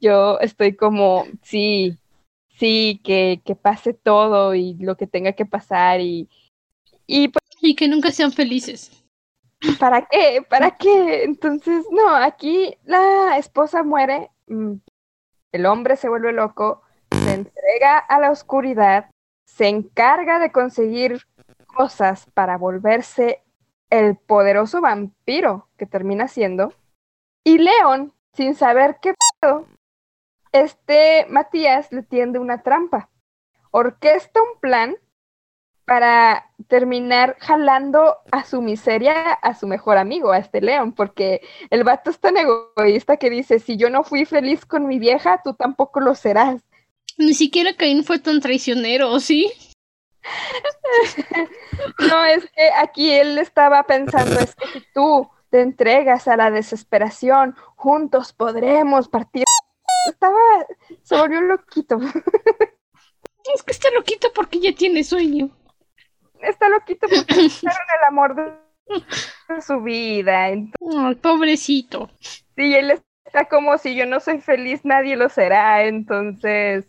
yo 0.00 0.38
estoy 0.40 0.74
como, 0.76 1.26
sí, 1.42 1.96
sí, 2.58 3.00
que, 3.04 3.40
que 3.44 3.54
pase 3.54 3.94
todo 3.94 4.54
y 4.54 4.74
lo 4.74 4.96
que 4.96 5.06
tenga 5.06 5.32
que 5.32 5.46
pasar 5.46 6.00
y... 6.00 6.28
Y, 7.06 7.28
pues, 7.28 7.42
y 7.60 7.74
que 7.74 7.88
nunca 7.88 8.12
sean 8.12 8.32
felices. 8.32 9.04
¿Para 9.78 10.06
qué? 10.06 10.44
¿Para 10.48 10.76
qué? 10.76 11.24
Entonces, 11.24 11.84
no, 11.90 12.14
aquí 12.14 12.76
la 12.84 13.36
esposa 13.36 13.82
muere, 13.82 14.30
mm, 14.46 14.74
el 15.52 15.66
hombre 15.66 15.96
se 15.96 16.08
vuelve 16.08 16.32
loco, 16.32 16.82
se 17.10 17.34
entrega 17.34 17.98
a 17.98 18.20
la 18.20 18.30
oscuridad 18.30 19.10
se 19.54 19.68
encarga 19.68 20.38
de 20.38 20.52
conseguir 20.52 21.26
cosas 21.66 22.26
para 22.34 22.56
volverse 22.56 23.42
el 23.90 24.16
poderoso 24.16 24.80
vampiro 24.80 25.68
que 25.76 25.86
termina 25.86 26.28
siendo. 26.28 26.72
Y 27.44 27.58
León, 27.58 28.12
sin 28.32 28.54
saber 28.54 28.98
qué 29.02 29.14
pedo, 29.40 29.66
este 30.52 31.26
Matías 31.28 31.92
le 31.92 32.02
tiende 32.02 32.38
una 32.38 32.62
trampa. 32.62 33.10
Orquesta 33.70 34.40
un 34.40 34.60
plan 34.60 34.96
para 35.84 36.46
terminar 36.68 37.36
jalando 37.40 38.18
a 38.30 38.44
su 38.44 38.62
miseria 38.62 39.32
a 39.32 39.54
su 39.54 39.66
mejor 39.66 39.98
amigo, 39.98 40.30
a 40.30 40.38
este 40.38 40.60
León, 40.60 40.92
porque 40.92 41.40
el 41.70 41.82
vato 41.82 42.10
es 42.10 42.20
tan 42.20 42.36
egoísta 42.36 43.16
que 43.16 43.28
dice, 43.28 43.58
si 43.58 43.76
yo 43.76 43.90
no 43.90 44.04
fui 44.04 44.24
feliz 44.24 44.64
con 44.64 44.86
mi 44.86 45.00
vieja, 45.00 45.40
tú 45.42 45.54
tampoco 45.54 45.98
lo 45.98 46.14
serás. 46.14 46.62
Ni 47.18 47.34
siquiera 47.34 47.74
Caín 47.74 48.04
fue 48.04 48.18
tan 48.18 48.40
traicionero, 48.40 49.18
¿sí? 49.20 49.52
no, 52.08 52.24
es 52.24 52.44
que 52.50 52.70
aquí 52.78 53.10
él 53.10 53.38
estaba 53.38 53.82
pensando, 53.84 54.38
es 54.40 54.54
que 54.54 54.66
si 54.68 54.84
tú 54.94 55.28
te 55.50 55.62
entregas 55.62 56.28
a 56.28 56.36
la 56.36 56.50
desesperación, 56.50 57.56
juntos 57.76 58.32
podremos 58.32 59.08
partir. 59.08 59.44
Estaba, 60.06 60.38
se 61.02 61.16
volvió 61.16 61.40
loquito. 61.40 61.98
Es 63.54 63.62
que 63.62 63.72
está 63.72 63.90
loquito 63.90 64.28
porque 64.34 64.60
ya 64.60 64.72
tiene 64.74 65.02
sueño. 65.02 65.50
Está 66.40 66.68
loquito 66.68 67.08
porque 67.08 67.46
el 67.46 68.04
amor 68.06 68.36
de 68.36 69.62
su 69.62 69.80
vida. 69.80 70.48
pobrecito. 71.22 72.10
Sí, 72.20 72.74
él 72.74 73.02
está 73.30 73.44
como 73.44 73.78
si 73.78 73.94
yo 73.94 74.06
no 74.06 74.18
soy 74.18 74.40
feliz, 74.40 74.84
nadie 74.84 75.16
lo 75.16 75.28
será. 75.28 75.84
Entonces, 75.84 76.84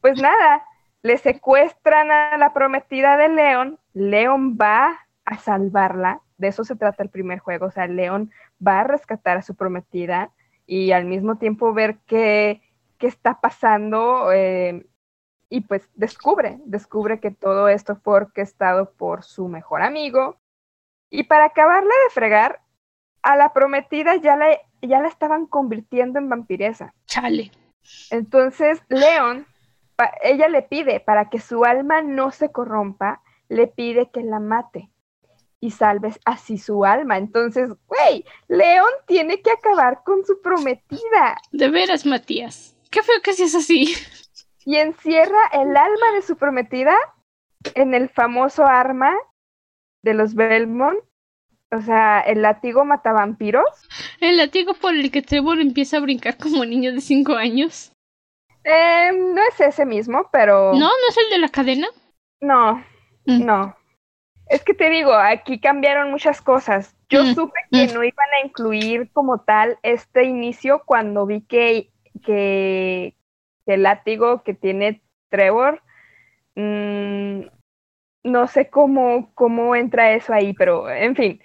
pues 0.00 0.20
nada, 0.20 0.64
le 1.02 1.18
secuestran 1.18 2.10
a 2.10 2.38
la 2.38 2.54
prometida 2.54 3.18
de 3.18 3.28
León, 3.28 3.78
León 3.92 4.56
va 4.58 4.98
a 5.26 5.38
salvarla, 5.38 6.22
de 6.38 6.48
eso 6.48 6.64
se 6.64 6.76
trata 6.76 7.02
el 7.02 7.10
primer 7.10 7.40
juego, 7.40 7.66
o 7.66 7.70
sea, 7.70 7.86
León 7.86 8.30
va 8.66 8.80
a 8.80 8.84
rescatar 8.84 9.36
a 9.36 9.42
su 9.42 9.54
prometida 9.54 10.30
y 10.66 10.92
al 10.92 11.04
mismo 11.04 11.36
tiempo 11.36 11.74
ver 11.74 11.98
qué, 12.06 12.62
qué 12.98 13.06
está 13.06 13.40
pasando 13.40 14.32
eh, 14.32 14.86
y 15.50 15.60
pues 15.60 15.90
descubre, 15.94 16.58
descubre 16.64 17.20
que 17.20 17.30
todo 17.30 17.68
esto 17.68 17.96
fue 17.96 18.14
orquestado 18.14 18.92
por 18.92 19.24
su 19.24 19.48
mejor 19.48 19.82
amigo. 19.82 20.40
Y 21.10 21.24
para 21.24 21.44
acabarle 21.46 21.90
de 22.04 22.10
fregar, 22.14 22.62
a 23.22 23.36
la 23.36 23.52
prometida 23.52 24.16
ya 24.16 24.36
la, 24.36 24.48
ya 24.88 25.00
la 25.00 25.08
estaban 25.08 25.46
convirtiendo 25.46 26.18
en 26.18 26.28
vampiresa. 26.28 26.94
Chale. 27.06 27.50
Entonces, 28.10 28.80
León 28.88 29.46
ella 30.22 30.48
le 30.48 30.62
pide, 30.62 31.00
para 31.00 31.28
que 31.28 31.40
su 31.40 31.64
alma 31.64 32.02
no 32.02 32.30
se 32.30 32.50
corrompa, 32.50 33.22
le 33.48 33.66
pide 33.66 34.10
que 34.10 34.22
la 34.22 34.40
mate 34.40 34.90
y 35.60 35.70
salves 35.70 36.18
así 36.24 36.58
su 36.58 36.84
alma. 36.84 37.18
Entonces, 37.18 37.70
güey, 37.86 38.24
León 38.48 38.90
tiene 39.06 39.40
que 39.42 39.50
acabar 39.50 40.02
con 40.04 40.24
su 40.24 40.40
prometida. 40.40 41.38
De 41.52 41.68
veras, 41.68 42.04
Matías. 42.06 42.76
Qué 42.90 43.02
feo 43.02 43.20
que 43.22 43.32
seas 43.32 43.54
así. 43.54 43.94
Y 44.64 44.76
encierra 44.76 45.38
el 45.52 45.76
alma 45.76 46.12
de 46.14 46.22
su 46.22 46.36
prometida 46.36 46.96
en 47.74 47.94
el 47.94 48.08
famoso 48.08 48.66
arma 48.66 49.14
de 50.02 50.14
los 50.14 50.34
Belmont. 50.34 50.98
O 51.72 51.80
sea, 51.80 52.20
el 52.20 52.42
látigo 52.42 52.84
mata 52.84 53.12
vampiros. 53.12 53.64
El 54.20 54.36
látigo 54.36 54.74
por 54.74 54.94
el 54.94 55.10
que 55.10 55.22
Trevor 55.22 55.58
empieza 55.58 55.96
a 55.96 56.00
brincar 56.00 56.36
como 56.36 56.66
niño 56.66 56.92
de 56.92 57.00
5 57.00 57.34
años. 57.34 57.92
Eh, 58.62 59.10
no 59.12 59.40
es 59.48 59.58
ese 59.58 59.86
mismo, 59.86 60.28
pero. 60.30 60.72
¿No? 60.74 60.80
¿No 60.80 61.08
es 61.08 61.16
el 61.16 61.30
de 61.30 61.38
la 61.38 61.48
cadena? 61.48 61.88
No, 62.40 62.84
mm. 63.24 63.44
no. 63.44 63.76
Es 64.48 64.62
que 64.62 64.74
te 64.74 64.90
digo, 64.90 65.14
aquí 65.14 65.60
cambiaron 65.60 66.10
muchas 66.10 66.42
cosas. 66.42 66.94
Yo 67.08 67.24
mm, 67.24 67.34
supe 67.34 67.58
que 67.70 67.88
mm. 67.88 67.94
no 67.94 68.04
iban 68.04 68.28
a 68.36 68.46
incluir 68.46 69.10
como 69.12 69.40
tal 69.40 69.78
este 69.82 70.24
inicio 70.24 70.82
cuando 70.84 71.24
vi 71.24 71.40
que, 71.40 71.90
que, 72.22 73.14
el 73.64 73.82
látigo 73.82 74.42
que 74.42 74.52
tiene 74.52 75.00
Trevor, 75.30 75.82
no 76.54 78.46
sé 78.46 78.68
cómo, 78.68 79.32
cómo 79.34 79.74
entra 79.74 80.12
eso 80.12 80.34
ahí, 80.34 80.52
pero 80.52 80.90
en 80.90 81.16
fin, 81.16 81.40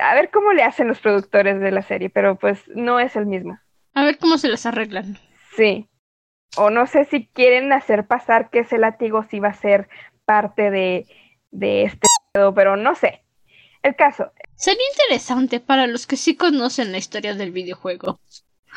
a 0.00 0.14
ver 0.14 0.30
cómo 0.30 0.52
le 0.52 0.62
hacen 0.62 0.88
los 0.88 1.00
productores 1.00 1.60
de 1.60 1.70
la 1.70 1.82
serie, 1.82 2.10
pero 2.10 2.36
pues 2.36 2.62
no 2.68 3.00
es 3.00 3.16
el 3.16 3.26
mismo. 3.26 3.58
A 3.94 4.04
ver 4.04 4.18
cómo 4.18 4.38
se 4.38 4.48
las 4.48 4.66
arreglan. 4.66 5.18
Sí 5.56 5.88
o 6.56 6.70
no 6.70 6.86
sé 6.86 7.04
si 7.04 7.26
quieren 7.26 7.72
hacer 7.72 8.06
pasar 8.06 8.50
que 8.50 8.60
ese 8.60 8.78
látigo 8.78 9.24
sí 9.30 9.40
va 9.40 9.48
a 9.48 9.54
ser 9.54 9.88
parte 10.24 10.70
de, 10.70 11.06
de 11.50 11.84
este 11.84 12.06
pero 12.54 12.76
no 12.76 12.94
sé. 12.94 13.24
El 13.82 13.96
caso. 13.96 14.30
Sería 14.54 14.82
interesante 14.92 15.60
para 15.60 15.86
los 15.86 16.06
que 16.06 16.16
sí 16.16 16.36
conocen 16.36 16.92
la 16.92 16.98
historia 16.98 17.34
del 17.34 17.52
videojuego. 17.52 18.20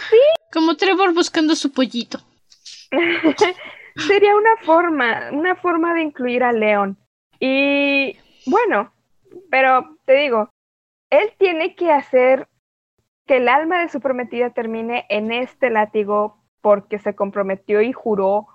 Sí. 0.10 0.18
Como 0.52 0.78
Trevor 0.78 1.14
buscando 1.14 1.56
su 1.56 1.72
pollito. 1.72 2.20
Sería 4.08 4.36
una 4.36 4.56
forma, 4.62 5.30
una 5.32 5.56
forma 5.56 5.94
de 5.94 6.02
incluir 6.02 6.44
a 6.44 6.54
León. 6.54 6.98
Y 7.40 8.18
bueno, 8.46 8.94
pero 9.50 9.98
te 10.06 10.14
digo, 10.14 10.50
él 11.12 11.32
tiene 11.38 11.76
que 11.76 11.92
hacer 11.92 12.48
que 13.28 13.38
el 13.38 13.48
alma 13.48 13.80
de 13.80 13.90
su 13.90 14.00
prometida 14.00 14.50
termine 14.50 15.06
en 15.10 15.32
este 15.32 15.70
látigo 15.70 16.42
porque 16.62 16.98
se 16.98 17.16
comprometió 17.16 17.82
y 17.82 17.92
juró 17.94 18.48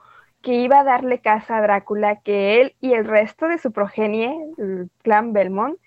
que 0.42 0.54
iba 0.54 0.80
a 0.80 0.84
darle 0.84 1.20
casa 1.20 1.58
a 1.58 1.62
Drácula, 1.62 2.20
que 2.20 2.60
él 2.60 2.74
y 2.80 2.92
el 2.92 3.04
resto 3.04 3.46
de 3.46 3.58
su 3.58 3.72
progenie, 3.72 4.36
el 4.58 4.90
clan 5.02 5.32
Belmont, 5.32 5.78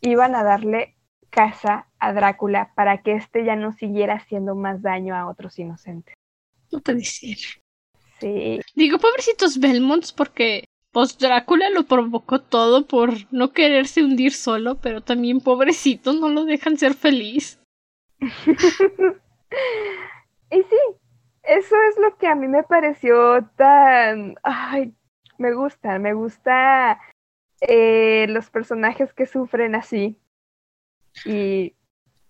iban 0.00 0.34
a 0.34 0.44
darle 0.44 0.94
casa 1.30 1.88
a 1.98 2.12
Drácula 2.12 2.72
para 2.74 3.02
que 3.02 3.12
éste 3.12 3.44
ya 3.44 3.56
no 3.56 3.72
siguiera 3.72 4.14
haciendo 4.14 4.54
más 4.54 4.82
daño 4.82 5.14
a 5.14 5.28
otros 5.28 5.58
inocentes. 5.58 6.14
No 6.70 6.80
puede 6.80 7.04
ser. 7.04 7.38
Sí. 8.20 8.60
Digo, 8.74 8.98
pobrecitos 8.98 9.58
Belmonts, 9.58 10.12
porque 10.12 10.64
pues 10.92 11.18
Drácula 11.18 11.70
lo 11.70 11.84
provocó 11.84 12.40
todo 12.40 12.86
por 12.86 13.12
no 13.30 13.52
quererse 13.52 14.02
hundir 14.02 14.32
solo, 14.32 14.76
pero 14.76 15.00
también 15.02 15.40
pobrecito, 15.40 16.12
no 16.12 16.28
lo 16.28 16.44
dejan 16.44 16.76
ser 16.78 16.94
feliz. 16.94 17.60
y 18.20 18.26
sí, 20.56 20.78
eso 21.42 21.76
es 21.90 21.98
lo 22.00 22.16
que 22.16 22.26
a 22.26 22.34
mí 22.34 22.48
me 22.48 22.62
pareció 22.62 23.48
tan... 23.56 24.36
Ay, 24.42 24.94
me 25.36 25.52
gusta, 25.54 25.98
me 25.98 26.14
gusta 26.14 27.00
eh, 27.60 28.26
los 28.28 28.50
personajes 28.50 29.12
que 29.12 29.26
sufren 29.26 29.74
así. 29.74 30.16
Y, 31.24 31.74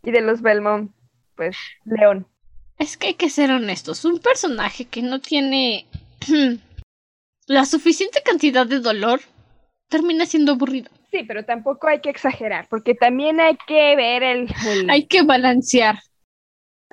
y 0.03 0.11
de 0.11 0.21
los 0.21 0.43
Belmont, 0.43 0.93
pues, 1.37 1.57
León. 1.85 2.27
Es 2.79 2.97
que 2.97 3.09
hay 3.09 3.15
que 3.15 3.31
ser 3.31 3.51
honestos, 3.51 4.05
un 4.05 4.21
personaje 4.21 4.85
que 4.85 5.03
no 5.03 5.21
tiene 5.21 5.87
la 7.49 7.65
suficiente 7.65 8.23
cantidad 8.23 8.67
de 8.67 8.81
dolor 8.81 9.21
termina 9.89 10.27
siendo 10.27 10.53
aburrido. 10.53 10.91
Sí, 11.11 11.25
pero 11.27 11.45
tampoco 11.45 11.89
hay 11.89 12.01
que 12.01 12.11
exagerar, 12.11 12.69
porque 12.69 12.95
también 12.95 13.41
hay 13.41 13.57
que 13.67 13.97
ver 13.97 14.23
el... 14.23 14.49
Hay 14.89 15.07
que 15.07 15.23
balancear. 15.23 15.99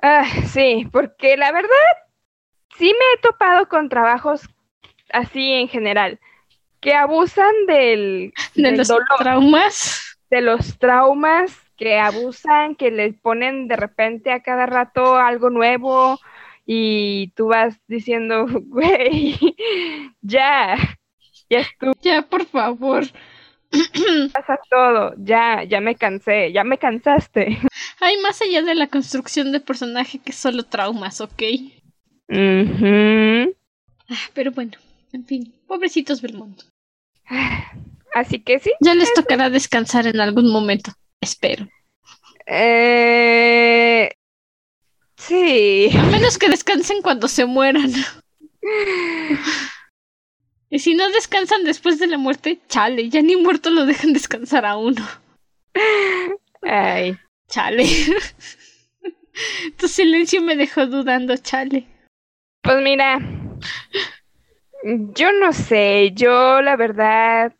Ah, 0.00 0.24
sí, 0.46 0.88
porque 0.90 1.36
la 1.36 1.52
verdad, 1.52 1.68
sí 2.78 2.86
me 2.86 2.90
he 2.90 3.20
topado 3.22 3.68
con 3.68 3.88
trabajos 3.88 4.42
así 5.12 5.52
en 5.52 5.68
general, 5.68 6.18
que 6.80 6.94
abusan 6.94 7.52
del, 7.66 8.32
de 8.54 8.72
los 8.72 8.92
traumas. 9.18 10.18
De 10.30 10.40
los 10.40 10.78
traumas, 10.78 11.54
que 11.76 11.98
abusan, 11.98 12.74
que 12.76 12.90
les 12.90 13.14
ponen 13.20 13.68
de 13.68 13.76
repente 13.76 14.32
a 14.32 14.40
cada 14.40 14.66
rato 14.66 15.16
algo 15.16 15.50
nuevo 15.50 16.18
y 16.66 17.28
tú 17.36 17.48
vas 17.48 17.78
diciendo, 17.86 18.46
güey, 18.66 19.38
ya, 20.20 20.76
ya 21.48 21.58
estuvo. 21.60 21.94
Ya, 22.02 22.22
por 22.22 22.44
favor. 22.46 23.04
Pasa 24.32 24.58
todo, 24.70 25.14
ya, 25.18 25.64
ya 25.64 25.80
me 25.80 25.94
cansé, 25.94 26.52
ya 26.52 26.64
me 26.64 26.78
cansaste. 26.78 27.58
Hay 28.00 28.16
más 28.18 28.42
allá 28.42 28.62
de 28.62 28.74
la 28.74 28.88
construcción 28.88 29.52
de 29.52 29.60
personaje 29.60 30.18
que 30.18 30.32
solo 30.32 30.64
traumas, 30.64 31.20
¿ok? 31.20 31.42
mhm 32.28 33.54
pero 34.34 34.52
bueno, 34.52 34.72
en 35.12 35.24
fin, 35.24 35.54
pobrecitos 35.66 36.22
Belmont. 36.22 36.62
Así 38.14 38.40
que 38.40 38.58
sí. 38.58 38.72
Ya 38.80 38.94
les 38.94 39.12
tocará 39.12 39.50
descansar 39.50 40.06
en 40.06 40.20
algún 40.20 40.50
momento, 40.50 40.92
espero. 41.20 41.68
Eh, 42.46 44.10
sí. 45.26 45.90
A 45.96 46.02
menos 46.04 46.38
que 46.38 46.48
descansen 46.48 47.02
cuando 47.02 47.28
se 47.28 47.44
mueran. 47.44 47.90
y 50.70 50.78
si 50.78 50.94
no 50.94 51.08
descansan 51.10 51.64
después 51.64 51.98
de 51.98 52.06
la 52.06 52.18
muerte, 52.18 52.60
chale, 52.68 53.08
ya 53.08 53.22
ni 53.22 53.36
muerto 53.36 53.70
lo 53.70 53.86
dejan 53.86 54.12
descansar 54.12 54.66
a 54.66 54.76
uno. 54.76 55.06
Ay. 56.62 57.18
Chale. 57.48 57.86
tu 59.78 59.88
silencio 59.88 60.42
me 60.42 60.56
dejó 60.56 60.86
dudando, 60.86 61.36
chale. 61.36 61.86
Pues 62.62 62.82
mira, 62.82 63.20
yo 64.82 65.32
no 65.32 65.52
sé, 65.52 66.12
yo 66.12 66.60
la 66.62 66.76
verdad, 66.76 67.54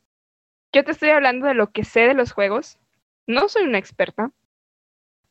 yo 0.73 0.85
te 0.85 0.91
estoy 0.91 1.11
hablando 1.11 1.47
de 1.47 1.55
lo 1.55 1.71
que 1.71 1.85
sé 1.85 2.01
de 2.01 2.14
los 2.14 2.33
juegos. 2.33 2.79
No 3.27 3.49
soy 3.49 3.64
una 3.64 3.79
experta, 3.79 4.33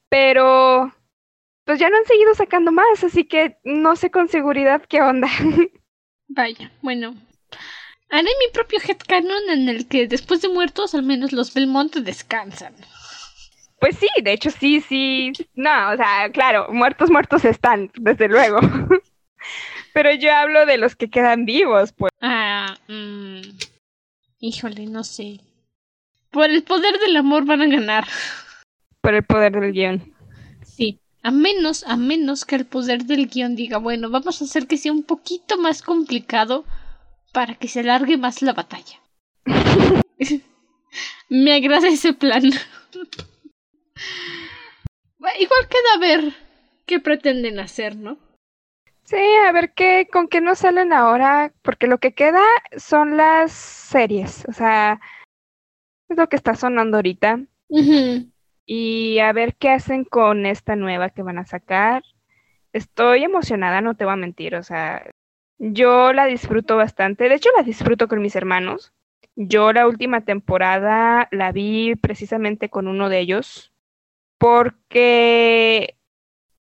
pero 0.10 0.94
pues 1.66 1.80
ya 1.80 1.90
no 1.90 1.98
han 1.98 2.06
seguido 2.06 2.34
sacando 2.36 2.72
más, 2.72 3.04
así 3.04 3.26
que 3.26 3.58
no 3.64 3.96
sé 3.96 4.12
con 4.12 4.30
seguridad 4.30 4.84
qué 4.88 5.02
onda. 5.02 5.28
Vaya, 6.28 6.72
bueno. 6.82 7.16
Haré 8.10 8.30
mi 8.40 8.52
propio 8.54 8.80
headcanon 8.80 9.50
en 9.50 9.68
el 9.68 9.88
que 9.88 10.08
después 10.08 10.42
de 10.42 10.50
muertos 10.50 10.94
al 10.94 11.04
menos 11.04 11.34
los 11.34 11.54
Belmont 11.54 11.96
descansan. 11.96 12.76
Pues 13.80 13.98
sí, 13.98 14.08
de 14.24 14.32
hecho 14.32 14.52
sí, 14.52 14.80
sí. 14.80 15.34
No, 15.56 15.92
o 15.92 15.98
sea, 15.98 16.30
claro, 16.32 16.68
muertos, 16.72 17.10
muertos 17.10 17.44
están, 17.46 17.92
desde 17.96 18.28
luego. 18.28 18.60
Pero 19.94 20.14
yo 20.14 20.34
hablo 20.34 20.66
de 20.66 20.78
los 20.78 20.96
que 20.96 21.10
quedan 21.10 21.46
vivos, 21.46 21.94
pues. 21.94 22.12
Ah, 22.22 22.78
mmm. 22.88 23.42
híjole, 24.40 24.86
no 24.86 25.04
sé. 25.04 25.40
Por 26.30 26.50
el 26.50 26.64
poder 26.64 27.00
del 27.00 27.18
amor 27.18 27.46
van 27.46 27.62
a 27.62 27.68
ganar. 27.68 28.06
Por 29.02 29.14
el 29.14 29.24
poder 29.24 29.54
del 29.54 29.72
guion. 29.72 30.15
A 31.26 31.32
menos, 31.32 31.84
a 31.88 31.98
menos 31.98 32.46
que 32.46 32.56
el 32.56 32.68
poder 32.68 33.06
del 33.06 33.28
guion 33.28 33.56
diga, 33.56 33.80
bueno, 33.80 34.12
vamos 34.12 34.40
a 34.40 34.46
hacer 34.46 34.68
que 34.68 34.78
sea 34.78 34.92
un 34.92 35.02
poquito 35.02 35.58
más 35.58 35.82
complicado 35.82 36.66
para 37.34 37.56
que 37.56 37.68
se 37.68 37.80
alargue 37.80 38.16
más 38.16 38.44
la 38.44 38.54
batalla. 38.54 39.02
Me 41.30 41.54
agrada 41.56 41.88
ese 41.88 42.14
plan. 42.14 42.44
Igual 45.40 45.68
queda 45.68 45.98
ver 46.00 46.34
qué 46.86 47.00
pretenden 47.00 47.60
hacer, 47.60 47.96
¿no? 47.96 48.20
Sí, 49.06 49.18
a 49.48 49.52
ver 49.52 49.74
qué, 49.74 50.08
con 50.12 50.28
qué 50.28 50.42
nos 50.42 50.60
salen 50.60 50.94
ahora, 50.94 51.52
porque 51.64 51.88
lo 51.88 51.98
que 51.98 52.14
queda 52.14 52.44
son 52.78 53.18
las 53.18 53.52
series, 53.52 54.46
o 54.48 54.54
sea, 54.54 55.02
es 56.08 56.18
lo 56.18 56.30
que 56.30 56.36
está 56.36 56.54
sonando 56.54 56.98
ahorita. 56.98 57.40
Y 58.66 59.20
a 59.20 59.32
ver 59.34 59.56
qué 59.56 59.70
hacen 59.70 60.06
con 60.06 60.46
esta 60.46 60.76
nueva 60.76 61.10
que 61.10 61.24
van 61.24 61.38
a 61.38 61.46
sacar. 61.46 62.04
Estoy 62.74 63.24
emocionada, 63.24 63.82
no 63.82 63.96
te 63.96 64.06
voy 64.06 64.14
a 64.14 64.18
mentir, 64.18 64.56
o 64.56 64.64
sea, 64.64 65.10
yo 65.58 66.12
la 66.12 66.26
disfruto 66.26 66.76
bastante, 66.76 67.30
de 67.30 67.36
hecho 67.36 67.50
la 67.56 67.64
disfruto 67.64 68.08
con 68.08 68.22
mis 68.22 68.36
hermanos. 68.36 68.94
Yo 69.36 69.74
la 69.74 69.88
última 69.88 70.22
temporada 70.22 71.28
la 71.32 71.52
vi 71.52 71.96
precisamente 71.96 72.70
con 72.70 72.88
uno 72.88 73.10
de 73.10 73.20
ellos, 73.20 73.74
porque 74.38 75.98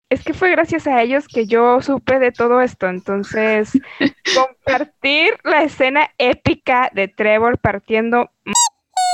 es 0.10 0.24
que 0.24 0.34
fue 0.34 0.52
gracias 0.52 0.88
a 0.88 1.02
ellos 1.02 1.28
que 1.28 1.46
yo 1.46 1.82
supe 1.82 2.20
de 2.20 2.32
todo 2.32 2.62
esto. 2.62 2.88
Entonces, 2.88 3.72
compartir 4.36 5.38
la 5.44 5.64
escena 5.64 6.10
épica 6.18 6.92
de 6.94 7.08
Trevor 7.08 7.60
partiendo 7.60 8.32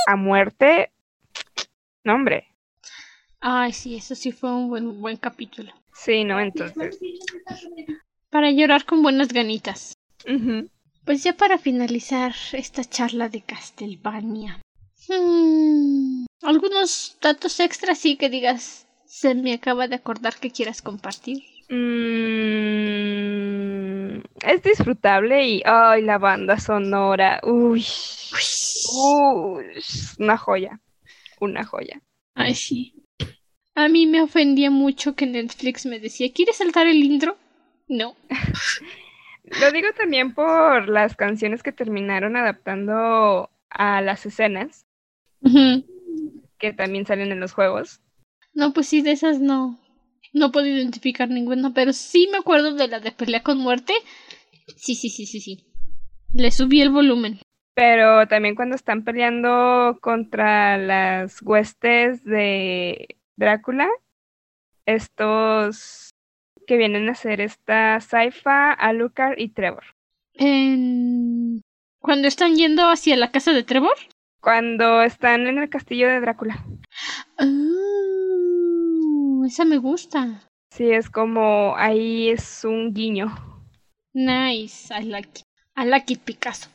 a 0.08 0.16
muerte, 0.16 0.90
no 2.04 2.14
hombre. 2.14 2.45
Ay, 3.40 3.72
sí, 3.72 3.96
eso 3.96 4.14
sí 4.14 4.32
fue 4.32 4.50
un 4.52 4.68
buen, 4.68 5.00
buen 5.00 5.16
capítulo. 5.16 5.72
Sí, 5.92 6.24
¿no? 6.24 6.40
Entonces. 6.40 6.98
Para 8.30 8.50
llorar 8.50 8.84
con 8.84 9.02
buenas 9.02 9.28
ganitas. 9.28 9.92
Pues 11.04 11.22
ya 11.22 11.34
para 11.34 11.58
finalizar 11.58 12.34
esta 12.52 12.84
charla 12.84 13.28
de 13.28 13.42
Castlevania. 13.42 14.60
Hmm, 15.08 16.24
algunos 16.42 17.16
datos 17.20 17.60
extras 17.60 17.98
sí 17.98 18.16
que 18.16 18.28
digas, 18.28 18.88
se 19.04 19.34
me 19.36 19.54
acaba 19.54 19.86
de 19.86 19.94
acordar 19.94 20.34
que 20.36 20.50
quieras 20.50 20.82
compartir. 20.82 21.44
Mm, 21.68 22.56
es 24.42 24.62
disfrutable 24.62 25.46
y 25.46 25.62
ay 25.64 26.02
la 26.02 26.18
banda 26.18 26.58
sonora, 26.58 27.40
uy, 27.44 27.86
uy, 28.92 29.64
una 30.18 30.36
joya, 30.36 30.80
una 31.40 31.64
joya. 31.64 32.02
Ay 32.36 32.54
sí. 32.54 32.94
A 33.74 33.88
mí 33.88 34.06
me 34.06 34.22
ofendía 34.22 34.70
mucho 34.70 35.14
que 35.14 35.26
Netflix 35.26 35.84
me 35.84 35.98
decía, 35.98 36.32
¿quieres 36.32 36.56
saltar 36.56 36.86
el 36.86 37.02
intro? 37.02 37.36
No. 37.88 38.14
Lo 39.60 39.70
digo 39.72 39.88
también 39.96 40.34
por 40.34 40.88
las 40.88 41.16
canciones 41.16 41.62
que 41.62 41.72
terminaron 41.72 42.36
adaptando 42.36 43.50
a 43.70 44.00
las 44.02 44.26
escenas 44.26 44.86
que 46.58 46.72
también 46.72 47.06
salen 47.06 47.30
en 47.30 47.40
los 47.40 47.52
juegos. 47.52 48.00
No, 48.54 48.72
pues 48.72 48.88
sí, 48.88 49.02
de 49.02 49.12
esas 49.12 49.38
no. 49.38 49.78
No 50.32 50.50
puedo 50.50 50.66
identificar 50.66 51.28
ninguna, 51.28 51.72
pero 51.72 51.92
sí 51.92 52.28
me 52.32 52.38
acuerdo 52.38 52.74
de 52.74 52.88
la 52.88 53.00
de 53.00 53.12
pelea 53.12 53.42
con 53.42 53.58
muerte. 53.58 53.92
Sí, 54.76 54.94
sí, 54.94 55.08
sí, 55.08 55.26
sí, 55.26 55.40
sí. 55.40 55.64
Le 56.34 56.50
subí 56.50 56.80
el 56.80 56.90
volumen. 56.90 57.38
Pero 57.76 58.26
también 58.26 58.54
cuando 58.54 58.74
están 58.74 59.04
peleando 59.04 59.98
contra 60.00 60.78
las 60.78 61.42
huestes 61.42 62.24
de 62.24 63.18
Drácula, 63.36 63.86
estos 64.86 66.08
que 66.66 66.78
vienen 66.78 67.06
a 67.10 67.14
ser 67.14 67.42
esta 67.42 68.00
Saifa, 68.00 68.72
Alucard 68.72 69.38
y 69.38 69.50
Trevor. 69.50 69.84
En... 70.32 71.60
¿Cuando 72.00 72.28
están 72.28 72.56
yendo 72.56 72.88
hacia 72.88 73.14
la 73.14 73.30
casa 73.30 73.52
de 73.52 73.62
Trevor? 73.62 73.96
Cuando 74.40 75.02
están 75.02 75.46
en 75.46 75.58
el 75.58 75.68
castillo 75.68 76.08
de 76.08 76.20
Drácula. 76.20 76.64
Ah, 77.36 77.46
esa 79.46 79.66
me 79.66 79.76
gusta. 79.76 80.48
Sí, 80.70 80.90
es 80.90 81.10
como 81.10 81.76
ahí 81.76 82.30
es 82.30 82.64
un 82.64 82.94
guiño. 82.94 83.36
Nice, 84.14 84.94
I 84.98 85.04
like 85.04 85.40
it. 85.40 85.46
I 85.76 85.84
like 85.84 86.10
it, 86.10 86.20
Picasso. 86.20 86.70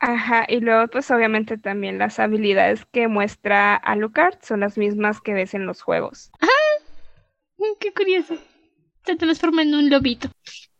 Ajá, 0.00 0.46
y 0.48 0.60
luego 0.60 0.88
pues 0.88 1.10
obviamente 1.10 1.58
también 1.58 1.98
las 1.98 2.18
habilidades 2.18 2.86
que 2.86 3.06
muestra 3.06 3.74
Alucard 3.76 4.38
son 4.42 4.60
las 4.60 4.78
mismas 4.78 5.20
que 5.20 5.34
ves 5.34 5.52
en 5.54 5.66
los 5.66 5.82
juegos. 5.82 6.30
Mm, 7.58 7.76
Qué 7.78 7.92
curioso. 7.92 8.34
Se 9.04 9.16
transforma 9.16 9.62
en 9.62 9.74
un 9.74 9.90
lobito. 9.90 10.30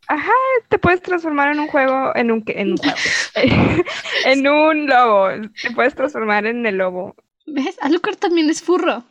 Ajá, 0.07 0.31
te 0.69 0.77
puedes 0.79 1.01
transformar 1.01 1.53
en 1.53 1.59
un 1.59 1.67
juego, 1.67 2.15
en 2.15 2.31
un, 2.31 2.43
en 2.47 2.71
un 2.71 2.77
juego, 2.77 2.97
en 4.25 4.47
un 4.47 4.87
lobo, 4.87 5.29
te 5.61 5.71
puedes 5.71 5.95
transformar 5.95 6.45
en 6.47 6.65
el 6.65 6.77
lobo. 6.77 7.15
¿Ves? 7.45 7.77
Alucard 7.81 8.17
también 8.17 8.49
es 8.49 8.61
furro. 8.61 9.03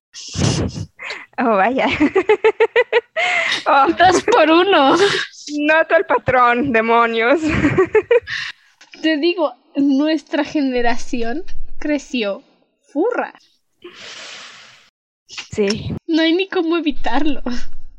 Oh, 1.39 1.57
vaya. 1.57 1.87
oh, 3.67 3.87
Dos 3.97 4.23
por 4.25 4.51
uno. 4.51 4.97
noto 5.59 5.97
el 5.97 6.05
patrón, 6.07 6.73
demonios. 6.73 7.41
Te 9.03 9.17
digo, 9.17 9.55
nuestra 9.77 10.45
generación 10.45 11.45
creció 11.79 12.43
furra. 12.83 13.35
Sí. 15.27 15.95
No 16.07 16.23
hay 16.23 16.35
ni 16.35 16.49
cómo 16.49 16.77
evitarlo. 16.77 17.43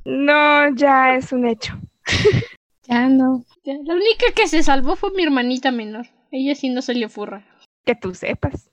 No, 0.05 0.75
ya 0.75 1.15
es 1.15 1.31
un 1.31 1.47
hecho. 1.47 1.73
Ya 2.87 3.07
no. 3.07 3.45
Ya, 3.63 3.75
La 3.85 3.93
única 3.93 4.25
que 4.35 4.47
se 4.47 4.63
salvó 4.63 4.97
fue 4.97 5.11
mi 5.11 5.23
hermanita 5.23 5.71
menor. 5.71 6.07
Ella 6.29 6.55
sí 6.55 6.67
no 6.67 6.81
salió 6.81 7.07
furra. 7.07 7.45
Que 7.85 7.95
tú 7.95 8.13
sepas. 8.13 8.69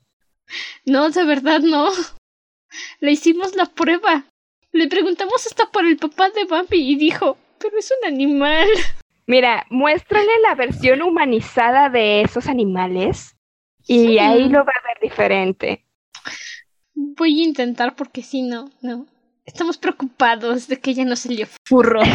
No, 0.85 1.11
de 1.11 1.25
verdad 1.25 1.61
no. 1.61 1.91
Le 2.99 3.12
hicimos 3.12 3.55
la 3.55 3.66
prueba. 3.66 4.25
Le 4.73 4.89
preguntamos 4.89 5.47
hasta 5.47 5.70
por 5.70 5.85
el 5.85 5.99
papá 5.99 6.31
de 6.31 6.47
Bambi 6.47 6.79
y 6.79 6.97
dijo, 6.97 7.37
pero 7.61 7.79
es 7.79 7.93
un 7.93 8.12
animal. 8.12 8.66
Mira, 9.29 9.67
muéstrale 9.69 10.31
la 10.43 10.55
versión 10.55 11.03
humanizada 11.03 11.91
de 11.91 12.23
esos 12.23 12.49
animales 12.49 13.37
y 13.87 14.07
Sí. 14.07 14.19
ahí 14.19 14.49
lo 14.49 14.65
va 14.65 14.73
a 14.73 14.87
ver 14.89 14.99
diferente. 15.03 15.85
Voy 16.95 17.41
a 17.41 17.45
intentar 17.45 17.95
porque 17.95 18.23
si 18.23 18.41
no, 18.41 18.71
no. 18.81 19.07
Estamos 19.45 19.77
preocupados 19.77 20.67
de 20.67 20.81
que 20.81 20.93
ella 20.93 21.05
no 21.05 21.15
salió 21.15 21.47
furro. 21.67 22.01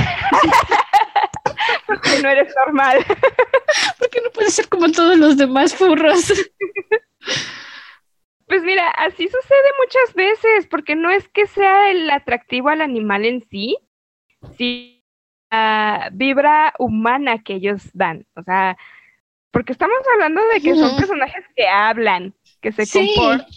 Que 2.03 2.21
no 2.21 2.29
eres 2.29 2.53
normal. 2.65 2.97
Porque 3.99 4.19
no 4.21 4.29
puede 4.31 4.49
ser 4.49 4.67
como 4.67 4.91
todos 4.91 5.17
los 5.17 5.37
demás 5.37 5.73
furros. 5.75 6.33
Pues 8.47 8.61
mira, 8.63 8.89
así 8.89 9.25
sucede 9.25 9.69
muchas 9.79 10.13
veces, 10.15 10.67
porque 10.67 10.95
no 10.95 11.09
es 11.09 11.27
que 11.29 11.47
sea 11.47 11.89
el 11.89 12.09
atractivo 12.11 12.69
al 12.69 12.81
animal 12.81 13.25
en 13.25 13.41
sí, 13.49 13.77
vibra 16.13 16.73
humana 16.79 17.41
que 17.43 17.55
ellos 17.55 17.89
dan. 17.93 18.25
O 18.35 18.43
sea, 18.43 18.77
porque 19.51 19.71
estamos 19.73 19.97
hablando 20.13 20.41
de 20.53 20.61
que 20.61 20.75
son 20.75 20.95
personajes 20.97 21.45
que 21.55 21.67
hablan, 21.67 22.33
que 22.61 22.71
se 22.71 22.85
Sí. 22.85 23.13
comportan. 23.15 23.47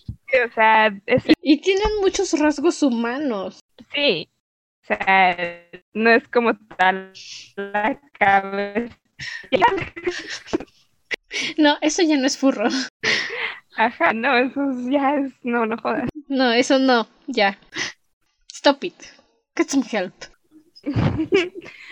O 0.48 0.52
sea, 0.55 0.86
es, 1.06 1.24
Y 1.40 1.60
tienen 1.60 1.89
muchos 2.01 2.39
rasgos 2.39 2.82
humanos. 2.82 3.60
sí. 3.94 4.28
O 4.82 4.94
sea, 4.94 5.36
no 5.94 6.10
es 6.10 6.28
como 6.28 6.55
tal 6.78 7.12
la 7.56 8.01
cabeza. 8.20 8.94
No, 11.59 11.77
eso 11.81 12.02
ya 12.02 12.16
no 12.16 12.27
es 12.27 12.39
furro. 12.39 12.68
Ajá, 13.77 14.12
no, 14.12 14.36
eso 14.36 14.60
ya 14.89 15.16
es, 15.16 15.32
no, 15.43 15.66
no 15.66 15.77
jodas. 15.77 16.09
No, 16.28 16.52
eso 16.52 16.78
no, 16.78 17.09
ya. 17.27 17.59
Stop 18.52 18.85
it. 18.85 18.94
Get 19.56 19.68
some 19.68 19.85
help. 19.90 20.14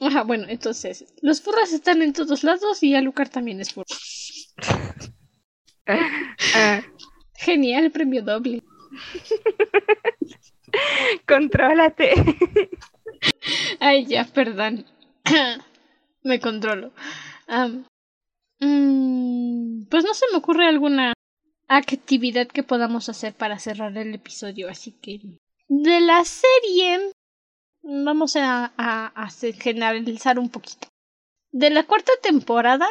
Ajá, 0.00 0.22
bueno, 0.22 0.46
entonces, 0.48 1.04
los 1.20 1.42
furros 1.42 1.72
están 1.72 2.02
en 2.02 2.12
todos 2.12 2.42
lados 2.42 2.82
y 2.82 2.94
Alucard 2.94 3.30
también 3.30 3.60
es 3.60 3.72
furro. 3.72 3.86
Ah, 6.54 6.82
Genial, 7.34 7.90
premio 7.90 8.22
doble. 8.22 8.62
contrólate. 11.26 12.12
Ay, 13.80 14.06
ya, 14.06 14.24
perdón. 14.24 14.86
me 16.22 16.38
controlo. 16.38 16.92
Mm, 18.60 19.86
pues 19.90 20.04
no 20.04 20.14
se 20.14 20.26
me 20.30 20.38
ocurre 20.38 20.66
alguna 20.66 21.12
actividad 21.66 22.46
que 22.46 22.62
podamos 22.62 23.08
hacer 23.08 23.34
para 23.34 23.58
cerrar 23.58 23.96
el 23.96 24.14
episodio, 24.14 24.68
así 24.68 24.92
que 24.92 25.20
de 25.68 26.00
la 26.00 26.24
serie 26.24 27.10
vamos 27.82 28.36
a, 28.36 28.72
a, 28.76 29.06
a 29.14 29.24
hacer- 29.24 29.54
generalizar 29.60 30.38
un 30.38 30.48
poquito. 30.50 30.88
De 31.52 31.70
la 31.70 31.84
cuarta 31.84 32.12
temporada, 32.22 32.88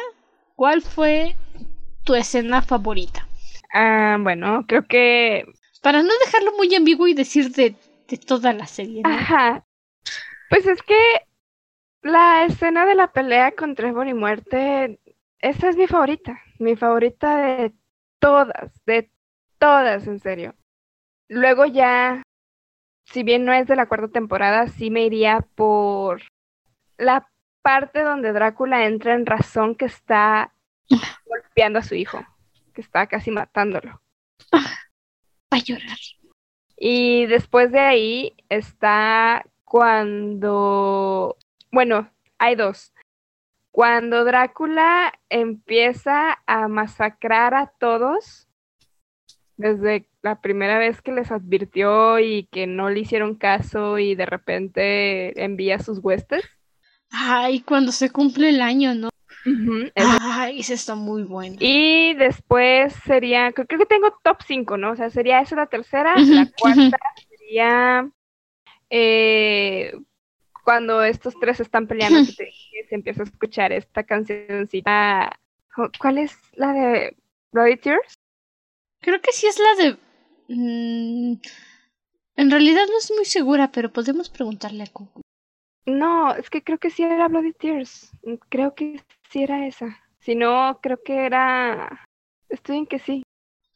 ¿cuál 0.56 0.82
fue 0.82 1.36
tu 2.04 2.14
escena 2.14 2.62
favorita? 2.62 3.26
Ah, 3.72 4.16
bueno, 4.20 4.64
creo 4.66 4.86
que 4.86 5.44
Para 5.82 6.02
no 6.02 6.10
dejarlo 6.24 6.52
muy 6.56 6.74
ambiguo 6.74 7.06
y 7.08 7.14
decir 7.14 7.50
de, 7.52 7.74
de 8.08 8.16
toda 8.16 8.52
la 8.52 8.66
serie, 8.66 9.02
¿no? 9.04 9.10
Ajá. 9.10 9.66
Pues 10.48 10.66
es 10.66 10.82
que 10.82 10.96
la 12.02 12.44
escena 12.44 12.86
de 12.86 12.94
la 12.94 13.12
pelea 13.12 13.52
con 13.52 13.74
Trevor 13.74 14.08
y 14.08 14.14
Muerte, 14.14 15.00
esa 15.40 15.68
es 15.70 15.76
mi 15.76 15.86
favorita. 15.86 16.40
Mi 16.58 16.76
favorita 16.76 17.36
de 17.38 17.74
todas, 18.18 18.72
de 18.86 19.10
todas, 19.58 20.06
en 20.06 20.20
serio. 20.20 20.54
Luego 21.28 21.64
ya, 21.66 22.22
si 23.10 23.22
bien 23.22 23.44
no 23.44 23.52
es 23.52 23.66
de 23.66 23.76
la 23.76 23.86
cuarta 23.86 24.08
temporada, 24.08 24.68
sí 24.68 24.90
me 24.90 25.04
iría 25.04 25.40
por 25.54 26.22
la 26.96 27.28
parte 27.62 28.02
donde 28.02 28.32
Drácula 28.32 28.86
entra 28.86 29.14
en 29.14 29.26
razón 29.26 29.74
que 29.74 29.86
está 29.86 30.52
golpeando 31.26 31.80
a 31.80 31.82
su 31.82 31.94
hijo, 31.94 32.24
que 32.72 32.80
está 32.80 33.06
casi 33.06 33.30
matándolo. 33.30 34.00
Va 34.52 35.56
a 35.56 35.58
llorar. 35.58 35.98
Y 36.76 37.26
después 37.26 37.72
de 37.72 37.80
ahí 37.80 38.36
está 38.48 39.44
cuando, 39.64 41.36
bueno, 41.70 42.10
hay 42.38 42.54
dos. 42.54 42.94
Cuando 43.72 44.24
Drácula 44.24 45.12
empieza 45.28 46.42
a 46.46 46.68
masacrar 46.68 47.54
a 47.54 47.66
todos, 47.66 48.48
desde 49.60 50.06
la 50.22 50.40
primera 50.40 50.78
vez 50.78 51.02
que 51.02 51.12
les 51.12 51.30
advirtió 51.30 52.18
y 52.18 52.44
que 52.50 52.66
no 52.66 52.88
le 52.88 53.00
hicieron 53.00 53.34
caso 53.34 53.98
y 53.98 54.14
de 54.14 54.26
repente 54.26 55.44
envía 55.44 55.78
sus 55.78 55.98
huestes. 55.98 56.44
Ay, 57.10 57.60
cuando 57.60 57.92
se 57.92 58.10
cumple 58.10 58.48
el 58.48 58.62
año, 58.62 58.94
¿no? 58.94 59.10
Ujú, 59.44 59.90
esa 59.94 60.18
Ay, 60.20 60.60
ese 60.60 60.74
está 60.74 60.94
muy 60.94 61.24
bueno. 61.24 61.56
Y 61.60 62.14
después 62.14 62.94
sería, 63.04 63.52
creo, 63.52 63.66
creo 63.66 63.80
que 63.80 63.86
tengo 63.86 64.18
top 64.22 64.38
5, 64.46 64.76
¿no? 64.76 64.92
O 64.92 64.96
sea, 64.96 65.10
sería 65.10 65.40
esa 65.40 65.56
la 65.56 65.66
tercera, 65.66 66.16
la 66.16 66.46
cuarta 66.46 66.98
sería 67.28 68.10
eh, 68.88 69.92
cuando 70.64 71.02
estos 71.02 71.34
tres 71.38 71.60
están 71.60 71.86
peleando, 71.86 72.20
que 72.24 72.32
te 72.32 72.50
se 72.88 72.94
empieza 72.94 73.22
a 73.22 73.24
escuchar 73.24 73.72
esta 73.72 74.04
cancioncita. 74.04 75.38
¿Cuál 75.98 76.18
es 76.18 76.36
la 76.54 76.72
de 76.72 77.16
Bloody 77.52 77.76
Tears? 77.76 78.19
Creo 79.00 79.20
que 79.20 79.32
sí 79.32 79.46
es 79.46 79.58
la 79.58 79.84
de... 79.84 79.96
mm, 80.48 81.40
en 82.36 82.50
realidad 82.50 82.82
no 82.88 82.98
estoy 82.98 83.16
muy 83.16 83.24
segura, 83.24 83.70
pero 83.72 83.92
podemos 83.92 84.28
preguntarle 84.28 84.84
a 84.84 84.86
Cucu. 84.86 85.20
No, 85.86 86.34
es 86.34 86.50
que 86.50 86.62
creo 86.62 86.78
que 86.78 86.90
sí 86.90 87.02
era 87.02 87.28
Bloody 87.28 87.52
Tears. 87.52 88.12
Creo 88.48 88.74
que 88.74 89.00
sí 89.30 89.42
era 89.42 89.66
esa. 89.66 89.98
Si 90.20 90.34
no, 90.34 90.78
creo 90.82 91.02
que 91.02 91.26
era... 91.26 92.04
Estoy 92.48 92.78
en 92.78 92.86
que 92.86 92.98
sí. 92.98 93.22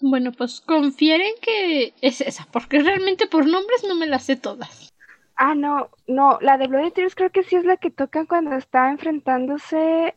Bueno, 0.01 0.33
pues 0.33 0.61
confieren 0.61 1.33
que 1.41 1.95
es 2.01 2.21
esa, 2.21 2.47
porque 2.53 2.81
realmente 2.81 3.27
por 3.27 3.47
nombres 3.47 3.85
no 3.85 3.95
me 3.95 4.07
las 4.07 4.25
sé 4.25 4.37
todas. 4.37 4.93
Ah, 5.37 5.55
no, 5.55 5.91
no, 6.07 6.39
la 6.41 6.59
de 6.59 6.67
Bloody 6.67 6.91
Tears 6.91 7.15
creo 7.15 7.31
que 7.31 7.43
sí 7.43 7.57
es 7.57 7.65
la 7.65 7.77
que 7.77 7.91
tocan 7.91 8.27
cuando 8.27 8.55
está 8.55 8.91
enfrentándose. 8.91 10.15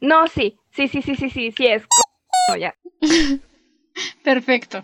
No, 0.00 0.26
sí, 0.28 0.58
sí, 0.70 0.88
sí, 0.88 1.02
sí, 1.02 1.16
sí, 1.16 1.30
sí, 1.30 1.52
sí 1.52 1.66
es. 1.66 1.84
No, 2.50 2.56
ya. 2.56 2.74
Perfecto. 4.24 4.78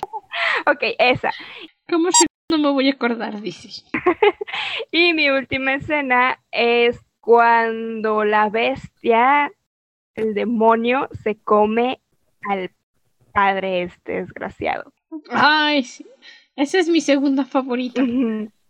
Ok, 0.66 0.82
esa. 0.98 1.32
¿Cómo 1.88 2.10
si 2.10 2.24
no 2.50 2.58
me 2.58 2.70
voy 2.70 2.88
a 2.88 2.92
acordar? 2.92 3.40
Dice. 3.40 3.82
Y 4.90 5.12
mi 5.12 5.28
última 5.30 5.74
escena 5.74 6.38
es 6.52 7.00
cuando 7.20 8.24
la 8.24 8.48
bestia, 8.48 9.50
el 10.14 10.34
demonio, 10.34 11.08
se 11.22 11.36
come 11.36 12.00
al 12.48 12.70
padre 13.32 13.82
este 13.82 14.22
desgraciado. 14.22 14.92
Ay, 15.30 15.82
sí. 15.82 16.06
Esa 16.54 16.78
es 16.78 16.88
mi 16.88 17.00
segunda 17.00 17.44
favorita. 17.44 18.02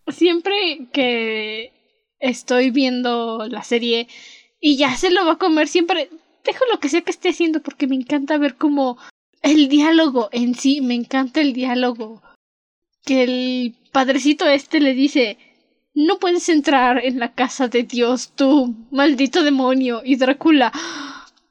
Siempre 0.09 0.89
que 0.93 1.73
estoy 2.19 2.71
viendo 2.71 3.47
la 3.49 3.63
serie 3.63 4.09
y 4.61 4.77
ya 4.77 4.97
se 4.97 5.11
lo 5.11 5.27
va 5.27 5.33
a 5.33 5.39
comer, 5.39 5.69
siempre 5.69 6.09
dejo 6.45 6.65
lo 6.73 6.81
que 6.81 6.89
sea 6.89 7.03
que 7.03 7.11
esté 7.11 7.31
haciendo 7.31 7.61
porque 7.61 7.87
me 7.87 7.97
encanta 7.97 8.39
ver 8.39 8.57
como 8.57 8.97
el 9.45 9.69
diálogo 9.69 10.31
en 10.33 10.55
sí, 10.55 10.81
me 10.81 10.95
encanta 10.95 11.41
el 11.41 11.53
diálogo. 11.53 12.23
Que 13.05 13.23
el 13.23 13.77
padrecito 13.93 14.49
este 14.49 14.81
le 14.81 14.95
dice, 14.95 15.37
no 15.95 16.19
puedes 16.19 16.49
entrar 16.49 17.05
en 17.05 17.21
la 17.21 17.35
casa 17.35 17.69
de 17.69 17.83
Dios, 17.83 18.33
tú, 18.35 18.75
maldito 18.91 19.45
demonio, 19.45 20.01
y 20.05 20.17
Drácula, 20.17 20.73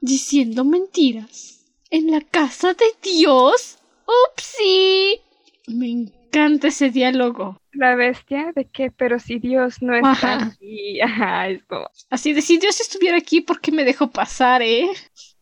diciendo 0.01 0.65
mentiras. 0.65 1.65
en 1.91 2.09
la 2.09 2.21
casa 2.21 2.73
de 2.73 2.85
Dios. 3.03 3.77
¡Upsi! 4.05 5.21
Me 5.67 5.89
encanta 5.89 6.69
ese 6.69 6.89
diálogo. 6.89 7.57
La 7.71 7.95
bestia 7.95 8.51
de 8.55 8.65
que, 8.65 8.89
pero 8.91 9.19
si 9.19 9.37
Dios 9.37 9.81
no 9.81 9.95
está 9.95 10.43
aquí, 10.45 10.99
Ajá, 11.01 11.47
es 11.49 11.63
como... 11.65 11.85
Así 12.09 12.33
de 12.33 12.41
si 12.41 12.57
Dios 12.57 12.81
estuviera 12.81 13.17
aquí, 13.17 13.41
¿por 13.41 13.61
qué 13.61 13.71
me 13.71 13.83
dejó 13.85 14.09
pasar, 14.09 14.63
eh? 14.63 14.87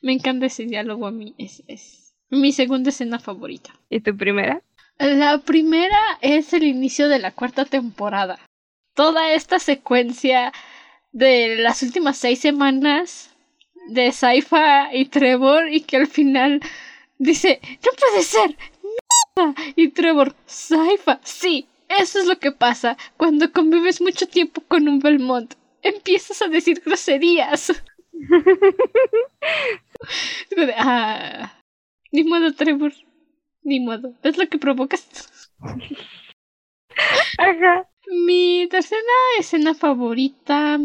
me 0.00 0.12
encanta 0.12 0.46
ese 0.46 0.64
diálogo 0.64 1.06
a 1.06 1.10
mí, 1.10 1.34
es, 1.38 1.62
es 1.66 2.14
mi 2.30 2.52
segunda 2.52 2.90
escena 2.90 3.18
favorita. 3.18 3.74
¿Y 3.90 4.00
tu 4.00 4.16
primera? 4.16 4.62
La 4.98 5.38
primera 5.38 6.18
es 6.20 6.52
el 6.52 6.64
inicio 6.64 7.08
de 7.08 7.18
la 7.18 7.30
cuarta 7.30 7.64
temporada. 7.64 8.38
Toda 8.94 9.32
esta 9.32 9.58
secuencia 9.58 10.52
de 11.12 11.56
las 11.56 11.82
últimas 11.82 12.18
seis 12.18 12.40
semanas 12.40 13.30
de 13.88 14.12
Saifa 14.12 14.92
y 14.94 15.06
Trevor 15.06 15.72
y 15.72 15.82
que 15.82 15.96
al 15.96 16.06
final 16.06 16.60
dice, 17.18 17.60
no 17.84 17.90
puede 17.98 18.22
ser. 18.22 18.56
Y 19.76 19.90
Trevor, 19.90 20.34
Saifa, 20.46 21.20
sí, 21.22 21.68
eso 21.88 22.18
es 22.18 22.26
lo 22.26 22.38
que 22.38 22.50
pasa 22.52 22.96
cuando 23.16 23.52
convives 23.52 24.00
mucho 24.00 24.26
tiempo 24.26 24.62
con 24.66 24.88
un 24.88 24.98
Belmont. 24.98 25.54
Empiezas 25.82 26.42
a 26.42 26.48
decir 26.48 26.82
groserías. 26.84 27.72
ah, 30.76 31.60
ni 32.12 32.24
modo, 32.24 32.54
Trevor. 32.54 32.92
Ni 33.62 33.80
modo. 33.80 34.14
Es 34.22 34.38
lo 34.38 34.48
que 34.48 34.58
provocas. 34.58 35.52
Mi 38.10 38.66
tercera 38.70 39.02
escena 39.38 39.74
favorita 39.74 40.78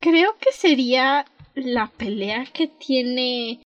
creo 0.00 0.36
que 0.38 0.52
sería 0.52 1.26
la 1.54 1.88
pelea 1.88 2.46
que 2.46 2.68
tiene 2.68 3.62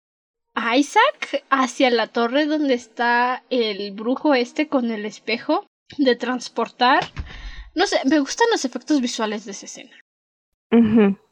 Isaac 0.75 1.45
hacia 1.49 1.89
la 1.89 2.07
torre 2.07 2.45
donde 2.45 2.73
está 2.73 3.43
el 3.49 3.91
brujo 3.91 4.33
este 4.33 4.67
con 4.67 4.91
el 4.91 5.05
espejo 5.05 5.65
de 5.97 6.15
transportar. 6.15 7.05
No 7.73 7.87
sé, 7.87 7.99
me 8.05 8.19
gustan 8.19 8.47
los 8.51 8.65
efectos 8.65 9.01
visuales 9.01 9.45
de 9.45 9.51
esa 9.51 9.65
escena. 9.65 9.95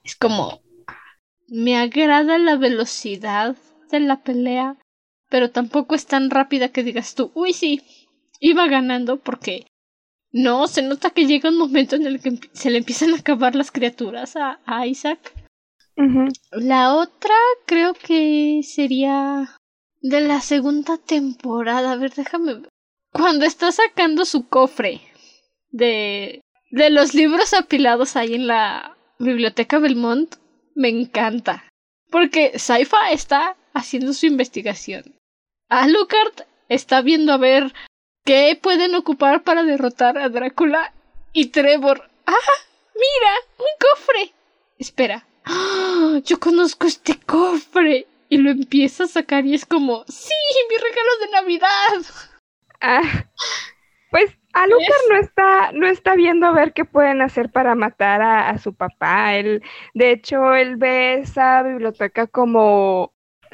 Es 0.03 0.15
como... 0.15 0.61
Me 1.47 1.77
agrada 1.77 2.37
la 2.37 2.55
velocidad 2.55 3.55
de 3.91 3.99
la 3.99 4.21
pelea, 4.23 4.77
pero 5.29 5.51
tampoco 5.51 5.95
es 5.95 6.05
tan 6.05 6.29
rápida 6.29 6.69
que 6.69 6.83
digas 6.83 7.15
tú, 7.15 7.31
uy 7.35 7.53
sí, 7.53 7.81
iba 8.39 8.67
ganando 8.67 9.17
porque 9.17 9.67
no, 10.31 10.67
se 10.67 10.81
nota 10.81 11.11
que 11.11 11.27
llega 11.27 11.49
un 11.49 11.57
momento 11.57 11.95
en 11.95 12.05
el 12.05 12.19
que 12.19 12.37
se 12.51 12.69
le 12.69 12.79
empiezan 12.79 13.13
a 13.13 13.17
acabar 13.19 13.55
las 13.55 13.71
criaturas 13.71 14.35
a, 14.35 14.85
Isaac. 14.85 15.33
La 16.51 16.93
otra 16.93 17.33
creo 17.65 17.93
que 17.93 18.59
sería 18.63 19.55
de 20.01 20.19
la 20.19 20.41
segunda 20.41 20.97
temporada. 20.97 21.93
A 21.93 21.95
ver, 21.95 22.13
déjame 22.13 22.55
ver. 22.55 22.69
Cuando 23.13 23.45
está 23.45 23.71
sacando 23.71 24.25
su 24.25 24.49
cofre 24.49 24.99
de, 25.69 26.41
de 26.69 26.89
los 26.89 27.13
libros 27.13 27.53
apilados 27.53 28.17
ahí 28.17 28.33
en 28.33 28.47
la 28.47 28.97
biblioteca 29.19 29.79
Belmont, 29.79 30.35
me 30.75 30.89
encanta. 30.89 31.65
Porque 32.11 32.59
Saifa 32.59 33.11
está 33.11 33.57
haciendo 33.73 34.13
su 34.13 34.27
investigación. 34.27 35.15
Alucard 35.69 36.45
está 36.69 37.01
viendo 37.01 37.33
a 37.33 37.37
ver 37.37 37.73
¿Qué 38.25 38.57
pueden 38.59 38.95
ocupar 38.95 39.43
para 39.43 39.63
derrotar 39.63 40.17
a 40.17 40.29
Drácula 40.29 40.95
y 41.31 41.49
Trevor? 41.49 42.09
¡Ah! 42.25 42.33
¡Mira! 42.95 43.33
¡Un 43.59 43.65
cofre! 43.79 44.33
Espera. 44.79 45.27
¡Ah! 45.45 46.19
Yo 46.25 46.39
conozco 46.39 46.87
este 46.87 47.19
cofre. 47.19 48.07
Y 48.27 48.37
lo 48.37 48.49
empieza 48.49 49.03
a 49.03 49.07
sacar 49.07 49.45
y 49.45 49.53
es 49.53 49.67
como, 49.67 50.03
¡Sí! 50.07 50.33
¡Mi 50.69 50.75
regalo 50.75 51.09
de 51.21 51.31
Navidad! 51.31 52.05
Ah, 52.81 53.25
pues 54.09 54.31
Alucard 54.55 55.09
no 55.09 55.17
está, 55.17 55.71
no 55.73 55.87
está 55.87 56.15
viendo 56.15 56.47
a 56.47 56.53
ver 56.53 56.71
qué 56.71 56.85
pueden 56.85 57.21
hacer 57.21 57.51
para 57.51 57.75
matar 57.75 58.21
a, 58.21 58.49
a, 58.49 58.57
su 58.57 58.73
papá. 58.73 59.35
Él, 59.35 59.61
de 59.93 60.11
hecho, 60.11 60.55
él 60.55 60.77
ve 60.77 61.15
esa 61.15 61.61
biblioteca 61.61 62.25
como 62.25 63.13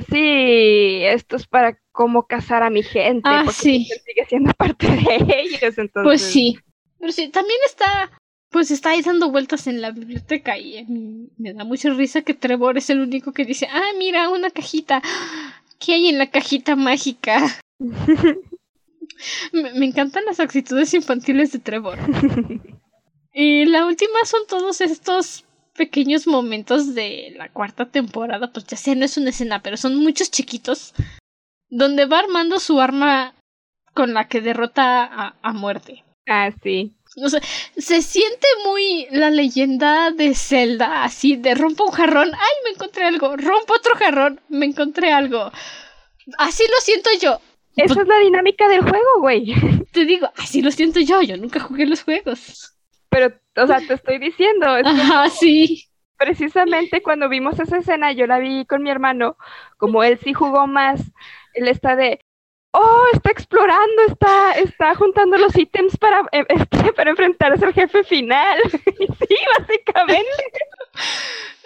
sí, 0.09 1.01
esto 1.03 1.35
es 1.35 1.47
para 1.47 1.79
cómo 1.91 2.27
casar 2.27 2.63
a 2.63 2.69
mi 2.69 2.83
gente, 2.83 3.27
ah, 3.29 3.43
porque 3.45 3.59
sí. 3.59 3.85
sigue 3.85 4.25
siendo 4.27 4.53
parte 4.57 4.87
de 4.87 5.41
ellos, 5.41 5.77
entonces. 5.77 6.03
Pues 6.03 6.21
sí, 6.21 6.59
pero 6.99 7.11
sí, 7.11 7.29
también 7.29 7.59
está, 7.65 8.11
pues 8.49 8.69
está 8.69 8.91
ahí 8.91 9.01
dando 9.01 9.31
vueltas 9.31 9.65
en 9.67 9.81
la 9.81 9.91
biblioteca 9.91 10.57
y 10.57 10.85
me 11.37 11.53
da 11.53 11.63
mucha 11.63 11.89
risa 11.89 12.21
que 12.21 12.33
Trevor 12.33 12.77
es 12.77 12.89
el 12.91 13.01
único 13.01 13.33
que 13.33 13.45
dice, 13.45 13.67
ah, 13.71 13.89
mira, 13.97 14.29
una 14.29 14.51
cajita, 14.51 15.01
¿qué 15.79 15.93
hay 15.93 16.09
en 16.09 16.19
la 16.19 16.29
cajita 16.29 16.75
mágica? 16.75 17.41
me, 19.51 19.73
me 19.73 19.85
encantan 19.85 20.25
las 20.25 20.39
actitudes 20.39 20.93
infantiles 20.93 21.51
de 21.51 21.59
Trevor. 21.59 21.97
y 23.33 23.65
la 23.65 23.85
última 23.85 24.25
son 24.25 24.41
todos 24.47 24.81
estos 24.81 25.45
pequeños 25.75 26.27
momentos 26.27 26.93
de 26.93 27.33
la 27.37 27.49
cuarta 27.49 27.89
temporada, 27.89 28.51
pues 28.51 28.65
ya 28.67 28.77
sé, 28.77 28.95
no 28.95 29.05
es 29.05 29.17
una 29.17 29.29
escena, 29.29 29.61
pero 29.61 29.77
son 29.77 29.95
muchos 29.97 30.29
chiquitos, 30.31 30.93
donde 31.69 32.05
va 32.05 32.19
armando 32.19 32.59
su 32.59 32.79
arma 32.79 33.33
con 33.93 34.13
la 34.13 34.27
que 34.27 34.41
derrota 34.41 35.03
a, 35.03 35.35
a 35.41 35.53
muerte. 35.53 36.03
Ah, 36.27 36.51
sí. 36.61 36.93
O 37.17 37.27
sea, 37.27 37.41
se 37.77 38.01
siente 38.01 38.47
muy 38.65 39.07
la 39.11 39.29
leyenda 39.29 40.11
de 40.11 40.33
Zelda, 40.33 41.03
así 41.03 41.35
de 41.35 41.55
rompo 41.55 41.85
un 41.85 41.91
jarrón, 41.91 42.31
ay, 42.33 42.55
me 42.63 42.69
encontré 42.71 43.03
algo, 43.03 43.35
rompo 43.35 43.73
otro 43.73 43.95
jarrón, 43.95 44.39
me 44.47 44.65
encontré 44.65 45.11
algo. 45.11 45.51
Así 46.37 46.63
lo 46.63 46.79
siento 46.81 47.09
yo. 47.19 47.41
Esa 47.75 48.01
es 48.01 48.07
la 48.07 48.19
dinámica 48.19 48.67
del 48.67 48.81
juego, 48.81 49.19
güey. 49.19 49.53
Te 49.91 50.05
digo, 50.05 50.29
así 50.37 50.61
lo 50.61 50.71
siento 50.71 50.99
yo, 50.99 51.21
yo 51.21 51.37
nunca 51.37 51.59
jugué 51.59 51.85
los 51.85 52.03
juegos. 52.03 52.75
Pero 53.09 53.33
o 53.57 53.67
sea, 53.67 53.79
te 53.85 53.93
estoy 53.93 54.19
diciendo. 54.19 54.67
Ajá, 54.67 55.29
sí. 55.29 55.85
Precisamente 56.17 57.01
cuando 57.01 57.29
vimos 57.29 57.59
esa 57.59 57.77
escena, 57.77 58.11
yo 58.11 58.27
la 58.27 58.37
vi 58.37 58.65
con 58.65 58.83
mi 58.83 58.91
hermano, 58.91 59.37
como 59.77 60.03
él 60.03 60.19
sí 60.23 60.33
jugó 60.33 60.67
más, 60.67 61.01
él 61.55 61.67
está 61.67 61.95
de, 61.95 62.23
oh, 62.73 63.05
está 63.11 63.31
explorando, 63.31 64.03
está, 64.07 64.51
está 64.53 64.95
juntando 64.95 65.37
los 65.37 65.57
ítems 65.57 65.97
para, 65.97 66.21
eh, 66.31 66.45
este, 66.49 66.93
para 66.93 67.09
enfrentarse 67.09 67.65
al 67.65 67.73
jefe 67.73 68.03
final. 68.03 68.59
sí, 68.69 69.35
básicamente. 69.57 70.29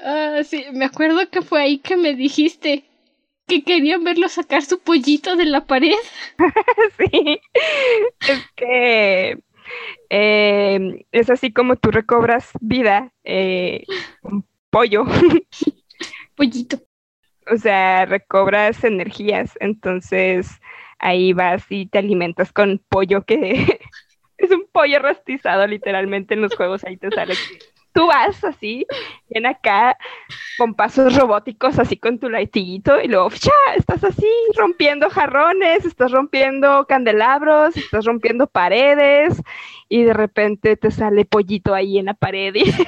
Ah, 0.01 0.39
sí, 0.43 0.65
me 0.71 0.85
acuerdo 0.85 1.29
que 1.29 1.41
fue 1.41 1.61
ahí 1.61 1.77
que 1.79 1.97
me 1.97 2.15
dijiste 2.15 2.85
que 3.47 3.63
querían 3.63 4.03
verlo 4.03 4.27
sacar 4.29 4.63
su 4.63 4.79
pollito 4.79 5.35
de 5.35 5.45
la 5.45 5.65
pared. 5.65 5.93
sí, 6.97 7.39
es 8.27 8.51
que 8.55 9.39
eh, 10.09 11.05
es 11.11 11.29
así 11.29 11.51
como 11.51 11.75
tú 11.75 11.91
recobras 11.91 12.51
vida 12.61 13.11
eh, 13.23 13.83
con 14.21 14.45
pollo. 14.69 15.05
Pollito. 16.35 16.81
O 17.49 17.57
sea, 17.57 18.05
recobras 18.05 18.83
energías, 18.83 19.55
entonces 19.59 20.49
ahí 20.99 21.33
vas 21.33 21.63
y 21.69 21.85
te 21.85 21.99
alimentas 21.99 22.51
con 22.51 22.81
pollo 22.89 23.23
que 23.23 23.79
es 24.37 24.51
un 24.51 24.67
pollo 24.71 24.99
rostizado 24.99 25.67
literalmente 25.67 26.33
en 26.33 26.41
los 26.41 26.55
juegos, 26.55 26.83
ahí 26.83 26.97
te 26.97 27.11
sale 27.11 27.35
tú 27.95 28.07
vas 28.07 28.43
así, 28.43 28.85
en 29.29 29.45
acá, 29.45 29.97
con 30.57 30.75
pasos 30.75 31.15
robóticos, 31.15 31.79
así 31.79 31.95
con 31.95 32.19
tu 32.19 32.29
latiguito, 32.29 32.99
y 33.01 33.07
luego, 33.07 33.29
¡ya! 33.29 33.75
Estás 33.77 34.03
así, 34.03 34.29
rompiendo 34.55 35.09
jarrones, 35.09 35.85
estás 35.85 36.11
rompiendo 36.11 36.85
candelabros, 36.87 37.75
estás 37.77 38.03
rompiendo 38.03 38.47
paredes, 38.47 39.41
y 39.87 40.03
de 40.03 40.13
repente 40.13 40.75
te 40.75 40.91
sale 40.91 41.23
pollito 41.23 41.73
ahí 41.73 41.97
en 41.97 42.07
la 42.07 42.13
pared. 42.13 42.53
Y... 42.55 42.65
sí. 42.71 42.81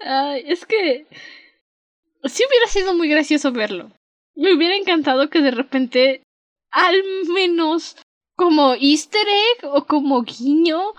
Ay, 0.00 0.44
es 0.48 0.66
que 0.66 1.06
sí 2.24 2.42
hubiera 2.48 2.66
sido 2.66 2.94
muy 2.94 3.08
gracioso 3.08 3.52
verlo. 3.52 3.92
Me 4.34 4.52
hubiera 4.52 4.74
encantado 4.74 5.30
que 5.30 5.40
de 5.40 5.52
repente, 5.52 6.24
al 6.72 6.96
menos 7.32 7.96
como 8.34 8.74
easter 8.74 9.26
egg 9.28 9.70
o 9.70 9.86
como 9.86 10.22
guiño, 10.22 10.94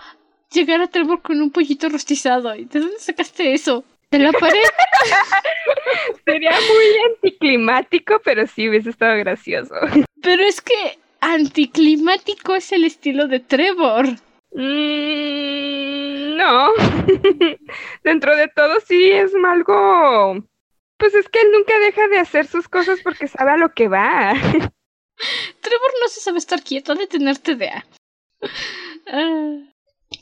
llegar 0.56 0.80
a 0.80 0.88
Trevor 0.88 1.22
con 1.22 1.40
un 1.40 1.50
pollito 1.50 1.88
rostizado. 1.88 2.54
¿Y 2.54 2.64
de 2.64 2.80
dónde 2.80 2.98
sacaste 2.98 3.52
eso? 3.52 3.84
¿De 4.10 4.18
la 4.18 4.32
pared? 4.32 4.60
Sería 6.24 6.52
muy 6.52 7.12
anticlimático, 7.12 8.20
pero 8.24 8.46
sí 8.46 8.68
hubiese 8.68 8.90
estado 8.90 9.16
gracioso. 9.18 9.74
Pero 10.22 10.42
es 10.42 10.60
que 10.60 10.98
anticlimático 11.20 12.54
es 12.54 12.72
el 12.72 12.84
estilo 12.84 13.26
de 13.26 13.40
Trevor. 13.40 14.06
Mm, 14.52 16.36
no. 16.36 16.70
Dentro 18.04 18.36
de 18.36 18.48
todo 18.48 18.80
sí 18.80 19.10
es 19.10 19.32
algo... 19.34 20.44
Pues 20.98 21.14
es 21.14 21.28
que 21.28 21.42
él 21.42 21.48
nunca 21.52 21.78
deja 21.78 22.08
de 22.08 22.18
hacer 22.18 22.46
sus 22.46 22.68
cosas 22.68 23.00
porque 23.02 23.28
sabe 23.28 23.50
a 23.50 23.58
lo 23.58 23.74
que 23.74 23.88
va. 23.88 24.32
Trevor 24.32 25.92
no 26.00 26.08
se 26.08 26.20
sabe 26.20 26.38
estar 26.38 26.62
quieto, 26.62 26.94
de 26.94 27.06
tenerte 27.06 27.54
de 27.54 27.68
ah. 27.68 27.84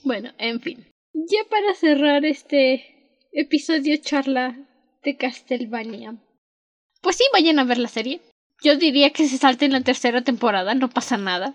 Bueno, 0.05 0.33
en 0.37 0.61
fin. 0.61 0.87
Ya 1.15 1.45
para 1.49 1.75
cerrar 1.75 2.27
este 2.27 3.19
episodio 3.33 3.97
charla 3.97 4.55
de 5.03 5.17
Castlevania. 5.17 6.17
Pues 7.01 7.17
sí, 7.17 7.25
vayan 7.33 7.59
a 7.59 7.65
ver 7.65 7.79
la 7.79 7.89
serie. 7.89 8.21
Yo 8.63 8.77
diría 8.77 9.11
que 9.11 9.27
se 9.27 9.39
salte 9.39 9.65
en 9.65 9.73
la 9.73 9.81
tercera 9.81 10.23
temporada, 10.23 10.75
no 10.75 10.91
pasa 10.91 11.17
nada. 11.17 11.55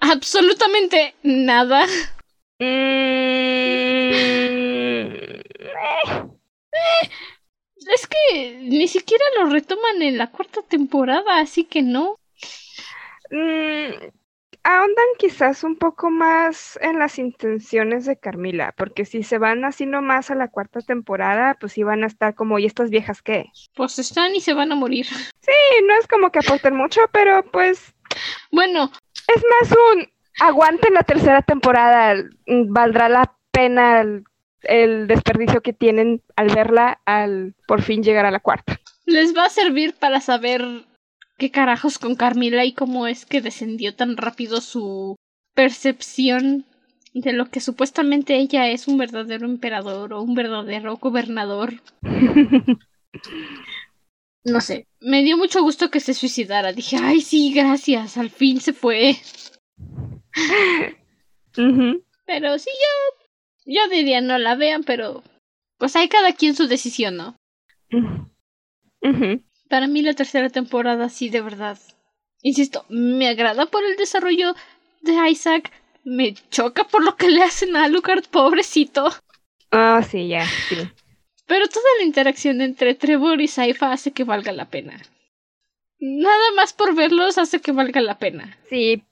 Absolutamente 0.00 1.14
nada. 1.22 1.84
Es 7.88 8.06
que 8.08 8.58
ni 8.62 8.88
siquiera 8.88 9.24
lo 9.38 9.50
retoman 9.50 10.00
en 10.00 10.16
la 10.16 10.30
cuarta 10.30 10.62
temporada, 10.62 11.38
así 11.38 11.64
que 11.64 11.82
no. 11.82 12.16
mm, 13.30 14.15
ahondan 14.66 15.06
quizás 15.16 15.62
un 15.62 15.76
poco 15.76 16.10
más 16.10 16.76
en 16.82 16.98
las 16.98 17.20
intenciones 17.20 18.04
de 18.04 18.18
Carmila, 18.18 18.74
porque 18.76 19.04
si 19.04 19.22
se 19.22 19.38
van 19.38 19.64
así 19.64 19.86
nomás 19.86 20.32
a 20.32 20.34
la 20.34 20.48
cuarta 20.48 20.80
temporada, 20.80 21.56
pues 21.60 21.76
van 21.78 22.02
a 22.02 22.08
estar 22.08 22.34
como, 22.34 22.58
¿y 22.58 22.66
estas 22.66 22.90
viejas 22.90 23.22
qué? 23.22 23.46
Pues 23.76 23.98
están 24.00 24.34
y 24.34 24.40
se 24.40 24.54
van 24.54 24.72
a 24.72 24.74
morir. 24.74 25.06
Sí, 25.46 25.84
no 25.86 25.94
es 25.94 26.08
como 26.08 26.32
que 26.32 26.40
aporten 26.40 26.74
mucho, 26.74 27.02
pero 27.12 27.44
pues 27.52 27.94
Bueno, 28.50 28.90
es 29.32 29.44
más 29.60 29.70
un 29.94 30.08
aguante 30.40 30.90
la 30.90 31.04
tercera 31.04 31.40
temporada, 31.42 32.16
valdrá 32.46 33.08
la 33.08 33.32
pena 33.52 34.00
el, 34.00 34.24
el 34.62 35.06
desperdicio 35.06 35.60
que 35.60 35.72
tienen 35.72 36.20
al 36.34 36.52
verla, 36.52 37.00
al 37.04 37.54
por 37.68 37.82
fin 37.82 38.02
llegar 38.02 38.26
a 38.26 38.32
la 38.32 38.40
cuarta. 38.40 38.80
les 39.04 39.36
va 39.36 39.44
a 39.44 39.50
servir 39.50 39.94
para 39.94 40.20
saber 40.20 40.64
qué 41.36 41.50
carajos 41.50 41.98
con 41.98 42.14
Carmila 42.14 42.64
y 42.64 42.72
cómo 42.72 43.06
es 43.06 43.26
que 43.26 43.40
descendió 43.40 43.94
tan 43.94 44.16
rápido 44.16 44.60
su 44.60 45.16
percepción 45.54 46.64
de 47.14 47.32
lo 47.32 47.46
que 47.46 47.60
supuestamente 47.60 48.36
ella 48.36 48.68
es 48.68 48.88
un 48.88 48.98
verdadero 48.98 49.46
emperador 49.46 50.12
o 50.12 50.22
un 50.22 50.34
verdadero 50.34 50.96
gobernador. 50.96 51.74
No 54.44 54.60
sé, 54.60 54.86
me 55.00 55.24
dio 55.24 55.36
mucho 55.36 55.60
gusto 55.60 55.90
que 55.90 55.98
se 55.98 56.14
suicidara. 56.14 56.72
Dije, 56.72 56.98
ay, 57.02 57.20
sí, 57.20 57.52
gracias, 57.52 58.16
al 58.16 58.30
fin 58.30 58.60
se 58.60 58.72
fue. 58.72 59.16
Pero 62.26 62.58
sí, 62.58 62.70
yo, 62.70 63.72
yo 63.72 63.88
diría 63.88 64.20
no 64.20 64.38
la 64.38 64.54
vean, 64.54 64.84
pero 64.84 65.24
pues 65.78 65.96
hay 65.96 66.08
cada 66.08 66.32
quien 66.32 66.54
su 66.54 66.68
decisión, 66.68 67.16
¿no? 67.16 67.36
Ujú. 69.02 69.42
Para 69.68 69.86
mí 69.86 70.02
la 70.02 70.14
tercera 70.14 70.48
temporada 70.48 71.08
sí, 71.08 71.28
de 71.28 71.40
verdad. 71.40 71.78
Insisto, 72.42 72.84
me 72.88 73.28
agrada 73.28 73.66
por 73.66 73.84
el 73.84 73.96
desarrollo 73.96 74.54
de 75.02 75.30
Isaac. 75.30 75.72
Me 76.04 76.34
choca 76.50 76.84
por 76.84 77.02
lo 77.02 77.16
que 77.16 77.28
le 77.28 77.42
hacen 77.42 77.74
a 77.76 77.84
Alucard, 77.84 78.24
pobrecito. 78.30 79.12
Ah, 79.72 80.02
sí, 80.08 80.28
ya, 80.28 80.46
sí. 80.68 80.76
Pero 81.46 81.68
toda 81.68 81.86
la 81.98 82.04
interacción 82.04 82.60
entre 82.60 82.94
Trevor 82.94 83.40
y 83.40 83.48
Saifa 83.48 83.92
hace 83.92 84.12
que 84.12 84.24
valga 84.24 84.52
la 84.52 84.66
pena. 84.70 85.00
Nada 85.98 86.52
más 86.54 86.72
por 86.72 86.94
verlos 86.94 87.38
hace 87.38 87.60
que 87.60 87.72
valga 87.72 88.00
la 88.00 88.18
pena. 88.18 88.58
Sí, 88.68 89.02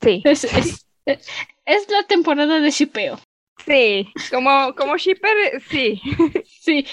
sí, 0.00 0.22
Es, 0.24 0.44
es, 0.44 0.86
es 1.64 1.88
la 1.90 2.02
temporada 2.04 2.60
de 2.60 2.70
shipeo. 2.70 3.18
sí. 3.64 4.08
Como, 4.30 4.74
como 4.74 4.96
shipper, 4.96 5.60
sí. 5.62 6.00
Sí, 6.60 6.86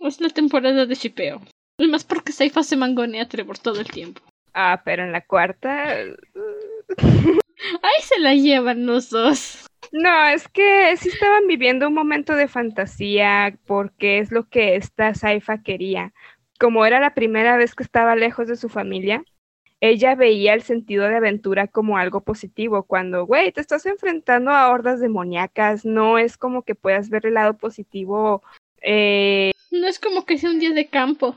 es 0.00 0.20
la 0.20 0.30
temporada 0.30 0.84
de 0.84 0.94
shipeo. 0.94 1.40
Y 1.78 1.88
más 1.88 2.04
porque 2.04 2.32
Saifa 2.32 2.62
se 2.62 2.76
mangonea 2.76 3.24
a 3.24 3.28
Trevor 3.28 3.58
todo 3.58 3.80
el 3.80 3.90
tiempo. 3.90 4.22
Ah, 4.54 4.82
pero 4.84 5.04
en 5.04 5.12
la 5.12 5.20
cuarta. 5.20 5.84
Ahí 6.98 8.02
se 8.02 8.18
la 8.20 8.34
llevan 8.34 8.86
los 8.86 9.10
dos. 9.10 9.66
No, 9.92 10.26
es 10.28 10.48
que 10.48 10.96
sí 10.96 11.08
estaban 11.08 11.46
viviendo 11.46 11.88
un 11.88 11.94
momento 11.94 12.34
de 12.34 12.48
fantasía 12.48 13.58
porque 13.66 14.18
es 14.18 14.32
lo 14.32 14.48
que 14.48 14.76
esta 14.76 15.14
Saifa 15.14 15.62
quería. 15.62 16.12
Como 16.58 16.86
era 16.86 17.00
la 17.00 17.14
primera 17.14 17.56
vez 17.56 17.74
que 17.74 17.82
estaba 17.82 18.16
lejos 18.16 18.48
de 18.48 18.56
su 18.56 18.68
familia, 18.68 19.24
ella 19.80 20.14
veía 20.14 20.54
el 20.54 20.62
sentido 20.62 21.06
de 21.06 21.16
aventura 21.16 21.68
como 21.68 21.98
algo 21.98 22.22
positivo. 22.22 22.84
Cuando, 22.84 23.26
güey, 23.26 23.52
te 23.52 23.60
estás 23.60 23.84
enfrentando 23.86 24.50
a 24.50 24.70
hordas 24.70 25.00
demoníacas, 25.00 25.84
no 25.84 26.18
es 26.18 26.38
como 26.38 26.62
que 26.62 26.74
puedas 26.74 27.10
ver 27.10 27.26
el 27.26 27.34
lado 27.34 27.56
positivo. 27.58 28.42
Eh, 28.80 29.52
No 29.70 29.86
es 29.86 29.98
como 29.98 30.24
que 30.24 30.38
sea 30.38 30.50
un 30.50 30.58
día 30.58 30.72
de 30.72 30.88
campo. 30.88 31.36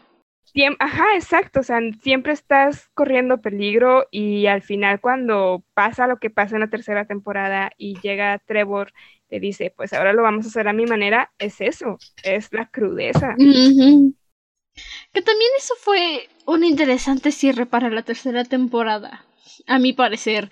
Ajá, 0.80 1.05
exacto, 1.15 1.59
o 1.59 1.63
sea, 1.63 1.80
siempre 2.01 2.34
estás 2.34 2.89
corriendo 2.93 3.41
peligro 3.41 4.07
y 4.11 4.47
al 4.47 4.61
final 4.61 4.99
cuando 4.99 5.63
pasa 5.73 6.07
lo 6.07 6.17
que 6.17 6.30
pasa 6.30 6.55
en 6.55 6.61
la 6.61 6.69
tercera 6.69 7.05
temporada 7.05 7.71
y 7.77 7.99
llega 8.01 8.39
Trevor, 8.39 8.91
te 9.27 9.39
dice, 9.39 9.73
pues 9.76 9.93
ahora 9.93 10.13
lo 10.13 10.23
vamos 10.23 10.45
a 10.45 10.49
hacer 10.49 10.67
a 10.67 10.73
mi 10.73 10.85
manera, 10.85 11.31
es 11.38 11.61
eso, 11.61 11.97
es 12.23 12.51
la 12.51 12.67
crudeza. 12.67 13.35
Que 13.38 15.21
también 15.21 15.51
eso 15.57 15.73
fue 15.80 16.30
un 16.45 16.63
interesante 16.63 17.31
cierre 17.31 17.65
para 17.65 17.89
la 17.89 18.03
tercera 18.03 18.43
temporada, 18.43 19.26
a 19.67 19.80
mi 19.80 19.93
parecer. 19.93 20.49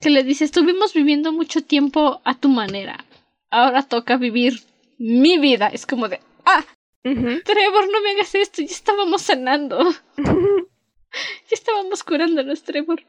Que 0.00 0.10
le 0.10 0.22
dice, 0.22 0.44
estuvimos 0.44 0.94
viviendo 0.94 1.32
mucho 1.32 1.62
tiempo 1.62 2.20
a 2.24 2.34
tu 2.34 2.48
manera. 2.48 3.04
Ahora 3.50 3.82
toca 3.82 4.16
vivir 4.16 4.60
mi 4.98 5.38
vida. 5.38 5.68
Es 5.68 5.86
como 5.86 6.08
de, 6.08 6.20
ah, 6.44 6.64
Trevor, 7.44 7.90
no 7.90 8.00
me 8.02 8.10
hagas 8.10 8.34
esto, 8.34 8.62
ya 8.62 8.68
estábamos 8.68 9.22
sanando. 9.22 9.78
Ya 11.10 11.54
estábamos 11.54 12.04
curándonos, 12.04 12.62
Trevor. 12.64 13.02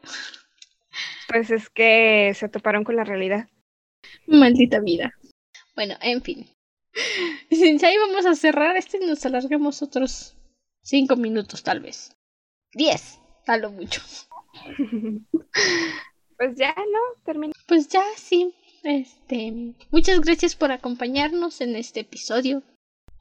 Pues 1.28 1.50
es 1.50 1.68
que 1.68 2.32
se 2.34 2.48
toparon 2.48 2.82
con 2.82 2.96
la 2.96 3.04
realidad. 3.04 3.48
Maldita 4.26 4.80
vida. 4.80 5.12
Bueno, 5.76 5.96
en 6.00 6.22
fin. 6.22 6.48
Sin 7.50 7.84
ahí 7.84 7.96
vamos 7.98 8.26
a 8.26 8.34
cerrar 8.34 8.76
este 8.78 8.96
y 8.96 9.06
nos 9.06 9.24
alargamos 9.26 9.82
otros 9.82 10.34
cinco 10.82 11.16
minutos, 11.16 11.62
tal 11.62 11.80
vez. 11.80 12.16
Diez, 12.72 13.18
a 13.46 13.58
lo 13.58 13.70
mucho. 13.70 14.02
Pues 16.36 16.56
ya, 16.56 16.74
¿no? 16.74 17.22
Terminó. 17.24 17.52
Pues 17.66 17.88
ya, 17.88 18.02
sí. 18.16 18.54
Este. 18.82 19.74
Muchas 19.90 20.20
gracias 20.20 20.56
por 20.56 20.72
acompañarnos 20.72 21.60
en 21.60 21.76
este 21.76 22.00
episodio. 22.00 22.62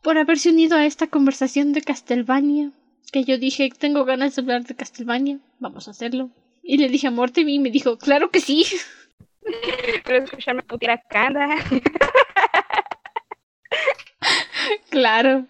Por 0.01 0.17
haberse 0.17 0.49
unido 0.49 0.77
a 0.77 0.85
esta 0.85 1.07
conversación 1.07 1.73
de 1.73 1.81
Castlevania. 1.81 2.71
Que 3.11 3.23
yo 3.23 3.37
dije, 3.37 3.69
tengo 3.77 4.05
ganas 4.05 4.35
de 4.35 4.41
hablar 4.41 4.63
de 4.65 4.75
Castlevania. 4.75 5.39
Vamos 5.59 5.87
a 5.87 5.91
hacerlo. 5.91 6.29
Y 6.63 6.77
le 6.77 6.89
dije 6.89 7.07
a 7.07 7.11
Mortemi 7.11 7.55
y 7.55 7.59
me 7.59 7.71
dijo, 7.71 7.97
claro 7.97 8.29
que 8.29 8.39
sí. 8.39 8.65
Pero 10.05 10.23
escucharme 10.23 10.63
putear 10.63 10.99
a 10.99 11.01
Kanda. 11.01 11.47
Claro. 14.89 15.45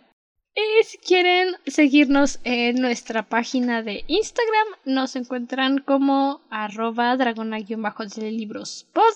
Y 0.56 0.84
si 0.84 0.98
quieren 0.98 1.56
seguirnos 1.66 2.40
en 2.44 2.82
nuestra 2.82 3.24
página 3.24 3.82
de 3.82 4.04
Instagram, 4.08 4.68
nos 4.86 5.16
encuentran 5.16 5.80
como 5.80 6.42
arroba 6.50 7.16
dragona-de 7.16 8.32
libros 8.32 8.88
pod. 8.94 9.14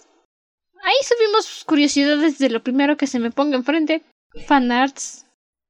Ahí 0.83 0.95
subimos 1.03 1.63
curiosidades 1.65 2.39
de 2.39 2.49
lo 2.49 2.63
primero 2.63 2.97
que 2.97 3.07
se 3.07 3.19
me 3.19 3.31
ponga 3.31 3.57
enfrente. 3.57 4.03
Fanarts, 4.47 5.25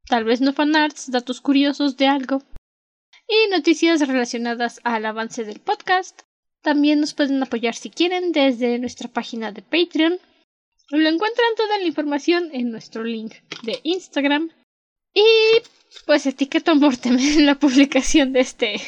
tal 0.07 0.23
vez 0.23 0.41
no 0.41 0.53
fanarts, 0.53 1.11
datos 1.11 1.41
curiosos 1.41 1.97
de 1.97 2.07
algo. 2.07 2.41
Y 3.27 3.49
noticias 3.51 4.05
relacionadas 4.07 4.79
al 4.83 5.05
avance 5.05 5.43
del 5.43 5.59
podcast. 5.59 6.21
También 6.61 7.01
nos 7.01 7.13
pueden 7.13 7.41
apoyar 7.43 7.75
si 7.75 7.89
quieren 7.89 8.31
desde 8.31 8.79
nuestra 8.79 9.09
página 9.09 9.51
de 9.51 9.61
Patreon. 9.61 10.19
Lo 10.89 11.09
encuentran 11.09 11.55
toda 11.57 11.77
la 11.77 11.85
información 11.85 12.49
en 12.53 12.71
nuestro 12.71 13.03
link 13.03 13.33
de 13.63 13.79
Instagram. 13.83 14.49
Y 15.13 15.23
pues 16.05 16.25
etiqueto 16.25 16.71
a 16.71 16.75
en 17.03 17.45
la 17.45 17.55
publicación 17.55 18.33
de 18.33 18.39
este 18.41 18.81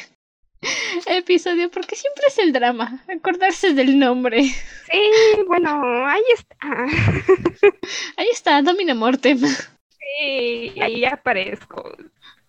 episodio 1.06 1.70
porque 1.70 1.96
siempre 1.96 2.24
es 2.28 2.38
el 2.38 2.52
drama, 2.52 3.04
acordarse 3.08 3.74
del 3.74 3.98
nombre. 3.98 4.42
Sí, 4.44 5.42
bueno, 5.46 6.06
ahí 6.06 6.22
está. 6.34 6.56
Ahí 8.16 8.28
está, 8.32 8.62
Domina 8.62 8.94
Mortem. 8.94 9.38
Sí, 9.38 10.72
ahí 10.80 11.04
aparezco 11.04 11.96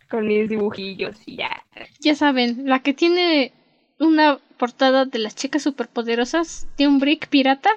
con 0.10 0.28
mis 0.28 0.50
dibujillos 0.50 1.18
y 1.26 1.38
ya. 1.38 1.64
Ya 2.00 2.16
saben, 2.16 2.68
la 2.68 2.80
que 2.80 2.94
tiene 2.94 3.52
una 4.00 4.40
portada 4.58 5.06
de 5.06 5.20
las 5.20 5.36
chicas 5.36 5.64
superpoderosas 5.64 6.68
de 6.78 6.88
un 6.88 7.00
brick 7.00 7.28
pirata, 7.28 7.70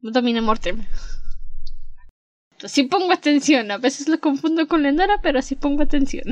Domina 0.00 0.40
Mortem. 0.40 0.84
Sí 2.64 2.84
pongo 2.84 3.12
atención, 3.12 3.70
a 3.70 3.78
veces 3.78 4.08
lo 4.08 4.18
confundo 4.18 4.66
con 4.66 4.82
Lenora, 4.82 5.20
pero 5.22 5.40
sí 5.42 5.54
pongo 5.54 5.82
atención. 5.82 6.24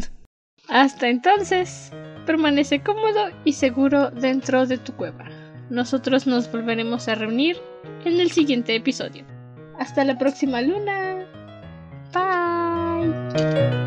Hasta 0.69 1.09
entonces, 1.09 1.93
permanece 2.27 2.83
cómodo 2.83 3.31
y 3.45 3.55
seguro 3.55 4.11
dentro 4.11 4.67
de 4.67 4.77
tu 4.79 4.93
cueva. 4.93 5.25
Nosotros 5.71 6.27
nos 6.27 6.51
volveremos 6.53 7.09
a 7.09 7.15
reunir 7.15 7.57
en 8.05 8.21
el 8.21 8.31
siguiente 8.31 8.75
episodio. 8.75 9.25
Hasta 9.79 10.05
la 10.05 10.19
próxima 10.19 10.61
luna. 10.61 11.27
Bye. 12.13 13.86